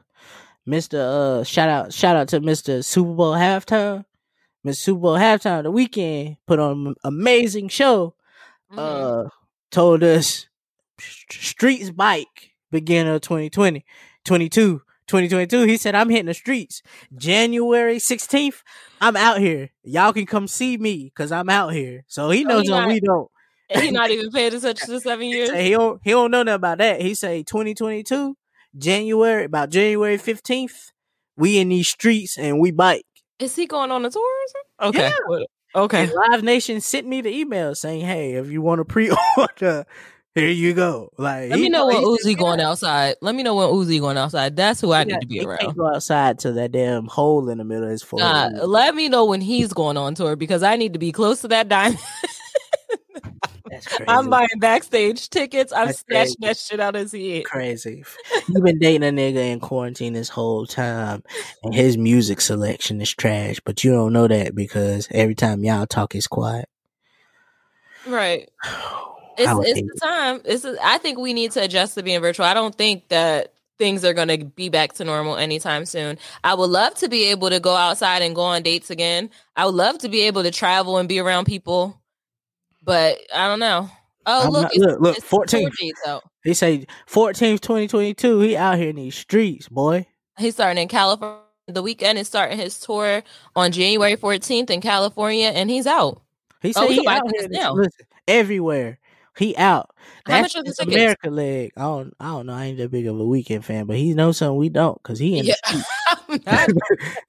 Mister 0.66 0.98
uh, 1.00 1.44
shout 1.44 1.68
out, 1.68 1.92
shout 1.92 2.16
out 2.16 2.28
to 2.28 2.40
Mister 2.40 2.82
Super 2.82 3.12
Bowl 3.14 3.32
halftime, 3.34 4.04
Mr. 4.66 4.76
Super 4.76 5.00
Bowl 5.00 5.16
halftime. 5.16 5.64
The 5.64 5.72
Weeknd 5.72 6.36
put 6.46 6.58
on 6.60 6.86
an 6.88 6.94
amazing 7.04 7.68
show. 7.68 8.14
Mhm. 8.72 8.78
uh 8.78 9.28
told 9.70 10.02
us 10.02 10.46
streets 10.98 11.90
bike 11.90 12.52
beginning 12.70 13.12
of 13.12 13.20
2020 13.22 13.84
22 14.24 14.78
2022 15.06 15.62
he 15.66 15.76
said 15.76 15.94
i'm 15.94 16.08
hitting 16.08 16.26
the 16.26 16.32
streets 16.34 16.82
january 17.16 17.96
16th 17.96 18.62
i'm 19.00 19.16
out 19.16 19.38
here 19.38 19.68
y'all 19.82 20.12
can 20.12 20.24
come 20.26 20.46
see 20.46 20.76
me 20.78 21.04
because 21.04 21.32
i'm 21.32 21.48
out 21.50 21.72
here 21.74 22.04
so 22.06 22.30
he 22.30 22.44
knows 22.44 22.62
he 22.64 22.70
what 22.70 22.80
not- 22.80 22.88
we 22.88 23.00
don't 23.00 23.30
And 23.68 23.82
he 23.82 23.90
not 23.90 24.10
even 24.10 24.30
paying 24.30 24.54
attention 24.54 24.88
to 24.88 25.00
seven 25.00 25.26
years. 25.28 25.50
say 25.50 25.64
he 25.64 25.70
don't 25.70 26.00
he 26.04 26.10
don't 26.12 26.30
know 26.30 26.42
nothing 26.42 26.54
about 26.56 26.78
that 26.78 27.00
he 27.02 27.14
say 27.14 27.42
2022 27.42 28.36
january 28.76 29.44
about 29.44 29.70
january 29.70 30.16
15th 30.18 30.90
we 31.36 31.58
in 31.58 31.68
these 31.70 31.88
streets 31.88 32.38
and 32.38 32.58
we 32.60 32.70
bike 32.70 33.04
Is 33.38 33.54
he 33.56 33.66
going 33.66 33.90
on 33.90 34.04
a 34.04 34.10
tour 34.10 34.22
or 34.22 34.48
something? 34.48 35.00
Okay. 35.02 35.14
What- 35.26 35.46
Okay. 35.74 36.02
And 36.02 36.12
Live 36.12 36.42
Nation 36.44 36.82
sent 36.82 37.06
me 37.06 37.22
the 37.22 37.30
email 37.34 37.74
saying, 37.74 38.02
"Hey, 38.04 38.34
if 38.34 38.50
you 38.50 38.60
want 38.60 38.80
to 38.80 38.84
pre-order, 38.84 39.86
here 40.34 40.48
you 40.50 40.74
go." 40.74 41.08
Like, 41.16 41.48
Let 41.48 41.60
me 41.60 41.70
know 41.70 41.86
when 41.86 41.96
he 41.96 42.04
Uzi 42.04 42.36
going 42.36 42.58
"Yeah." 42.58 42.68
outside. 42.68 43.14
Let 43.22 43.34
me 43.34 43.42
know 43.42 43.54
when 43.56 43.68
Uzi 43.68 43.98
going 43.98 44.18
outside. 44.18 44.54
That's 44.54 44.82
who 44.82 44.92
I 44.92 45.04
need 45.04 45.18
to 45.22 45.26
be 45.26 45.38
he 45.38 45.46
around. 45.46 45.60
Can't 45.60 45.76
go 45.76 45.88
outside 45.88 46.38
to 46.40 46.52
that 46.52 46.72
damn 46.72 47.06
hole 47.06 47.48
in 47.48 47.56
the 47.56 47.64
middle 47.64 47.84
of 47.84 47.90
his 47.90 48.02
forehead. 48.02 48.52
Nah, 48.52 48.64
let 48.66 48.94
me 48.94 49.08
know 49.08 49.24
when 49.24 49.40
he's 49.40 49.72
going 49.72 49.96
on 49.96 50.14
tour 50.14 50.36
because 50.36 50.62
I 50.62 50.76
need 50.76 50.92
to 50.92 50.98
be 50.98 51.10
close 51.10 51.40
to 51.40 51.48
that 51.48 51.68
diamond. 51.70 51.98
That's 53.82 53.96
crazy. 53.96 54.08
I'm 54.08 54.30
buying 54.30 54.48
backstage 54.58 55.28
tickets. 55.30 55.72
I'm 55.72 55.86
That's 55.86 56.00
snatching 56.00 56.34
crazy. 56.34 56.36
that 56.42 56.56
shit 56.58 56.80
out 56.80 56.96
of 56.96 57.02
his 57.02 57.12
head. 57.12 57.44
crazy. 57.44 58.04
You've 58.48 58.64
been 58.64 58.78
dating 58.78 59.02
a 59.02 59.12
nigga 59.12 59.52
in 59.52 59.60
quarantine 59.60 60.12
this 60.12 60.28
whole 60.28 60.66
time, 60.66 61.22
and 61.62 61.74
his 61.74 61.96
music 61.98 62.40
selection 62.40 63.00
is 63.00 63.12
trash. 63.14 63.60
But 63.64 63.84
you 63.84 63.92
don't 63.92 64.12
know 64.12 64.28
that 64.28 64.54
because 64.54 65.08
every 65.10 65.34
time 65.34 65.64
y'all 65.64 65.86
talk, 65.86 66.14
it's 66.14 66.26
quiet. 66.26 66.68
Right. 68.06 68.48
It's 69.38 69.50
it's 69.66 69.80
the 69.80 70.00
time. 70.02 70.42
It's 70.44 70.66
I 70.84 70.98
think 70.98 71.18
we 71.18 71.32
need 71.32 71.52
to 71.52 71.62
adjust 71.62 71.94
to 71.94 72.02
being 72.02 72.20
virtual. 72.20 72.44
I 72.44 72.52
don't 72.52 72.74
think 72.74 73.08
that 73.08 73.54
things 73.78 74.04
are 74.04 74.12
going 74.12 74.28
to 74.28 74.44
be 74.44 74.68
back 74.68 74.92
to 74.92 75.04
normal 75.04 75.36
anytime 75.36 75.86
soon. 75.86 76.18
I 76.44 76.52
would 76.52 76.68
love 76.68 76.94
to 76.96 77.08
be 77.08 77.24
able 77.30 77.48
to 77.48 77.58
go 77.58 77.74
outside 77.74 78.20
and 78.20 78.34
go 78.34 78.42
on 78.42 78.62
dates 78.62 78.90
again. 78.90 79.30
I 79.56 79.64
would 79.64 79.74
love 79.74 79.96
to 80.00 80.10
be 80.10 80.20
able 80.22 80.42
to 80.42 80.50
travel 80.50 80.98
and 80.98 81.08
be 81.08 81.18
around 81.18 81.46
people, 81.46 81.98
but 82.82 83.18
I 83.34 83.46
don't 83.48 83.58
know. 83.60 83.88
Oh, 84.26 84.46
I'm 84.46 84.50
look, 84.52 84.62
not- 84.62 84.76
look, 84.76 85.00
look, 85.00 85.16
it's 85.18 85.26
14th. 85.26 85.48
tour 85.48 85.70
dates 85.80 86.00
out. 86.06 86.22
He 86.44 86.54
say 86.54 86.86
14th, 87.08 87.60
2022. 87.60 88.40
He 88.40 88.56
out 88.56 88.78
here 88.78 88.90
in 88.90 88.96
these 88.96 89.14
streets, 89.16 89.68
boy. 89.68 90.06
He's 90.38 90.54
starting 90.54 90.80
in 90.82 90.88
California. 90.88 91.38
The 91.68 91.82
Weeknd 91.82 92.16
is 92.16 92.26
starting 92.26 92.58
his 92.58 92.78
tour 92.80 93.22
on 93.54 93.70
January 93.72 94.16
14th 94.16 94.70
in 94.70 94.80
California, 94.80 95.48
and 95.48 95.70
he's 95.70 95.86
out. 95.86 96.20
He 96.60 96.70
Oh, 96.70 96.82
said 96.82 96.88
we 96.88 96.94
he 96.98 97.06
out 97.06 97.22
here. 97.38 97.48
now. 97.48 97.74
Listen, 97.74 98.06
everywhere. 98.28 98.98
He 99.38 99.56
out. 99.56 99.90
How 100.26 100.42
That's 100.42 100.54
much 100.54 100.56
are 100.56 100.64
the 100.64 100.74
tickets? 100.74 100.94
America 100.94 101.30
leg. 101.30 101.72
I 101.76 101.82
don't. 101.82 102.14
I 102.20 102.26
don't 102.26 102.46
know. 102.46 102.52
I 102.52 102.64
ain't 102.66 102.78
that 102.78 102.90
big 102.90 103.06
of 103.06 103.18
a 103.18 103.22
Weeknd 103.24 103.64
fan, 103.64 103.86
but 103.86 103.96
he 103.96 104.12
knows 104.14 104.36
something 104.36 104.56
we 104.58 104.68
don't 104.68 105.00
because 105.02 105.18
he 105.18 105.38
in. 105.38 105.46
Yeah. 105.46 105.54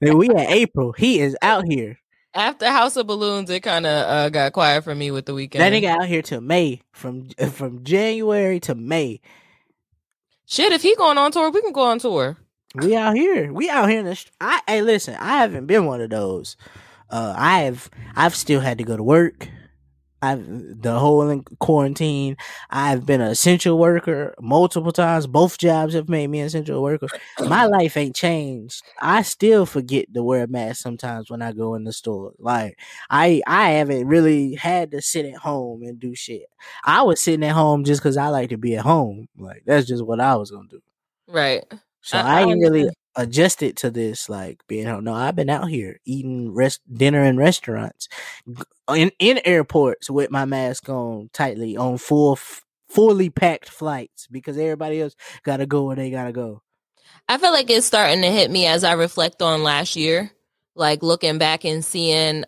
we 0.00 0.28
at 0.30 0.50
April. 0.50 0.92
He 0.92 1.20
is 1.20 1.36
out 1.42 1.64
here. 1.66 1.98
After 2.34 2.66
House 2.66 2.96
of 2.96 3.06
Balloons, 3.06 3.48
it 3.48 3.60
kind 3.60 3.86
of 3.86 4.08
uh, 4.08 4.28
got 4.28 4.52
quiet 4.52 4.82
for 4.82 4.94
me 4.94 5.10
with 5.12 5.26
the 5.26 5.32
Weeknd. 5.32 5.52
That 5.58 5.72
nigga 5.72 5.86
out 6.00 6.06
here 6.06 6.22
to 6.22 6.40
May. 6.40 6.82
From 6.92 7.28
from 7.52 7.84
January 7.84 8.58
to 8.60 8.74
May. 8.74 9.20
Shit, 10.46 10.72
if 10.72 10.82
he 10.82 10.96
going 10.96 11.16
on 11.16 11.30
tour, 11.30 11.50
we 11.50 11.62
can 11.62 11.72
go 11.72 11.82
on 11.82 11.98
tour. 12.00 12.36
We 12.74 12.96
out 12.96 13.14
here. 13.14 13.52
We 13.52 13.70
out 13.70 13.88
here 13.88 14.00
in 14.00 14.06
the. 14.06 14.16
St- 14.16 14.32
I 14.40 14.60
hey, 14.66 14.82
listen. 14.82 15.14
I 15.14 15.38
haven't 15.38 15.66
been 15.66 15.86
one 15.86 16.00
of 16.00 16.10
those. 16.10 16.56
Uh, 17.08 17.34
I 17.36 17.60
have. 17.60 17.88
I've 18.16 18.34
still 18.34 18.60
had 18.60 18.78
to 18.78 18.84
go 18.84 18.96
to 18.96 19.02
work. 19.02 19.48
I've 20.32 20.82
the 20.82 20.98
whole 20.98 21.28
in 21.30 21.42
quarantine. 21.60 22.36
I've 22.70 23.04
been 23.06 23.20
an 23.20 23.30
essential 23.30 23.78
worker 23.78 24.34
multiple 24.40 24.92
times. 24.92 25.26
Both 25.26 25.58
jobs 25.58 25.94
have 25.94 26.08
made 26.08 26.28
me 26.28 26.40
an 26.40 26.46
essential 26.46 26.82
worker. 26.82 27.08
My 27.40 27.66
life 27.66 27.96
ain't 27.96 28.16
changed. 28.16 28.82
I 29.00 29.22
still 29.22 29.66
forget 29.66 30.12
to 30.14 30.22
wear 30.22 30.44
a 30.44 30.48
mask 30.48 30.82
sometimes 30.82 31.30
when 31.30 31.42
I 31.42 31.52
go 31.52 31.74
in 31.74 31.84
the 31.84 31.92
store. 31.92 32.32
Like 32.38 32.78
I, 33.10 33.42
I 33.46 33.70
haven't 33.70 34.06
really 34.06 34.54
had 34.54 34.90
to 34.92 35.02
sit 35.02 35.26
at 35.26 35.36
home 35.36 35.82
and 35.82 35.98
do 36.00 36.14
shit. 36.14 36.46
I 36.84 37.02
was 37.02 37.20
sitting 37.22 37.44
at 37.44 37.52
home 37.54 37.84
just 37.84 38.00
because 38.00 38.16
I 38.16 38.28
like 38.28 38.50
to 38.50 38.56
be 38.56 38.76
at 38.76 38.84
home. 38.84 39.28
Like 39.36 39.62
that's 39.66 39.86
just 39.86 40.04
what 40.04 40.20
I 40.20 40.36
was 40.36 40.50
gonna 40.50 40.68
do. 40.68 40.80
Right. 41.28 41.62
So 42.02 42.18
I- 42.18 42.22
I, 42.22 42.38
I 42.38 42.40
ain't 42.42 42.60
really. 42.60 42.88
Adjusted 43.16 43.76
to 43.78 43.90
this, 43.90 44.28
like 44.28 44.60
being 44.66 44.86
home. 44.86 45.04
No, 45.04 45.14
I've 45.14 45.36
been 45.36 45.50
out 45.50 45.68
here 45.68 46.00
eating 46.04 46.52
rest 46.54 46.80
dinner 46.92 47.24
in 47.24 47.36
restaurants, 47.36 48.08
in 48.88 49.10
in 49.18 49.40
airports 49.44 50.10
with 50.10 50.30
my 50.30 50.44
mask 50.44 50.88
on 50.88 51.30
tightly 51.32 51.76
on 51.76 51.98
full, 51.98 52.38
fully 52.88 53.30
packed 53.30 53.68
flights 53.68 54.26
because 54.30 54.58
everybody 54.58 55.00
else 55.00 55.16
gotta 55.42 55.66
go 55.66 55.84
where 55.84 55.96
they 55.96 56.10
gotta 56.10 56.32
go. 56.32 56.62
I 57.28 57.38
feel 57.38 57.52
like 57.52 57.70
it's 57.70 57.86
starting 57.86 58.22
to 58.22 58.30
hit 58.30 58.50
me 58.50 58.66
as 58.66 58.84
I 58.84 58.92
reflect 58.92 59.42
on 59.42 59.62
last 59.62 59.96
year, 59.96 60.30
like 60.74 61.02
looking 61.02 61.38
back 61.38 61.64
and 61.64 61.84
seeing 61.84 62.44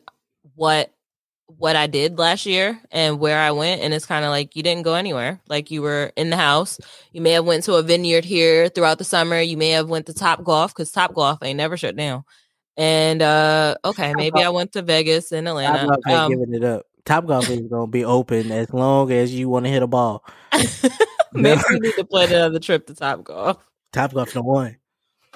what 0.55 0.93
what 1.47 1.77
I 1.77 1.87
did 1.87 2.19
last 2.19 2.45
year 2.45 2.81
and 2.91 3.21
where 3.21 3.39
I 3.39 3.53
went 3.53 3.81
and 3.81 3.95
it's 3.95 4.07
kind 4.07 4.25
of 4.25 4.31
like 4.31 4.57
you 4.57 4.63
didn't 4.63 4.83
go 4.83 4.95
anywhere. 4.95 5.41
Like 5.49 5.71
you 5.71 5.83
were 5.83 6.13
in 6.17 6.31
the 6.31 6.37
house. 6.37 6.79
You 7.13 7.21
may 7.21 7.31
have 7.33 7.45
went 7.45 7.65
to 7.65 7.75
a 7.75 7.83
vineyard 7.83 8.25
here 8.25 8.69
throughout 8.69 8.99
the 8.99 9.05
summer. 9.05 9.41
You 9.41 9.57
may 9.57 9.71
have 9.71 9.89
went 9.89 10.07
to 10.07 10.13
Topgolf 10.13 10.75
cuz 10.75 10.93
Topgolf 10.93 11.39
ain't 11.43 11.57
never 11.57 11.77
shut 11.77 11.97
down. 11.97 12.25
And 12.77 13.23
uh 13.23 13.77
okay, 13.85 14.13
maybe 14.15 14.43
I 14.43 14.49
went 14.49 14.73
to 14.73 14.83
Vegas 14.83 15.33
Top 15.45 15.49
Atlanta. 15.49 15.87
Golf 15.87 15.99
ain't 16.09 16.17
Um, 16.17 16.33
giving 16.33 16.55
it 16.55 16.65
up. 16.65 16.87
Topgolf 17.05 17.49
is 17.49 17.69
gonna 17.69 17.87
be 17.87 18.05
open 18.05 18.51
as 18.51 18.73
long 18.73 19.13
as 19.13 19.33
you 19.33 19.49
want 19.49 19.65
to 19.67 19.71
hit 19.71 19.83
a 19.83 19.87
ball. 19.87 20.25
maybe 21.33 21.61
we 21.71 21.81
need 21.81 21.95
to 21.97 22.05
plan 22.05 22.33
another 22.33 22.59
trip 22.59 22.87
to 22.89 22.95
Topgolf. 22.95 23.59
Top 23.93 24.13
Golf 24.13 24.33
the 24.33 24.43
one. 24.43 24.77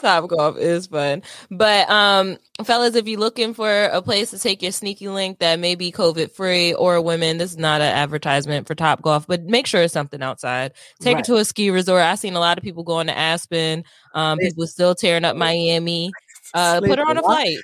Topgolf 0.01 0.59
is 0.59 0.86
fun. 0.86 1.22
But 1.51 1.88
um 1.90 2.36
fellas, 2.64 2.94
if 2.94 3.07
you're 3.09 3.20
looking 3.20 3.55
for 3.55 3.84
a 3.84 4.03
place 4.03 4.30
to 4.30 4.38
take 4.38 4.62
your 4.62 4.72
sneaky 4.72 5.09
link 5.09 5.38
that 5.38 5.59
may 5.59 5.74
be 5.74 5.92
COVID 5.92 6.32
free 6.32 6.72
or 6.74 7.01
women, 7.01 7.38
this 7.38 7.53
is 7.53 7.59
not 7.59 7.80
an 7.80 7.94
advertisement 7.94 8.66
for 8.66 8.74
Topgolf, 8.74 9.26
but 9.26 9.44
make 9.44 9.66
sure 9.66 9.82
it's 9.82 9.92
something 9.92 10.22
outside. 10.22 10.72
Take 11.01 11.14
Right. 11.16 11.24
it 11.24 11.26
to 11.26 11.36
a 11.36 11.44
ski 11.44 11.70
resort. 11.70 12.03
I've 12.03 12.18
seen 12.18 12.34
a 12.34 12.40
lot 12.40 12.59
of 12.59 12.64
people 12.64 12.82
going 12.82 13.07
to 13.09 13.16
Aspen. 13.16 13.84
Um 14.14 14.38
people 14.38 14.66
still 14.66 14.94
tearing 14.94 15.24
up 15.24 15.36
Miami. 15.36 16.11
Uh 16.53 16.80
put 16.80 16.98
her 16.98 17.09
on 17.09 17.16
a 17.16 17.22
flight. 17.22 17.59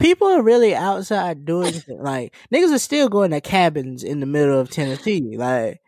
People 0.00 0.26
are 0.28 0.42
really 0.42 0.74
outside 0.74 1.44
doing 1.44 1.74
like 1.88 2.34
niggas 2.52 2.74
are 2.74 2.78
still 2.78 3.08
going 3.08 3.30
to 3.30 3.40
cabins 3.40 4.02
in 4.02 4.18
the 4.20 4.26
middle 4.26 4.58
of 4.58 4.68
Tennessee. 4.68 5.36
Like 5.36 5.80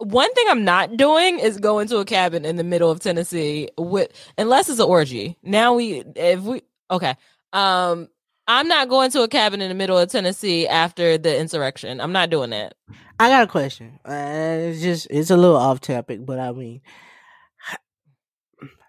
One 0.00 0.32
thing 0.32 0.46
I'm 0.48 0.64
not 0.64 0.96
doing 0.96 1.38
is 1.38 1.58
going 1.58 1.88
to 1.88 1.98
a 1.98 2.04
cabin 2.04 2.44
in 2.44 2.56
the 2.56 2.64
middle 2.64 2.90
of 2.90 3.00
Tennessee 3.00 3.68
with 3.76 4.10
unless 4.38 4.68
it's 4.68 4.80
an 4.80 4.86
orgy. 4.86 5.36
Now 5.42 5.74
we 5.74 6.02
if 6.16 6.40
we 6.40 6.62
okay. 6.90 7.16
Um 7.52 8.08
I'm 8.48 8.66
not 8.66 8.88
going 8.88 9.10
to 9.12 9.22
a 9.22 9.28
cabin 9.28 9.60
in 9.60 9.68
the 9.68 9.74
middle 9.74 9.96
of 9.96 10.10
Tennessee 10.10 10.66
after 10.66 11.16
the 11.18 11.38
insurrection. 11.38 12.00
I'm 12.00 12.12
not 12.12 12.30
doing 12.30 12.50
that. 12.50 12.74
I 13.20 13.28
got 13.28 13.44
a 13.44 13.46
question. 13.46 14.00
Uh, 14.04 14.56
it's 14.58 14.80
just 14.80 15.06
it's 15.10 15.30
a 15.30 15.36
little 15.36 15.56
off 15.56 15.80
topic, 15.80 16.24
but 16.24 16.40
I 16.40 16.50
mean, 16.52 16.80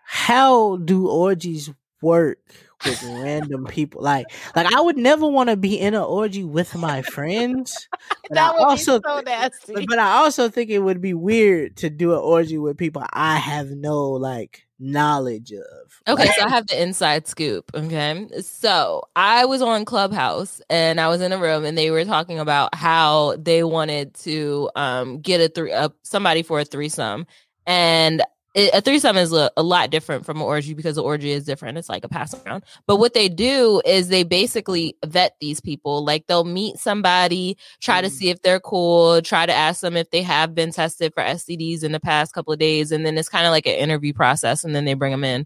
how 0.05 0.77
do 0.77 1.09
orgies 1.09 1.69
work 2.01 2.39
with 2.85 3.03
random 3.03 3.65
people? 3.65 4.01
Like, 4.01 4.27
like 4.55 4.73
I 4.73 4.81
would 4.81 4.97
never 4.97 5.27
want 5.27 5.49
to 5.49 5.57
be 5.57 5.79
in 5.79 5.93
an 5.93 6.01
orgy 6.01 6.43
with 6.43 6.75
my 6.75 7.01
friends. 7.01 7.87
That 8.29 8.53
would 8.53 8.63
also, 8.63 8.99
be 8.99 9.03
so 9.07 9.21
nasty. 9.21 9.73
but, 9.73 9.85
but 9.87 9.99
I 9.99 10.13
also 10.17 10.49
think 10.49 10.69
it 10.69 10.79
would 10.79 11.01
be 11.01 11.13
weird 11.13 11.77
to 11.77 11.89
do 11.89 12.13
an 12.13 12.19
orgy 12.19 12.57
with 12.57 12.77
people 12.77 13.03
I 13.11 13.37
have 13.37 13.69
no 13.71 14.11
like 14.11 14.65
knowledge 14.79 15.51
of. 15.51 16.01
Okay, 16.07 16.25
Like, 16.25 16.35
so 16.35 16.45
I 16.45 16.49
have 16.49 16.67
the 16.67 16.81
inside 16.81 17.27
scoop. 17.27 17.71
Okay. 17.73 18.27
So 18.41 19.03
I 19.15 19.45
was 19.45 19.61
on 19.61 19.85
Clubhouse 19.85 20.61
and 20.69 20.99
I 20.99 21.07
was 21.07 21.21
in 21.21 21.31
a 21.31 21.37
room 21.37 21.63
and 21.63 21.77
they 21.77 21.91
were 21.91 22.05
talking 22.05 22.39
about 22.39 22.73
how 22.73 23.35
they 23.37 23.63
wanted 23.63 24.13
to 24.15 24.69
um, 24.75 25.19
get 25.19 25.39
a 25.41 25.49
three 25.49 25.71
uh, 25.71 25.89
somebody 26.03 26.41
for 26.41 26.59
a 26.59 26.65
threesome. 26.65 27.27
And 27.67 28.23
it, 28.53 28.73
a 28.73 28.81
threesome 28.81 29.15
is 29.15 29.31
a, 29.31 29.49
a 29.55 29.63
lot 29.63 29.89
different 29.91 30.25
from 30.25 30.37
an 30.37 30.43
orgy 30.43 30.73
because 30.73 30.95
the 30.95 31.03
orgy 31.03 31.31
is 31.31 31.45
different. 31.45 31.77
It's 31.77 31.87
like 31.87 32.03
a 32.03 32.09
pass 32.09 32.35
around. 32.45 32.63
But 32.85 32.97
what 32.97 33.13
they 33.13 33.29
do 33.29 33.81
is 33.85 34.09
they 34.09 34.23
basically 34.23 34.97
vet 35.05 35.35
these 35.39 35.61
people. 35.61 36.03
Like 36.03 36.27
they'll 36.27 36.43
meet 36.43 36.77
somebody, 36.77 37.57
try 37.79 38.01
to 38.01 38.07
Mm. 38.07 38.11
see 38.11 38.29
if 38.29 38.41
they're 38.41 38.59
cool, 38.59 39.21
try 39.21 39.45
to 39.45 39.53
ask 39.53 39.79
them 39.81 39.95
if 39.95 40.09
they 40.11 40.21
have 40.21 40.53
been 40.53 40.71
tested 40.71 41.13
for 41.13 41.23
STDs 41.23 41.83
in 41.83 41.93
the 41.93 41.99
past 41.99 42.33
couple 42.33 42.51
of 42.51 42.59
days. 42.59 42.91
And 42.91 43.05
then 43.05 43.17
it's 43.17 43.29
kind 43.29 43.45
of 43.45 43.51
like 43.51 43.65
an 43.65 43.75
interview 43.75 44.13
process 44.13 44.63
and 44.65 44.75
then 44.75 44.83
they 44.85 44.95
bring 44.95 45.11
them 45.11 45.23
in. 45.23 45.45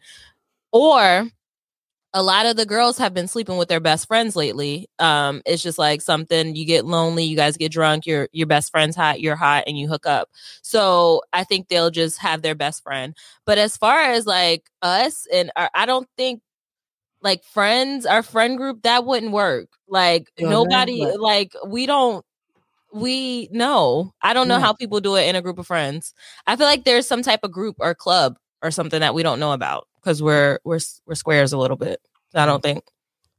Or 0.72 1.28
a 2.16 2.24
lot 2.24 2.48
of 2.48 2.58
the 2.58 2.66
girls 2.66 2.98
have 2.98 3.14
been 3.14 3.28
sleeping 3.28 3.58
with 3.58 3.70
their 3.70 3.82
best 3.82 4.08
friends 4.08 4.36
lately. 4.38 4.90
Um, 5.00 5.44
it's 5.46 5.64
just 5.64 5.78
like 5.78 6.02
something 6.02 6.56
you 6.56 6.66
get 6.66 6.86
lonely, 6.86 7.26
you 7.26 7.36
guys 7.38 7.58
get 7.58 7.74
drunk, 7.74 8.08
your 8.08 8.30
your 8.34 8.48
best 8.48 8.72
friend's 8.72 8.96
hot, 8.96 9.22
you're 9.22 9.36
hot, 9.36 9.66
and 9.68 9.78
you 9.80 9.88
hook 9.90 10.08
up. 10.08 10.30
So 10.64 11.24
I 11.34 11.44
think 11.44 11.70
they'll 11.70 11.92
just 11.92 12.20
have 12.20 12.42
their 12.42 12.56
best 12.56 12.84
friend. 12.84 13.16
But 13.46 13.60
as 13.60 13.78
far 13.78 14.00
as 14.02 14.26
like 14.28 14.64
us 14.82 15.28
and 15.34 15.52
our, 15.58 15.70
I 15.76 15.86
don't 15.86 16.08
think 16.18 16.42
like 17.22 17.44
friends, 17.44 18.06
our 18.06 18.24
friend 18.24 18.58
group, 18.58 18.84
that 18.84 19.06
wouldn't 19.06 19.32
work. 19.34 19.70
Like 19.88 20.30
You 20.38 20.46
know 20.48 20.58
what 20.58 20.72
I'm 20.74 20.90
nobody, 20.90 21.16
like 21.18 21.54
we 21.68 21.86
don't. 21.86 22.26
We 22.94 23.50
no, 23.52 24.14
I 24.22 24.34
don't 24.34 24.48
know 24.48 24.60
Yeah. 24.60 24.62
how 24.62 24.74
people 24.74 25.02
do 25.02 25.16
it 25.16 25.28
in 25.28 25.36
a 25.36 25.42
group 25.42 25.60
of 25.60 25.68
friends. 25.68 26.14
I 26.48 26.56
feel 26.56 26.68
like 26.68 26.86
there's 26.86 27.08
some 27.08 27.24
type 27.24 27.42
of 27.44 27.52
group 27.52 27.76
or 27.80 27.94
club 27.96 28.38
or 28.66 28.72
something 28.72 29.00
that 29.00 29.14
we 29.14 29.24
don't 29.24 29.40
know 29.40 29.54
about 29.54 29.88
because 30.02 30.22
we're 30.22 30.60
we're 30.64 30.80
we're 31.06 31.16
squares 31.16 31.54
a 31.54 31.58
little 31.58 31.78
bit. 31.78 32.00
So 32.30 32.40
I 32.40 32.46
don't 32.46 32.62
think 32.62 32.84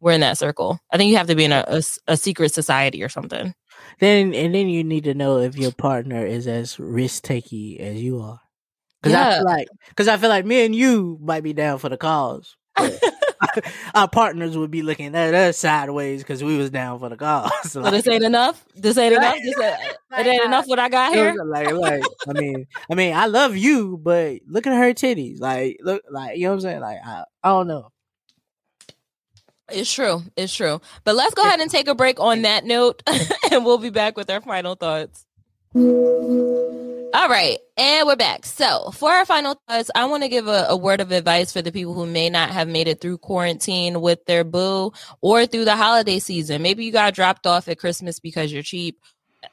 we're 0.00 0.12
in 0.12 0.20
that 0.20 0.38
circle. 0.38 0.78
I 0.90 0.96
think 0.96 1.10
you 1.10 1.16
have 1.16 1.26
to 1.26 1.34
be 1.34 1.44
in 1.44 1.52
a 1.52 1.82
a 2.06 2.16
secret 2.16 2.54
society 2.54 3.02
or 3.02 3.08
something. 3.08 3.54
then 4.00 4.34
and 4.34 4.54
then 4.54 4.68
you 4.68 4.84
need 4.84 5.04
to 5.04 5.14
know 5.14 5.38
if 5.38 5.56
your 5.56 5.72
partner 5.72 6.24
is 6.24 6.46
as 6.46 6.78
risk 6.78 7.24
takey 7.24 7.78
as 7.80 8.02
you 8.02 8.20
are. 8.20 8.40
Because 9.02 9.14
I 9.14 9.34
feel 9.36 9.44
like, 9.44 9.68
because 9.90 10.08
I 10.08 10.16
feel 10.16 10.30
like 10.30 10.44
me 10.44 10.64
and 10.64 10.74
you 10.74 11.18
might 11.22 11.42
be 11.44 11.52
down 11.52 11.78
for 11.78 11.88
the 11.88 11.96
cause. 11.96 12.56
our 13.94 14.08
partners 14.08 14.56
would 14.56 14.70
be 14.70 14.82
looking 14.82 15.14
at 15.14 15.34
us 15.34 15.58
sideways 15.58 16.22
because 16.22 16.42
we 16.42 16.56
was 16.56 16.70
down 16.70 16.98
for 16.98 17.08
the 17.08 17.16
cause. 17.16 17.50
So 17.64 17.82
this 17.82 18.06
ain't 18.06 18.24
enough. 18.24 18.64
This 18.74 18.96
ain't 18.96 19.14
enough. 19.14 19.36
This 19.42 19.60
ain't, 19.60 19.80
it 20.18 20.26
ain't 20.26 20.44
enough 20.44 20.66
what 20.66 20.78
I 20.78 20.88
got 20.88 21.12
here. 21.12 21.34
like, 21.44 21.72
like, 21.72 22.02
I 22.28 22.32
mean, 22.32 22.66
I 22.90 22.94
mean, 22.94 23.14
I 23.14 23.26
love 23.26 23.56
you, 23.56 23.98
but 23.98 24.40
look 24.46 24.66
at 24.66 24.76
her 24.76 24.94
titties. 24.94 25.40
Like, 25.40 25.78
look, 25.82 26.02
like, 26.10 26.38
you 26.38 26.44
know 26.44 26.50
what 26.50 26.54
I'm 26.54 26.60
saying? 26.60 26.80
Like, 26.80 26.98
I, 27.04 27.24
I 27.42 27.48
don't 27.48 27.68
know. 27.68 27.90
It's 29.70 29.92
true. 29.92 30.22
It's 30.36 30.54
true. 30.54 30.80
But 31.04 31.16
let's 31.16 31.34
go 31.34 31.42
ahead 31.42 31.60
and 31.60 31.70
take 31.70 31.88
a 31.88 31.94
break 31.94 32.20
on 32.20 32.42
that 32.42 32.64
note, 32.64 33.02
and 33.50 33.64
we'll 33.64 33.78
be 33.78 33.90
back 33.90 34.16
with 34.16 34.30
our 34.30 34.40
final 34.40 34.76
thoughts. 34.76 35.25
All 35.76 37.28
right, 37.28 37.58
and 37.76 38.06
we're 38.06 38.16
back. 38.16 38.46
So, 38.46 38.90
for 38.92 39.10
our 39.10 39.26
final 39.26 39.60
thoughts, 39.68 39.90
I 39.94 40.06
want 40.06 40.22
to 40.22 40.30
give 40.30 40.48
a, 40.48 40.64
a 40.70 40.76
word 40.76 41.02
of 41.02 41.12
advice 41.12 41.52
for 41.52 41.60
the 41.60 41.70
people 41.70 41.92
who 41.92 42.06
may 42.06 42.30
not 42.30 42.48
have 42.48 42.66
made 42.66 42.88
it 42.88 43.02
through 43.02 43.18
quarantine 43.18 44.00
with 44.00 44.24
their 44.24 44.42
boo 44.42 44.92
or 45.20 45.44
through 45.44 45.66
the 45.66 45.76
holiday 45.76 46.18
season. 46.18 46.62
Maybe 46.62 46.86
you 46.86 46.92
got 46.92 47.12
dropped 47.12 47.46
off 47.46 47.68
at 47.68 47.78
Christmas 47.78 48.20
because 48.20 48.50
you're 48.50 48.62
cheap, 48.62 49.02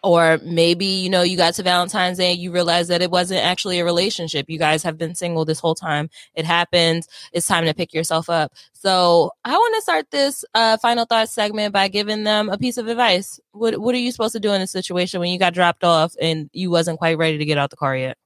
or 0.01 0.39
maybe 0.43 0.85
you 0.85 1.09
know 1.09 1.21
you 1.21 1.37
got 1.37 1.53
to 1.55 1.63
Valentine's 1.63 2.17
Day 2.17 2.31
and 2.31 2.39
you 2.39 2.51
realize 2.51 2.87
that 2.87 3.01
it 3.01 3.11
wasn't 3.11 3.43
actually 3.43 3.79
a 3.79 3.85
relationship. 3.85 4.49
You 4.49 4.57
guys 4.57 4.83
have 4.83 4.97
been 4.97 5.15
single 5.15 5.45
this 5.45 5.59
whole 5.59 5.75
time. 5.75 6.09
It 6.33 6.45
happened. 6.45 7.07
It's 7.31 7.47
time 7.47 7.65
to 7.65 7.73
pick 7.73 7.93
yourself 7.93 8.29
up. 8.29 8.53
So 8.73 9.31
I 9.43 9.51
want 9.51 9.75
to 9.75 9.81
start 9.81 10.11
this 10.11 10.45
uh, 10.53 10.77
final 10.77 11.05
thoughts 11.05 11.31
segment 11.31 11.73
by 11.73 11.87
giving 11.87 12.23
them 12.23 12.49
a 12.49 12.57
piece 12.57 12.77
of 12.77 12.87
advice. 12.87 13.39
What 13.51 13.77
What 13.77 13.95
are 13.95 13.99
you 13.99 14.11
supposed 14.11 14.33
to 14.33 14.39
do 14.39 14.53
in 14.53 14.61
a 14.61 14.67
situation 14.67 15.19
when 15.19 15.31
you 15.31 15.39
got 15.39 15.53
dropped 15.53 15.83
off 15.83 16.15
and 16.19 16.49
you 16.53 16.69
wasn't 16.71 16.99
quite 16.99 17.17
ready 17.17 17.37
to 17.37 17.45
get 17.45 17.57
out 17.57 17.69
the 17.69 17.75
car 17.75 17.95
yet? 17.95 18.17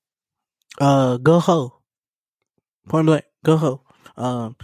Uh, 0.79 1.17
go 1.17 1.39
ho. 1.39 1.73
Point 2.87 3.05
blank, 3.05 3.25
go 3.43 3.57
ho. 3.57 3.81
Um, 4.15 4.55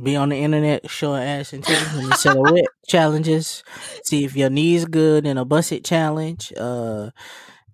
be 0.00 0.16
on 0.16 0.28
the 0.30 0.36
internet 0.36 0.88
showing 0.90 1.22
ass 1.22 1.52
and 1.52 1.64
titties 1.64 2.04
and 2.04 2.14
silhouette 2.14 2.66
challenges. 2.88 3.62
See 4.04 4.24
if 4.24 4.36
your 4.36 4.50
knees 4.50 4.84
good 4.84 5.26
in 5.26 5.38
a 5.38 5.44
bust 5.44 5.72
it 5.72 5.84
challenge. 5.84 6.52
Uh, 6.56 7.10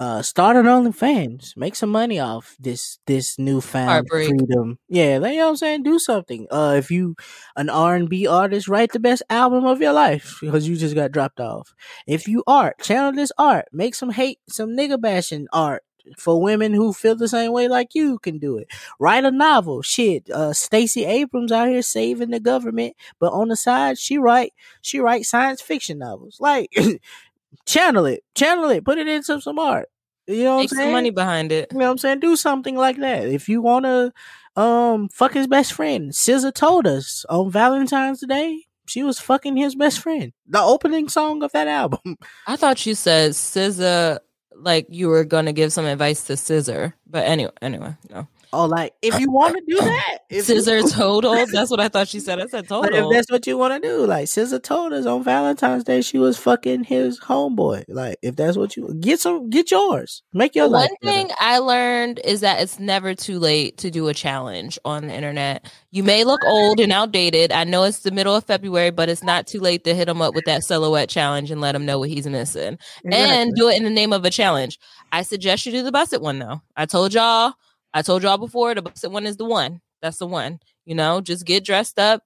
uh, 0.00 0.20
start 0.20 0.56
an 0.56 0.66
OnlyFans. 0.66 1.56
Make 1.56 1.76
some 1.76 1.90
money 1.90 2.18
off 2.18 2.56
this 2.58 2.98
this 3.06 3.38
newfound 3.38 4.08
freedom. 4.10 4.78
Yeah, 4.88 5.14
you 5.14 5.20
know 5.20 5.44
what 5.44 5.48
I'm 5.50 5.56
saying. 5.56 5.82
Do 5.84 5.98
something. 6.00 6.48
Uh, 6.50 6.74
if 6.76 6.90
you 6.90 7.14
an 7.54 7.68
R 7.68 7.94
and 7.94 8.08
B 8.08 8.26
artist, 8.26 8.66
write 8.66 8.92
the 8.92 8.98
best 8.98 9.22
album 9.30 9.64
of 9.64 9.80
your 9.80 9.92
life 9.92 10.38
because 10.40 10.66
you 10.66 10.76
just 10.76 10.96
got 10.96 11.12
dropped 11.12 11.38
off. 11.38 11.72
If 12.08 12.26
you 12.26 12.42
art, 12.48 12.80
channel 12.82 13.12
this 13.12 13.30
art. 13.38 13.66
Make 13.72 13.94
some 13.94 14.10
hate, 14.10 14.40
some 14.48 14.70
nigga 14.70 15.00
bashing 15.00 15.46
art 15.52 15.84
for 16.18 16.40
women 16.40 16.72
who 16.72 16.92
feel 16.92 17.14
the 17.16 17.28
same 17.28 17.52
way 17.52 17.68
like 17.68 17.94
you 17.94 18.18
can 18.18 18.38
do 18.38 18.58
it. 18.58 18.68
Write 18.98 19.24
a 19.24 19.30
novel. 19.30 19.82
Shit, 19.82 20.30
uh 20.30 20.52
Stacey 20.52 21.04
Abrams 21.04 21.52
out 21.52 21.68
here 21.68 21.82
saving 21.82 22.30
the 22.30 22.40
government, 22.40 22.94
but 23.18 23.32
on 23.32 23.48
the 23.48 23.56
side 23.56 23.98
she 23.98 24.18
write 24.18 24.52
she 24.80 24.98
write 25.00 25.24
science 25.26 25.60
fiction 25.60 25.98
novels. 25.98 26.38
Like 26.40 26.70
channel 27.66 28.06
it. 28.06 28.22
Channel 28.34 28.70
it. 28.70 28.84
Put 28.84 28.98
it 28.98 29.08
into 29.08 29.40
some 29.40 29.58
art. 29.58 29.88
You 30.26 30.44
know 30.44 30.50
what 30.50 30.52
I'm 30.52 30.60
Make 30.60 30.70
saying? 30.70 30.86
some 30.86 30.92
money 30.92 31.10
behind 31.10 31.52
it. 31.52 31.68
You 31.72 31.78
know 31.78 31.86
what 31.86 31.90
I'm 31.92 31.98
saying? 31.98 32.20
Do 32.20 32.36
something 32.36 32.76
like 32.76 32.98
that. 32.98 33.26
If 33.26 33.48
you 33.48 33.60
want 33.60 33.84
to 33.84 34.12
um 34.60 35.08
fuck 35.08 35.32
his 35.34 35.46
best 35.46 35.72
friend, 35.72 36.12
SZA 36.12 36.52
told 36.54 36.86
us 36.86 37.24
on 37.28 37.50
Valentine's 37.50 38.20
Day 38.26 38.66
she 38.86 39.02
was 39.02 39.20
fucking 39.20 39.56
his 39.56 39.74
best 39.74 40.00
friend. 40.00 40.32
The 40.46 40.60
opening 40.60 41.08
song 41.08 41.42
of 41.42 41.52
that 41.52 41.68
album. 41.68 42.16
I 42.46 42.56
thought 42.56 42.84
you 42.84 42.94
said 42.94 43.30
SZA, 43.32 44.18
like 44.62 44.86
you 44.88 45.08
were 45.08 45.24
gonna 45.24 45.52
give 45.52 45.72
some 45.72 45.86
advice 45.86 46.24
to 46.24 46.36
Scissor, 46.36 46.94
but 47.06 47.26
anyway, 47.26 47.52
anyway, 47.60 47.96
no. 48.10 48.26
Oh, 48.54 48.66
like 48.66 48.92
if 49.00 49.18
you 49.18 49.30
want 49.30 49.56
to 49.56 49.62
do 49.66 49.76
that, 49.80 50.18
if 50.28 50.48
you- 50.48 50.60
Scissor 50.60 50.82
total. 50.88 51.32
That's 51.46 51.70
what 51.70 51.80
I 51.80 51.88
thought 51.88 52.08
she 52.08 52.20
said. 52.20 52.38
I 52.40 52.46
said 52.46 52.66
But 52.68 52.94
if 52.94 53.06
that's 53.10 53.30
what 53.30 53.46
you 53.46 53.56
want 53.56 53.80
to 53.82 53.88
do, 53.88 54.04
like 54.06 54.28
scissor 54.28 54.58
told 54.58 54.92
us 54.92 55.06
on 55.06 55.24
Valentine's 55.24 55.84
Day, 55.84 56.02
she 56.02 56.18
was 56.18 56.36
fucking 56.38 56.84
his 56.84 57.18
homeboy. 57.20 57.84
Like, 57.88 58.16
if 58.22 58.36
that's 58.36 58.56
what 58.56 58.76
you 58.76 58.92
get, 59.00 59.20
some 59.20 59.48
get 59.50 59.70
yours, 59.70 60.22
make 60.34 60.54
your 60.54 60.64
One 60.66 60.72
life. 60.82 60.90
better. 61.00 61.12
thing 61.14 61.30
I 61.38 61.58
learned 61.58 62.20
is 62.24 62.40
that 62.42 62.60
it's 62.60 62.78
never 62.78 63.14
too 63.14 63.38
late 63.38 63.78
to 63.78 63.90
do 63.90 64.08
a 64.08 64.14
challenge 64.14 64.78
on 64.84 65.06
the 65.06 65.14
internet. 65.14 65.72
You 65.90 66.02
may 66.02 66.24
look 66.24 66.40
old 66.46 66.78
and 66.80 66.92
outdated. 66.92 67.52
I 67.52 67.64
know 67.64 67.84
it's 67.84 68.00
the 68.00 68.10
middle 68.10 68.34
of 68.34 68.44
February, 68.44 68.90
but 68.90 69.08
it's 69.08 69.22
not 69.22 69.46
too 69.46 69.60
late 69.60 69.84
to 69.84 69.94
hit 69.94 70.08
him 70.08 70.20
up 70.22 70.34
with 70.34 70.44
that 70.46 70.62
silhouette 70.64 71.08
challenge 71.08 71.50
and 71.50 71.60
let 71.60 71.74
him 71.74 71.86
know 71.86 71.98
what 71.98 72.08
he's 72.10 72.26
missing. 72.26 72.78
And 73.10 73.54
do 73.54 73.68
it 73.68 73.76
in 73.76 73.84
the 73.84 73.90
name 73.90 74.12
of 74.12 74.24
a 74.24 74.30
challenge. 74.30 74.78
I 75.10 75.22
suggest 75.22 75.64
you 75.66 75.72
do 75.72 75.82
the 75.82 75.92
busted 75.92 76.20
one 76.22 76.38
though. 76.38 76.62
I 76.76 76.86
told 76.86 77.12
y'all, 77.14 77.52
I 77.94 78.02
told 78.02 78.22
y'all 78.22 78.38
before, 78.38 78.74
the 78.74 78.82
busted 78.82 79.12
one 79.12 79.26
is 79.26 79.36
the 79.36 79.44
one. 79.44 79.80
That's 80.00 80.18
the 80.18 80.26
one. 80.26 80.58
You 80.84 80.94
know, 80.94 81.20
just 81.20 81.44
get 81.44 81.64
dressed 81.64 81.98
up, 81.98 82.22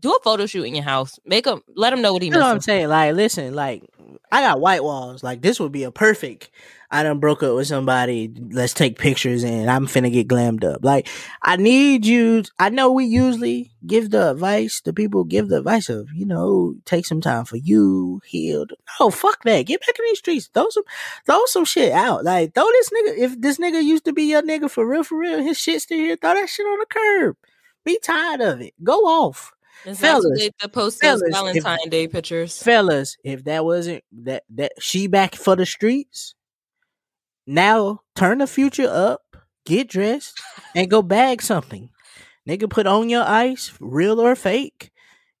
do 0.00 0.12
a 0.12 0.20
photo 0.22 0.46
shoot 0.46 0.64
in 0.64 0.74
your 0.74 0.84
house. 0.84 1.18
Make 1.24 1.46
him 1.46 1.62
let 1.74 1.92
him 1.92 2.02
know 2.02 2.12
what 2.12 2.22
he 2.22 2.28
You 2.28 2.34
know 2.34 2.40
what 2.40 2.46
I'm 2.46 2.60
saying? 2.60 2.88
Like, 2.88 3.14
listen, 3.14 3.54
like 3.54 3.82
I 4.30 4.42
got 4.42 4.60
white 4.60 4.84
walls. 4.84 5.22
Like, 5.22 5.42
this 5.42 5.58
would 5.58 5.72
be 5.72 5.84
a 5.84 5.90
perfect. 5.90 6.50
I 6.90 7.02
done 7.02 7.18
broke 7.18 7.42
up 7.42 7.54
with 7.54 7.66
somebody. 7.66 8.32
Let's 8.50 8.74
take 8.74 8.98
pictures, 8.98 9.42
and 9.44 9.70
I'm 9.70 9.86
finna 9.86 10.12
get 10.12 10.28
glammed 10.28 10.64
up. 10.64 10.84
Like, 10.84 11.08
I 11.42 11.56
need 11.56 12.06
you. 12.06 12.44
I 12.58 12.68
know 12.70 12.92
we 12.92 13.04
usually 13.06 13.72
give 13.86 14.10
the 14.10 14.30
advice. 14.30 14.80
The 14.80 14.92
people 14.92 15.24
give 15.24 15.48
the 15.48 15.58
advice 15.58 15.88
of, 15.88 16.08
you 16.14 16.26
know, 16.26 16.74
take 16.84 17.06
some 17.06 17.20
time 17.20 17.44
for 17.44 17.56
you, 17.56 18.20
healed. 18.24 18.72
No, 19.00 19.10
fuck 19.10 19.42
that. 19.44 19.62
Get 19.62 19.80
back 19.80 19.98
in 19.98 20.04
these 20.06 20.18
streets. 20.18 20.48
Throw 20.52 20.68
some, 20.70 20.84
throw 21.26 21.40
some 21.46 21.64
shit 21.64 21.92
out. 21.92 22.24
Like, 22.24 22.54
throw 22.54 22.66
this 22.70 22.90
nigga. 22.90 23.18
If 23.18 23.40
this 23.40 23.58
nigga 23.58 23.82
used 23.82 24.04
to 24.04 24.12
be 24.12 24.24
your 24.24 24.42
nigga 24.42 24.70
for 24.70 24.86
real, 24.86 25.02
for 25.02 25.18
real, 25.18 25.42
his 25.42 25.58
shit 25.58 25.82
still 25.82 25.98
here. 25.98 26.16
Throw 26.16 26.34
that 26.34 26.48
shit 26.48 26.66
on 26.66 26.78
the 26.78 26.86
curb. 26.86 27.36
Be 27.84 27.98
tired 28.02 28.40
of 28.40 28.60
it. 28.60 28.74
Go 28.82 28.98
off. 29.00 29.52
It's 29.84 30.00
fellas, 30.00 30.48
to 30.60 30.68
post 30.68 31.00
those 31.00 31.22
if- 31.22 31.32
Valentine 31.32 31.88
Day 31.90 32.08
pictures. 32.08 32.60
fellas, 32.60 33.16
if 33.22 33.44
that 33.44 33.64
wasn't 33.64 34.02
that 34.24 34.42
that 34.54 34.72
she 34.80 35.06
back 35.06 35.36
for 35.36 35.54
the 35.54 35.66
streets, 35.66 36.34
now 37.46 38.00
turn 38.14 38.38
the 38.38 38.46
future 38.46 38.88
up, 38.90 39.22
get 39.64 39.88
dressed, 39.88 40.40
and 40.74 40.90
go 40.90 41.02
bag 41.02 41.42
something. 41.42 41.90
Nigga, 42.48 42.70
put 42.70 42.86
on 42.86 43.08
your 43.08 43.24
ice, 43.24 43.72
real 43.80 44.20
or 44.20 44.36
fake. 44.36 44.90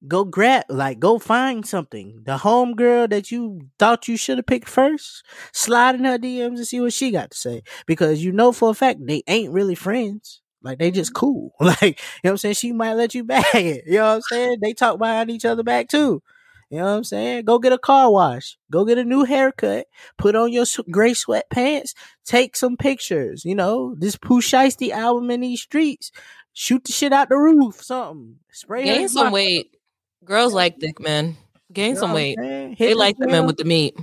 go 0.08 0.24
grab 0.24 0.64
like 0.68 0.98
go 1.00 1.18
find 1.18 1.66
something. 1.66 2.22
The 2.24 2.38
home 2.38 2.74
girl 2.74 3.08
that 3.08 3.30
you 3.30 3.68
thought 3.78 4.08
you 4.08 4.16
should 4.16 4.38
have 4.38 4.46
picked 4.46 4.68
first, 4.68 5.24
slide 5.52 5.96
in 5.96 6.04
her 6.04 6.18
DMs 6.18 6.56
and 6.58 6.66
see 6.66 6.80
what 6.80 6.92
she 6.92 7.10
got 7.10 7.30
to 7.32 7.36
say. 7.36 7.62
Because 7.86 8.24
you 8.24 8.32
know 8.32 8.52
for 8.52 8.70
a 8.70 8.74
fact 8.74 9.00
they 9.06 9.22
ain't 9.26 9.52
really 9.52 9.74
friends. 9.74 10.42
Like 10.62 10.78
they 10.78 10.90
just 10.90 11.12
mm-hmm. 11.12 11.20
cool. 11.20 11.52
Like, 11.60 11.82
you 11.82 11.88
know 12.24 12.30
what 12.30 12.30
I'm 12.32 12.36
saying? 12.38 12.54
She 12.56 12.72
might 12.72 12.94
let 12.94 13.14
you 13.14 13.24
bag 13.34 13.44
it. 13.54 13.84
You 13.86 13.94
know 13.98 14.04
what 14.08 14.14
I'm 14.16 14.22
saying? 14.22 14.58
They 14.62 14.74
talk 14.74 14.98
behind 14.98 15.30
each 15.30 15.44
other 15.44 15.62
back 15.62 15.88
too. 15.88 16.22
You 16.70 16.78
know 16.78 16.84
what 16.84 16.96
I'm 16.96 17.04
saying? 17.04 17.44
Go 17.44 17.60
get 17.60 17.72
a 17.72 17.78
car 17.78 18.10
wash. 18.10 18.58
Go 18.70 18.84
get 18.84 18.98
a 18.98 19.04
new 19.04 19.24
haircut. 19.24 19.86
Put 20.18 20.34
on 20.34 20.52
your 20.52 20.64
gray 20.90 21.12
sweatpants. 21.12 21.94
Take 22.24 22.56
some 22.56 22.76
pictures. 22.76 23.44
You 23.44 23.54
know, 23.54 23.94
this 23.96 24.16
Pooh 24.16 24.40
Shiesty 24.40 24.90
album 24.90 25.30
in 25.30 25.42
these 25.42 25.62
streets. 25.62 26.10
Shoot 26.52 26.84
the 26.84 26.92
shit 26.92 27.12
out 27.12 27.28
the 27.28 27.36
roof. 27.36 27.82
Something. 27.82 28.40
Spray. 28.50 28.84
Gain 28.84 29.08
some 29.08 29.32
weight. 29.32 29.76
Girls 30.24 30.52
like 30.52 30.80
thick 30.80 30.98
men. 30.98 31.36
Gain 31.72 31.90
you 31.90 31.94
know 31.94 32.00
some 32.00 32.12
weight. 32.12 32.36
They 32.78 32.94
like 32.94 33.16
the 33.16 33.28
men 33.28 33.46
with 33.46 33.58
the 33.58 33.64
meat. 33.64 33.96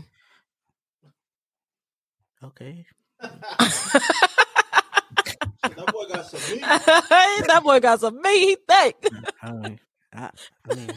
Okay. 2.42 2.86
that 3.20 3.32
boy 5.92 6.06
got 6.08 6.26
some 6.28 6.56
meat. 6.56 6.62
that 7.48 7.62
boy 7.64 7.80
got 7.82 8.00
some 8.00 8.22
meat. 8.22 8.40
He 8.40 8.58
thick. 8.68 9.10
I 9.42 9.78
I, 10.14 10.30
I 10.70 10.76
mean 10.76 10.92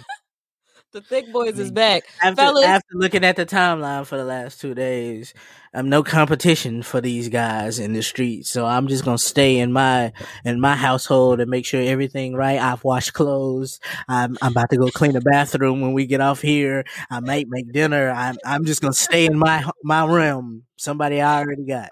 the 0.97 1.03
thick 1.03 1.30
boys 1.30 1.59
is 1.59 1.70
mm. 1.70 1.74
back. 1.74 2.05
After, 2.22 2.36
Fellas, 2.36 2.64
after 2.64 2.94
looking 2.94 3.22
at 3.22 3.36
the 3.36 3.44
timeline 3.44 4.07
for 4.07 4.16
the 4.16 4.24
last 4.24 4.62
two 4.62 4.74
days, 4.74 5.34
I'm 5.74 5.90
no 5.90 6.03
competition 6.03 6.82
for 6.82 7.03
these 7.03 7.28
guys 7.28 7.78
in 7.78 7.92
the 7.92 8.03
streets. 8.03 8.49
So 8.49 8.64
I'm 8.64 8.88
just 8.88 9.05
gonna 9.05 9.18
stay 9.18 9.59
in 9.59 9.72
my 9.72 10.12
in 10.47 10.59
my 10.59 10.74
household 10.74 11.40
and 11.40 11.51
make 11.51 11.66
sure 11.66 11.82
everything 11.82 12.34
right. 12.34 12.59
I've 12.59 12.82
washed 12.82 13.12
clothes. 13.12 13.78
I'm 14.09 14.38
I'm 14.40 14.53
about 14.53 14.70
to 14.70 14.78
go 14.78 14.88
clean 14.88 15.12
the 15.12 15.20
bathroom 15.20 15.82
when 15.82 15.92
we 15.92 16.07
get 16.07 16.22
off 16.22 16.40
here. 16.40 16.84
I 17.11 17.20
might 17.20 17.47
make 17.49 17.70
dinner. 17.72 18.11
I'm 18.11 18.38
I'm 18.42 18.64
just 18.64 18.80
gonna 18.80 18.94
stay 18.94 19.26
in 19.26 19.38
my 19.38 19.68
my 19.84 20.07
room. 20.07 20.62
Somebody 20.76 21.20
I 21.20 21.42
already 21.42 21.64
got. 21.64 21.90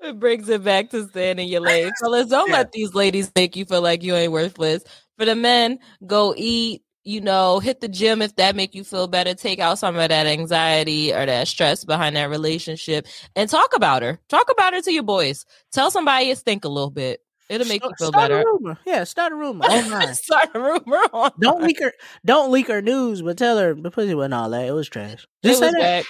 It 0.00 0.18
brings 0.18 0.48
it 0.48 0.64
back 0.64 0.88
to 0.90 1.06
staying 1.08 1.38
in 1.38 1.48
your 1.48 1.60
lane. 1.60 1.90
Fellas, 2.00 2.28
don't 2.28 2.48
yeah. 2.48 2.56
let 2.56 2.72
these 2.72 2.94
ladies 2.94 3.30
make 3.36 3.56
you 3.56 3.66
feel 3.66 3.82
like 3.82 4.02
you 4.02 4.14
ain't 4.14 4.32
worthless. 4.32 4.84
For 5.18 5.24
the 5.24 5.34
men, 5.34 5.80
go 6.06 6.32
eat, 6.36 6.82
you 7.04 7.20
know, 7.20 7.58
hit 7.58 7.80
the 7.80 7.88
gym 7.88 8.20
if 8.20 8.36
that 8.36 8.56
make 8.56 8.74
you 8.74 8.84
feel 8.84 9.06
better. 9.06 9.34
Take 9.34 9.60
out 9.60 9.78
some 9.78 9.96
of 9.96 10.08
that 10.08 10.26
anxiety 10.26 11.12
or 11.12 11.24
that 11.24 11.48
stress 11.48 11.84
behind 11.84 12.16
that 12.16 12.30
relationship 12.30 13.06
and 13.34 13.48
talk 13.48 13.74
about 13.74 14.02
her. 14.02 14.20
Talk 14.28 14.50
about 14.50 14.74
her 14.74 14.80
to 14.82 14.92
your 14.92 15.02
boys. 15.02 15.46
Tell 15.72 15.90
somebody 15.90 16.26
you 16.26 16.34
stink 16.34 16.64
a 16.64 16.68
little 16.68 16.90
bit. 16.90 17.20
It'll 17.48 17.66
make 17.66 17.80
start, 17.80 17.94
you 17.98 18.04
feel 18.04 18.08
start 18.12 18.30
better. 18.30 18.40
A 18.42 18.44
rumor. 18.44 18.78
Yeah, 18.84 19.04
start 19.04 19.32
a 19.32 19.36
rumor 19.36 19.64
online. 19.68 20.14
start 20.14 20.50
a 20.54 20.60
rumor 20.60 20.96
online. 21.12 21.32
Don't 21.40 21.62
leak 21.62 21.80
her. 21.80 21.92
Don't 22.24 22.52
leak 22.52 22.68
her 22.68 22.82
news, 22.82 23.22
but 23.22 23.38
tell 23.38 23.58
her 23.58 23.74
the 23.74 23.90
pussy 23.90 24.14
wasn't 24.14 24.34
all 24.34 24.50
that. 24.50 24.66
It 24.66 24.72
was 24.72 24.88
trash. 24.88 25.26
Just 25.42 25.62
it 25.62 25.66
was 25.66 25.74
that. 25.74 26.04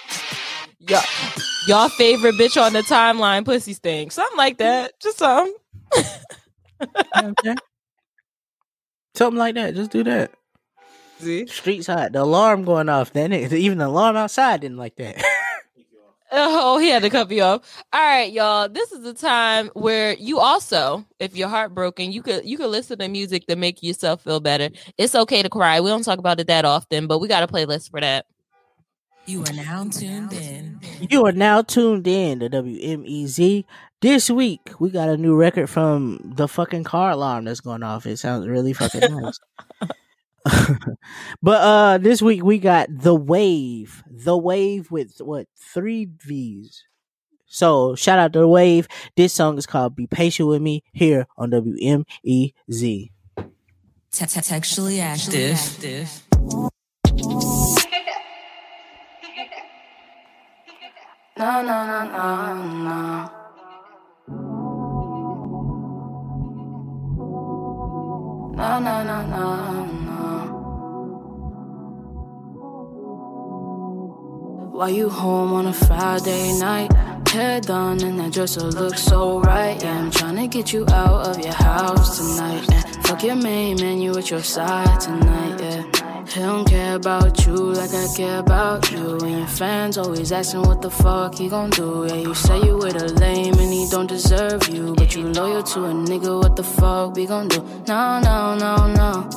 Y'all, 0.79 1.01
y'all 1.67 1.89
favorite 1.89 2.35
bitch 2.35 2.61
on 2.61 2.73
the 2.73 2.81
timeline, 2.81 3.45
pussy 3.45 3.73
stink. 3.73 4.11
Something 4.11 4.37
like 4.37 4.55
mm. 4.55 4.59
that. 4.59 4.99
Just 4.99 5.19
something. 5.19 5.53
something 9.15 9.37
like 9.37 9.55
that. 9.55 9.75
Just 9.75 9.91
do 9.91 10.03
that. 10.03 10.31
See? 11.19 11.47
Streets 11.47 11.87
hot. 11.87 12.13
The 12.13 12.21
alarm 12.21 12.63
going 12.63 12.89
off. 12.89 13.11
Then 13.11 13.33
even 13.33 13.77
the 13.77 13.87
alarm 13.87 14.15
outside 14.15 14.61
didn't 14.61 14.77
like 14.77 14.95
that. 14.95 15.21
oh, 16.31 16.77
he 16.79 16.89
had 16.89 17.01
to 17.03 17.09
cut 17.09 17.29
me 17.29 17.41
off. 17.41 17.83
All 17.91 18.01
right, 18.01 18.31
y'all. 18.31 18.69
This 18.69 18.91
is 18.93 19.03
the 19.03 19.13
time 19.13 19.69
where 19.73 20.13
you 20.13 20.39
also, 20.39 21.05
if 21.19 21.35
you're 21.35 21.49
heartbroken, 21.49 22.11
you 22.11 22.21
could 22.21 22.45
you 22.45 22.57
could 22.57 22.69
listen 22.69 22.99
to 22.99 23.07
music 23.09 23.47
to 23.47 23.57
make 23.57 23.83
yourself 23.83 24.23
feel 24.23 24.39
better. 24.39 24.69
It's 24.97 25.13
okay 25.13 25.43
to 25.43 25.49
cry. 25.49 25.81
We 25.81 25.89
don't 25.89 26.03
talk 26.03 26.19
about 26.19 26.39
it 26.39 26.47
that 26.47 26.63
often, 26.63 27.07
but 27.07 27.19
we 27.19 27.27
got 27.27 27.43
a 27.43 27.47
playlist 27.47 27.91
for 27.91 27.99
that. 27.99 28.25
You 29.25 29.43
are 29.43 29.53
now 29.53 29.83
tuned 29.83 30.33
in. 30.33 30.79
You 31.09 31.25
are 31.25 31.31
now 31.31 31.61
tuned 31.61 32.07
in 32.07 32.39
to 32.39 32.49
WMEZ. 32.49 33.65
This 34.01 34.29
week 34.29 34.71
we 34.79 34.89
got 34.89 35.09
a 35.09 35.17
new 35.17 35.35
record 35.35 35.69
from 35.69 36.19
the 36.23 36.47
fucking 36.47 36.85
car 36.85 37.11
alarm 37.11 37.45
that's 37.45 37.59
going 37.59 37.83
off. 37.83 38.05
It 38.05 38.17
sounds 38.17 38.47
really 38.47 38.71
fucking 38.71 39.01
nice. 39.21 39.39
but 41.41 41.61
uh 41.61 41.97
this 41.97 42.21
week 42.21 42.43
we 42.43 42.59
got 42.59 42.87
the 42.89 43.15
wave 43.15 44.03
the 44.09 44.37
wave 44.37 44.89
with 44.91 45.17
what 45.19 45.47
three 45.73 46.07
v's 46.25 46.83
so 47.45 47.95
shout 47.95 48.19
out 48.19 48.33
to 48.33 48.39
the 48.39 48.47
wave 48.47 48.87
this 49.15 49.33
song 49.33 49.57
is 49.57 49.65
called 49.65 49.95
be 49.95 50.07
patient 50.07 50.47
with 50.47 50.61
me 50.61 50.83
here 50.93 51.27
on 51.37 51.51
wmez 51.51 53.09
Textually 54.11 54.99
active. 54.99 56.23
No, 61.37 61.61
no, 61.61 61.85
no, 61.85 62.03
no, 62.03 62.55
no. 62.83 63.31
No, 68.57 68.79
no, 68.79 69.03
no, 69.03 69.25
no. 69.27 69.98
Why 74.79 74.87
you 74.87 75.09
home 75.09 75.51
on 75.51 75.65
a 75.65 75.73
Friday 75.73 76.57
night? 76.57 76.89
Hair 77.27 77.59
done 77.59 78.01
and 78.01 78.17
that 78.17 78.31
dresser 78.31 78.61
looks 78.61 79.03
so 79.03 79.41
right. 79.41 79.77
Yeah, 79.83 79.99
I'm 79.99 80.09
trying 80.09 80.37
to 80.37 80.47
get 80.47 80.71
you 80.71 80.85
out 80.87 81.27
of 81.27 81.43
your 81.43 81.51
house 81.51 82.17
tonight. 82.17 82.65
Yeah. 82.71 82.83
Fuck 83.01 83.23
your 83.25 83.35
main 83.35 83.75
man, 83.75 83.99
you 83.99 84.17
at 84.17 84.31
your 84.31 84.41
side 84.41 85.01
tonight. 85.01 85.59
Yeah. 85.59 86.23
He 86.25 86.39
don't 86.39 86.65
care 86.65 86.95
about 86.95 87.45
you 87.45 87.55
like 87.55 87.93
I 87.93 88.07
care 88.15 88.39
about 88.39 88.89
you. 88.89 89.17
And 89.19 89.39
your 89.39 89.47
fans 89.47 89.97
always 89.97 90.31
asking 90.31 90.61
what 90.61 90.81
the 90.81 90.89
fuck 90.89 91.35
he 91.35 91.49
gon' 91.49 91.71
do. 91.71 92.05
Yeah, 92.07 92.15
you 92.15 92.33
say 92.33 92.61
you 92.61 92.77
with 92.77 92.95
a 93.01 93.07
lame 93.15 93.59
and 93.59 93.73
he 93.73 93.85
don't 93.91 94.07
deserve 94.07 94.69
you. 94.69 94.95
But 94.95 95.13
you 95.13 95.27
loyal 95.27 95.61
to 95.61 95.79
a 95.87 95.91
nigga, 95.91 96.41
what 96.41 96.55
the 96.55 96.63
fuck 96.63 97.17
we 97.17 97.25
gon' 97.25 97.49
do? 97.49 97.61
No, 97.85 98.21
no, 98.21 98.55
no, 98.55 98.87
no. 98.93 99.29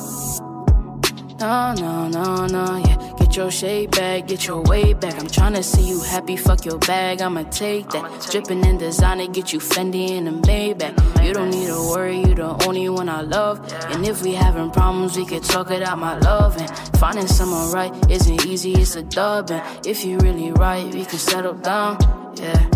No, 1.37 1.73
no, 1.73 2.07
no, 2.07 2.45
no, 2.47 2.77
yeah. 2.77 3.02
Get 3.33 3.37
your 3.37 3.51
shade 3.51 3.89
back, 3.89 4.27
get 4.27 4.45
your 4.45 4.61
way 4.61 4.93
back. 4.93 5.19
I'm 5.19 5.25
trying 5.25 5.53
to 5.53 5.63
see 5.63 5.89
you 5.89 5.99
happy, 6.01 6.37
fuck 6.37 6.65
your 6.65 6.77
bag, 6.77 7.19
I'ma 7.19 7.41
take 7.49 7.89
that. 7.89 8.27
Dripping 8.29 8.63
in 8.63 8.77
designer, 8.77 9.25
get 9.25 9.51
you 9.51 9.57
Fendi 9.57 10.09
in 10.09 10.25
the 10.25 10.31
Maybach. 10.47 11.25
You 11.25 11.33
don't 11.33 11.49
need 11.49 11.65
to 11.65 11.89
worry, 11.89 12.19
you 12.19 12.35
the 12.35 12.63
only 12.67 12.87
one 12.89 13.09
I 13.09 13.21
love. 13.21 13.57
And 13.89 14.05
if 14.05 14.21
we 14.21 14.35
having 14.35 14.69
problems, 14.69 15.17
we 15.17 15.25
could 15.25 15.41
talk 15.41 15.71
it 15.71 15.81
out, 15.81 15.97
my 15.97 16.15
love. 16.19 16.57
And 16.57 16.69
finding 16.99 17.25
someone 17.25 17.71
right 17.71 17.91
isn't 18.11 18.45
easy, 18.45 18.73
it's 18.73 18.95
a 18.97 19.01
dub. 19.01 19.49
And 19.49 19.87
if 19.87 20.05
you 20.05 20.19
really 20.19 20.51
right, 20.51 20.85
we 20.93 21.03
can 21.03 21.17
settle 21.17 21.55
down, 21.55 21.97
yeah. 22.35 22.69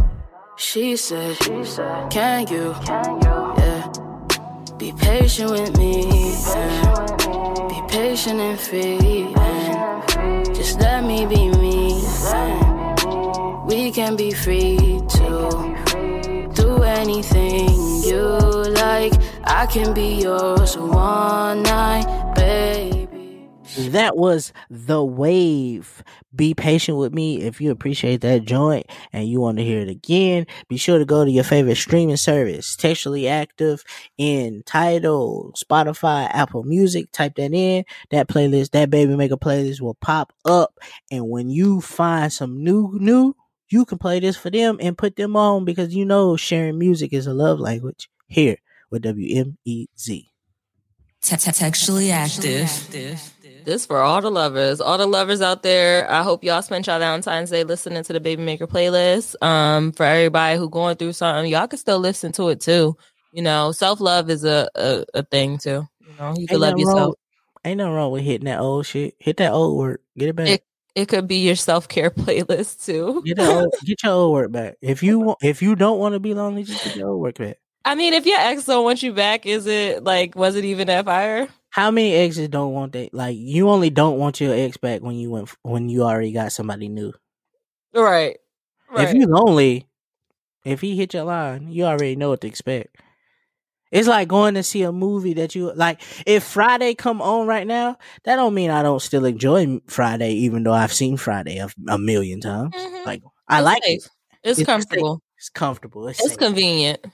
She 0.55 0.95
said, 0.95 1.35
she 1.35 1.63
said 1.65 2.09
Can 2.09 2.47
you, 2.47 2.73
yeah, 2.87 3.66
be 4.77 4.91
patient 4.91 5.49
with 5.49 5.75
me, 5.77 6.03
be 7.67 7.81
patient 7.87 8.39
and 8.39 8.59
free. 8.59 9.33
Just 10.53 10.79
let 10.79 11.03
me 11.03 11.25
be 11.25 11.49
me. 11.57 12.03
We 13.65 13.91
can 13.91 14.15
be 14.15 14.31
free 14.31 15.01
to 15.09 16.51
do 16.53 16.83
anything 16.83 17.69
you 18.03 18.21
like. 18.83 19.13
I 19.43 19.65
can 19.65 19.93
be 19.93 20.21
yours 20.21 20.77
one 20.77 21.63
night, 21.63 22.33
baby. 22.35 22.96
That 23.77 24.17
was 24.17 24.53
The 24.71 25.03
Wave. 25.03 26.03
Be 26.35 26.55
patient 26.55 26.97
with 26.97 27.13
me 27.13 27.41
if 27.41 27.61
you 27.61 27.69
appreciate 27.69 28.21
that 28.21 28.43
joint 28.43 28.87
and 29.13 29.29
you 29.29 29.39
want 29.39 29.59
to 29.59 29.63
hear 29.63 29.81
it 29.81 29.87
again. 29.87 30.47
Be 30.67 30.77
sure 30.77 30.97
to 30.97 31.05
go 31.05 31.23
to 31.23 31.29
your 31.29 31.43
favorite 31.43 31.75
streaming 31.75 32.17
service, 32.17 32.75
Textually 32.75 33.27
Active 33.27 33.83
in 34.17 34.63
Title, 34.65 35.53
Spotify, 35.55 36.27
Apple 36.33 36.63
Music. 36.63 37.11
Type 37.11 37.35
that 37.35 37.53
in. 37.53 37.85
That 38.09 38.27
playlist, 38.27 38.71
that 38.71 38.89
Baby 38.89 39.15
Maker 39.15 39.37
playlist 39.37 39.79
will 39.79 39.95
pop 39.95 40.33
up. 40.43 40.79
And 41.11 41.29
when 41.29 41.49
you 41.49 41.79
find 41.79 42.33
some 42.33 42.63
new, 42.63 42.97
new, 42.99 43.35
you 43.69 43.85
can 43.85 43.99
play 43.99 44.19
this 44.19 44.37
for 44.37 44.49
them 44.49 44.77
and 44.81 44.97
put 44.97 45.17
them 45.17 45.35
on 45.35 45.65
because 45.65 45.93
you 45.93 46.03
know 46.03 46.35
sharing 46.35 46.79
music 46.79 47.13
is 47.13 47.27
a 47.27 47.33
love 47.33 47.59
language 47.59 48.09
here 48.27 48.57
with 48.89 49.03
WMEZ. 49.03 50.25
Textually 51.21 52.11
active. 52.11 53.35
This 53.67 53.85
for 53.85 53.99
all 53.99 54.21
the 54.21 54.31
lovers, 54.31 54.79
all 54.79 54.97
the 54.97 55.05
lovers 55.05 55.41
out 55.41 55.61
there. 55.61 56.09
I 56.09 56.23
hope 56.23 56.41
y'all 56.41 56.61
spent 56.61 56.87
y'all 56.87 56.99
Valentine's 56.99 57.49
Day 57.49 57.65
listening 57.65 58.01
to 58.01 58.13
the 58.13 58.21
Baby 58.21 58.41
Maker 58.41 58.65
playlist. 58.65 59.35
Um, 59.43 59.91
for 59.91 60.05
everybody 60.05 60.57
who 60.57 60.69
going 60.69 60.95
through 60.95 61.11
something, 61.11 61.51
y'all 61.51 61.67
can 61.67 61.77
still 61.77 61.99
listen 61.99 62.31
to 62.31 62.47
it 62.47 62.61
too. 62.61 62.95
You 63.33 63.41
know, 63.41 63.73
self 63.73 63.99
love 63.99 64.29
is 64.29 64.45
a, 64.45 64.69
a, 64.73 65.03
a 65.15 65.23
thing 65.23 65.57
too. 65.57 65.85
You 65.99 66.13
know, 66.17 66.33
you 66.37 66.47
can 66.47 66.61
love 66.61 66.79
yourself. 66.79 66.95
Wrong, 66.95 67.13
ain't 67.65 67.77
nothing 67.79 67.91
wrong 67.91 68.11
with 68.13 68.23
hitting 68.23 68.45
that 68.45 68.61
old 68.61 68.85
shit. 68.85 69.15
Hit 69.19 69.35
that 69.35 69.51
old 69.51 69.77
work. 69.77 69.99
Get 70.17 70.29
it 70.29 70.35
back. 70.37 70.47
It, 70.47 70.63
it 70.95 71.09
could 71.09 71.27
be 71.27 71.39
your 71.39 71.57
self 71.57 71.89
care 71.89 72.09
playlist 72.11 72.85
too. 72.85 73.21
Get, 73.25 73.37
old, 73.37 73.73
get 73.85 74.01
your 74.01 74.13
old 74.13 74.31
work 74.31 74.49
back. 74.49 74.77
If 74.81 75.03
you 75.03 75.19
want, 75.19 75.39
if 75.43 75.61
you 75.61 75.75
don't 75.75 75.99
want 75.99 76.13
to 76.13 76.21
be 76.21 76.33
lonely, 76.33 76.63
just 76.63 76.85
get 76.85 76.95
your 76.95 77.09
old 77.09 77.21
work 77.21 77.37
back. 77.37 77.57
I 77.83 77.95
mean, 77.95 78.13
if 78.13 78.25
your 78.25 78.39
ex 78.39 78.63
don't 78.63 78.85
want 78.85 79.03
you 79.03 79.11
back, 79.11 79.45
is 79.45 79.67
it 79.67 80.05
like 80.05 80.37
was 80.37 80.55
it 80.55 80.63
even 80.63 80.87
that 80.87 81.03
fire? 81.03 81.49
How 81.77 81.91
many 81.91 82.13
exes 82.15 82.49
don't 82.49 82.73
want 82.73 82.93
that? 82.93 83.13
Like 83.13 83.37
you 83.37 83.69
only 83.69 83.91
don't 83.91 84.17
want 84.17 84.41
your 84.41 84.53
ex 84.53 84.77
back 84.77 85.01
when 85.03 85.15
you 85.15 85.29
went 85.29 85.49
when 85.61 85.89
you 85.89 86.01
already 86.03 86.31
got 86.31 86.51
somebody 86.51 86.89
new. 86.89 87.13
Right. 87.93 88.37
Right. 88.91 89.07
If 89.07 89.13
you 89.13 89.27
lonely, 89.27 89.87
if 90.65 90.81
he 90.81 90.97
hit 90.97 91.13
your 91.13 91.25
line, 91.25 91.71
you 91.71 91.83
already 91.85 92.15
know 92.15 92.29
what 92.29 92.41
to 92.41 92.47
expect. 92.47 92.95
It's 93.91 94.07
like 94.07 94.27
going 94.27 94.55
to 94.55 94.63
see 94.63 94.81
a 94.81 94.91
movie 94.91 95.33
that 95.35 95.53
you 95.55 95.71
like. 95.73 96.01
If 96.25 96.43
Friday 96.43 96.95
come 96.95 97.21
on 97.21 97.45
right 97.47 97.67
now, 97.67 97.97
that 98.23 98.35
don't 98.37 98.55
mean 98.55 98.71
I 98.71 98.81
don't 98.81 99.01
still 99.01 99.23
enjoy 99.25 99.79
Friday, 99.87 100.31
even 100.33 100.63
though 100.63 100.73
I've 100.73 100.91
seen 100.91 101.15
Friday 101.15 101.57
a, 101.59 101.69
a 101.87 101.99
million 101.99 102.41
times. 102.41 102.73
Mhm. 102.75 103.05
Like 103.05 103.21
I 103.47 103.59
It's 103.59 103.65
like 103.65 103.83
safe. 103.83 103.99
it. 104.05 104.09
It's, 104.43 104.59
It's 104.59 104.65
comfortable. 104.65 105.21
It's 105.37 105.49
comfortable. 105.49 106.07
It's, 106.07 106.25
It's 106.25 106.35
convenient. 106.37 107.05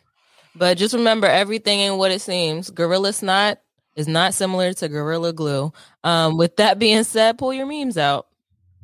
But 0.55 0.77
just 0.77 0.93
remember 0.95 1.27
everything 1.27 1.79
ain't 1.79 1.97
what 1.97 2.11
it 2.11 2.21
seems. 2.21 2.71
Gorilla's 2.71 3.17
Snot 3.17 3.59
is 3.95 4.07
not 4.07 4.33
similar 4.33 4.73
to 4.73 4.89
Gorilla 4.89 5.33
Glue. 5.33 5.71
Um, 6.03 6.37
with 6.37 6.57
that 6.57 6.79
being 6.79 7.03
said, 7.03 7.37
pull 7.37 7.53
your 7.53 7.65
memes 7.65 7.97
out. 7.97 8.27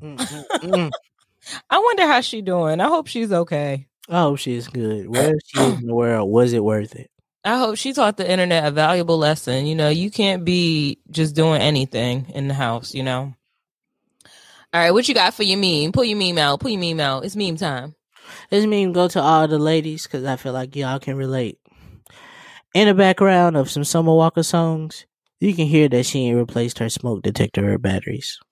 Mm, 0.01 0.17
mm, 0.17 0.45
mm. 0.61 0.91
I 1.69 1.79
wonder 1.79 2.07
how 2.07 2.21
she 2.21 2.41
doing. 2.41 2.79
I 2.79 2.87
hope 2.87 3.07
she's 3.07 3.31
okay. 3.31 3.87
I 4.07 4.21
hope 4.21 4.39
she's 4.39 4.67
good. 4.67 5.09
Where 5.09 5.33
she 5.45 5.59
is 5.59 5.79
in 5.79 5.87
the 5.87 5.95
world, 5.95 6.29
was 6.29 6.53
it 6.53 6.63
worth 6.63 6.95
it? 6.95 7.09
I 7.43 7.57
hope 7.57 7.77
she 7.77 7.93
taught 7.93 8.17
the 8.17 8.29
internet 8.29 8.65
a 8.65 8.71
valuable 8.71 9.17
lesson. 9.17 9.65
You 9.65 9.75
know, 9.75 9.89
you 9.89 10.11
can't 10.11 10.43
be 10.43 10.99
just 11.09 11.35
doing 11.35 11.61
anything 11.61 12.27
in 12.33 12.47
the 12.47 12.53
house, 12.53 12.93
you 12.93 13.03
know. 13.03 13.33
All 14.71 14.81
right, 14.81 14.91
what 14.91 15.07
you 15.07 15.15
got 15.15 15.33
for 15.33 15.43
your 15.43 15.57
meme? 15.57 15.91
Pull 15.91 16.03
your 16.03 16.17
meme 16.17 16.37
out. 16.37 16.59
Pull 16.59 16.71
your 16.71 16.79
meme 16.79 16.99
out. 16.99 17.25
It's 17.25 17.35
meme 17.35 17.55
time. 17.55 17.95
This 18.49 18.65
mean 18.65 18.93
go 18.93 19.07
to 19.07 19.21
all 19.21 19.47
the 19.47 19.59
ladies 19.59 20.03
because 20.03 20.25
I 20.25 20.35
feel 20.35 20.53
like 20.53 20.75
y'all 20.75 20.99
can 20.99 21.17
relate. 21.17 21.59
In 22.73 22.87
the 22.87 22.93
background 22.95 23.57
of 23.57 23.69
some 23.69 23.83
Summer 23.83 24.13
Walker 24.13 24.41
songs, 24.43 25.05
you 25.39 25.53
can 25.53 25.67
hear 25.67 25.87
that 25.89 26.05
she 26.05 26.25
ain't 26.27 26.37
replaced 26.37 26.79
her 26.79 26.89
smoke 26.89 27.21
detector 27.21 27.73
or 27.73 27.77
batteries. 27.77 28.39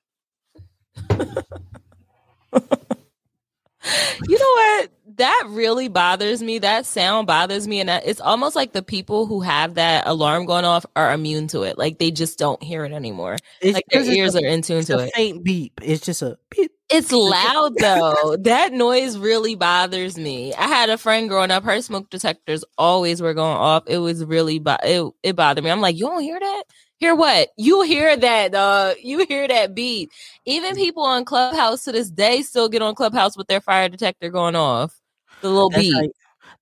You 4.27 4.37
know 4.37 4.51
what? 4.51 4.89
That 5.17 5.45
really 5.49 5.89
bothers 5.89 6.41
me. 6.43 6.59
That 6.59 6.85
sound 6.87 7.27
bothers 7.27 7.67
me. 7.67 7.81
And 7.81 7.89
it's 7.89 8.21
almost 8.21 8.55
like 8.55 8.73
the 8.73 8.83
people 8.83 9.27
who 9.27 9.41
have 9.41 9.75
that 9.75 10.07
alarm 10.07 10.45
going 10.45 10.65
off 10.65 10.85
are 10.95 11.13
immune 11.13 11.47
to 11.49 11.63
it. 11.63 11.77
Like 11.77 11.99
they 11.99 12.11
just 12.11 12.39
don't 12.39 12.61
hear 12.63 12.85
it 12.85 12.93
anymore. 12.93 13.37
It's, 13.61 13.75
Like 13.75 13.85
their 13.91 14.03
ears 14.03 14.35
a, 14.35 14.43
are 14.43 14.47
in 14.47 14.63
tune 14.63 14.79
it's 14.79 14.87
to 14.87 14.99
a 14.99 15.03
it. 15.05 15.13
faint 15.15 15.43
beep. 15.43 15.79
It's 15.83 16.05
just 16.05 16.21
a 16.23 16.37
beep. 16.49 16.71
It's 16.89 17.11
loud 17.11 17.75
though. 17.79 18.37
that 18.41 18.73
noise 18.73 19.17
really 19.17 19.55
bothers 19.55 20.17
me. 20.17 20.53
I 20.55 20.67
had 20.67 20.89
a 20.89 20.97
friend 20.97 21.29
growing 21.29 21.51
up. 21.51 21.63
Her 21.63 21.81
smoke 21.81 22.09
detectors 22.09 22.63
always 22.77 23.21
were 23.21 23.33
going 23.33 23.57
off. 23.57 23.83
It 23.87 23.99
was 23.99 24.25
really 24.25 24.59
bo- 24.59 24.77
it, 24.83 25.13
it 25.23 25.35
bothered 25.35 25.63
me. 25.63 25.71
I'm 25.71 25.81
like, 25.81 25.97
you 25.97 26.05
don't 26.07 26.21
hear 26.21 26.39
that? 26.39 26.63
Hear 26.99 27.15
what? 27.15 27.49
You 27.57 27.81
hear 27.83 28.17
that? 28.17 28.55
Uh, 28.55 28.93
you 29.03 29.25
hear 29.25 29.47
that 29.47 29.75
beat? 29.75 30.11
Even 30.45 30.75
people 30.75 31.03
on 31.03 31.25
Clubhouse 31.25 31.83
to 31.85 31.91
this 31.91 32.09
day 32.09 32.41
still 32.43 32.69
get 32.69 32.81
on 32.81 32.95
Clubhouse 32.95 33.37
with 33.37 33.47
their 33.47 33.61
fire 33.61 33.89
detector 33.89 34.29
going 34.29 34.55
off. 34.55 34.95
The 35.41 35.49
little 35.49 35.69
That's 35.69 35.83
beat. 35.83 35.93
like- 35.93 36.11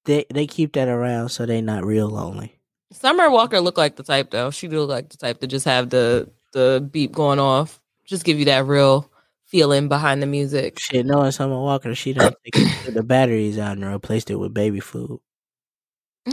they 0.05 0.25
they 0.31 0.45
keep 0.45 0.73
that 0.73 0.87
around 0.87 1.29
so 1.29 1.45
they 1.45 1.61
not 1.61 1.83
real 1.83 2.07
lonely. 2.07 2.59
Summer 2.91 3.29
Walker 3.29 3.59
looked 3.59 3.77
like 3.77 3.95
the 3.95 4.03
type 4.03 4.29
though. 4.31 4.51
She 4.51 4.67
do 4.67 4.79
look 4.81 4.89
like 4.89 5.09
the 5.09 5.17
type 5.17 5.39
to 5.39 5.47
just 5.47 5.65
have 5.65 5.89
the 5.89 6.29
the 6.53 6.87
beep 6.91 7.11
going 7.11 7.39
off. 7.39 7.81
Just 8.05 8.23
give 8.23 8.37
you 8.37 8.45
that 8.45 8.65
real 8.67 9.09
feeling 9.45 9.87
behind 9.87 10.21
the 10.21 10.27
music. 10.27 10.77
Shit, 10.79 11.05
knowing 11.07 11.31
Summer 11.31 11.59
Walker, 11.59 11.95
she 11.95 12.13
done 12.13 12.33
taken 12.45 12.93
the 12.93 13.01
batteries 13.03 13.57
out 13.57 13.77
and 13.77 13.85
replaced 13.85 14.29
it 14.29 14.35
with 14.35 14.53
baby 14.53 14.79
food. 14.79 15.19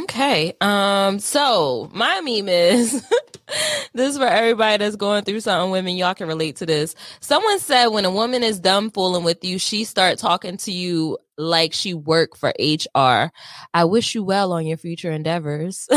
Okay. 0.02 0.54
Um, 0.60 1.18
so 1.18 1.90
my 1.94 2.20
meme 2.20 2.48
is 2.48 3.04
this 3.94 4.12
is 4.12 4.18
for 4.18 4.26
everybody 4.26 4.82
that's 4.82 4.96
going 4.96 5.24
through 5.24 5.40
something. 5.40 5.70
Women, 5.70 5.96
y'all 5.96 6.14
can 6.14 6.28
relate 6.28 6.56
to 6.56 6.66
this. 6.66 6.94
Someone 7.20 7.58
said 7.58 7.88
when 7.88 8.04
a 8.04 8.10
woman 8.10 8.42
is 8.42 8.60
done 8.60 8.90
fooling 8.90 9.24
with 9.24 9.44
you, 9.44 9.58
she 9.58 9.84
start 9.84 10.18
talking 10.18 10.56
to 10.58 10.72
you 10.72 11.18
like 11.38 11.72
she 11.72 11.94
work 11.94 12.36
for 12.36 12.52
HR. 12.58 13.30
I 13.74 13.84
wish 13.84 14.14
you 14.14 14.22
well 14.22 14.52
on 14.52 14.66
your 14.66 14.76
future 14.76 15.10
endeavors. 15.10 15.88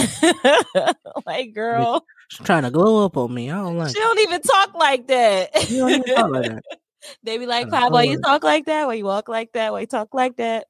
like, 1.26 1.53
girl, 1.53 2.06
She's 2.30 2.45
trying 2.45 2.64
to 2.64 2.72
glow 2.72 3.06
up 3.06 3.18
on 3.18 3.34
me. 3.34 3.51
I 3.51 3.58
don't 3.58 3.78
like 3.78 3.95
she 3.95 3.99
don't 3.99 4.20
even 4.20 4.41
talk 4.41 4.74
like 4.74 5.08
that. 5.08 5.70
You 5.70 5.78
don't 5.78 5.91
even 5.91 6.16
talk 6.16 6.32
like 6.32 6.45
that. 6.45 6.64
they 7.24 7.38
be 7.38 7.45
like, 7.45 7.70
Pop, 7.70 7.91
why 7.91 8.03
you 8.03 8.20
talk 8.20 8.43
like 8.43 8.66
that? 8.66 8.88
Why 8.88 8.95
you 8.95 9.06
walk 9.06 9.30
like 9.30 9.51
that? 9.53 9.72
Why 9.72 9.82
you 9.82 9.88
talk 9.88 10.14
like 10.14 10.38
that? 10.38 10.66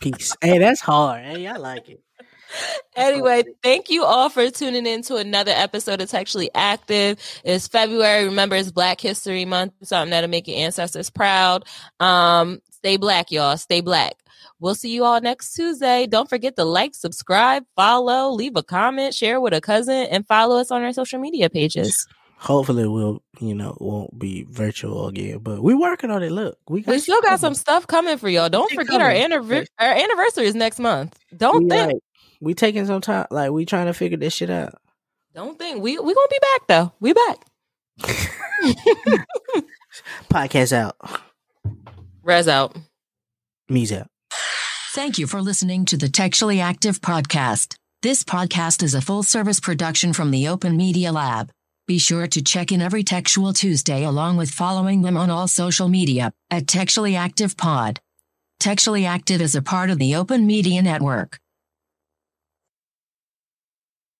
Peace. 0.00 0.36
Hey, 0.40 0.58
that's 0.58 0.80
hard. 0.80 1.24
Hey, 1.24 1.46
I 1.46 1.56
like 1.56 1.88
it. 1.88 2.02
Anyway, 2.96 3.44
thank 3.62 3.90
you 3.90 4.04
all 4.04 4.28
for 4.28 4.50
tuning 4.50 4.86
in 4.86 5.02
to 5.02 5.16
another 5.16 5.52
episode 5.54 6.00
of 6.00 6.10
Textually 6.10 6.50
Active. 6.54 7.18
It's 7.44 7.68
February. 7.68 8.24
Remember, 8.24 8.56
it's 8.56 8.72
Black 8.72 9.00
History 9.00 9.44
Month. 9.44 9.72
Something 9.82 10.10
that'll 10.10 10.30
make 10.30 10.48
your 10.48 10.58
ancestors 10.58 11.10
proud. 11.10 11.64
Um, 12.00 12.60
stay 12.70 12.96
black, 12.96 13.30
y'all. 13.30 13.56
Stay 13.56 13.80
black. 13.80 14.14
We'll 14.60 14.74
see 14.74 14.92
you 14.92 15.04
all 15.04 15.20
next 15.20 15.54
Tuesday. 15.54 16.06
Don't 16.06 16.28
forget 16.28 16.56
to 16.56 16.64
like, 16.64 16.94
subscribe, 16.94 17.64
follow, 17.76 18.32
leave 18.32 18.56
a 18.56 18.62
comment, 18.62 19.14
share 19.14 19.40
with 19.40 19.52
a 19.52 19.60
cousin, 19.60 20.08
and 20.10 20.26
follow 20.26 20.58
us 20.58 20.72
on 20.72 20.82
our 20.82 20.92
social 20.92 21.20
media 21.20 21.48
pages. 21.48 22.08
Hopefully, 22.38 22.86
we'll 22.86 23.20
you 23.40 23.54
know 23.54 23.76
won't 23.80 24.16
be 24.16 24.44
virtual 24.48 25.08
again, 25.08 25.38
but 25.38 25.60
we're 25.60 25.78
working 25.78 26.10
on 26.10 26.22
it. 26.22 26.30
Look, 26.30 26.56
we 26.68 26.82
got 26.82 26.92
We 26.92 27.00
still 27.00 27.20
got 27.20 27.40
some 27.40 27.54
stuff 27.54 27.86
coming 27.88 28.16
for 28.16 28.28
y'all. 28.28 28.48
Don't 28.48 28.70
forget 28.72 29.00
our, 29.00 29.12
coming. 29.12 29.30
anniver- 29.30 29.66
our 29.78 29.92
anniversary 29.92 30.46
is 30.46 30.54
next 30.54 30.78
month. 30.78 31.18
Don't. 31.36 31.64
We, 31.64 31.70
think. 31.70 31.92
like, 31.94 32.02
we 32.40 32.54
taking 32.54 32.86
some 32.86 33.00
time. 33.00 33.26
Like 33.30 33.50
we 33.50 33.64
trying 33.64 33.86
to 33.86 33.94
figure 33.94 34.18
this 34.18 34.34
shit 34.34 34.50
out. 34.50 34.74
Don't 35.34 35.58
think. 35.58 35.82
We 35.82 35.98
we 35.98 36.14
gonna 36.14 36.28
be 36.30 36.38
back 36.40 36.66
though. 36.68 36.92
We 37.00 37.12
back. 37.12 37.38
Podcast 40.30 40.72
out. 40.72 40.96
Res 42.22 42.48
out. 42.48 42.76
Me's 43.68 43.92
out. 43.92 44.08
Thank 44.92 45.18
you 45.18 45.26
for 45.26 45.40
listening 45.42 45.84
to 45.86 45.96
the 45.96 46.08
Textually 46.08 46.60
Active 46.60 47.00
podcast. 47.00 47.76
This 48.02 48.24
podcast 48.24 48.82
is 48.82 48.94
a 48.94 49.00
full 49.00 49.22
service 49.22 49.60
production 49.60 50.12
from 50.12 50.30
the 50.30 50.48
Open 50.48 50.76
Media 50.76 51.12
Lab. 51.12 51.50
Be 51.86 51.98
sure 51.98 52.26
to 52.26 52.42
check 52.42 52.70
in 52.70 52.82
every 52.82 53.02
Textual 53.02 53.52
Tuesday 53.52 54.04
along 54.04 54.36
with 54.36 54.50
following 54.50 55.02
them 55.02 55.16
on 55.16 55.30
all 55.30 55.48
social 55.48 55.88
media 55.88 56.32
at 56.50 56.66
Textually 56.66 57.16
Active 57.16 57.56
Pod. 57.56 58.00
Textually 58.60 59.06
Active 59.06 59.40
is 59.40 59.54
a 59.54 59.62
part 59.62 59.88
of 59.90 59.98
the 59.98 60.14
Open 60.14 60.46
Media 60.46 60.82
Network. 60.82 61.38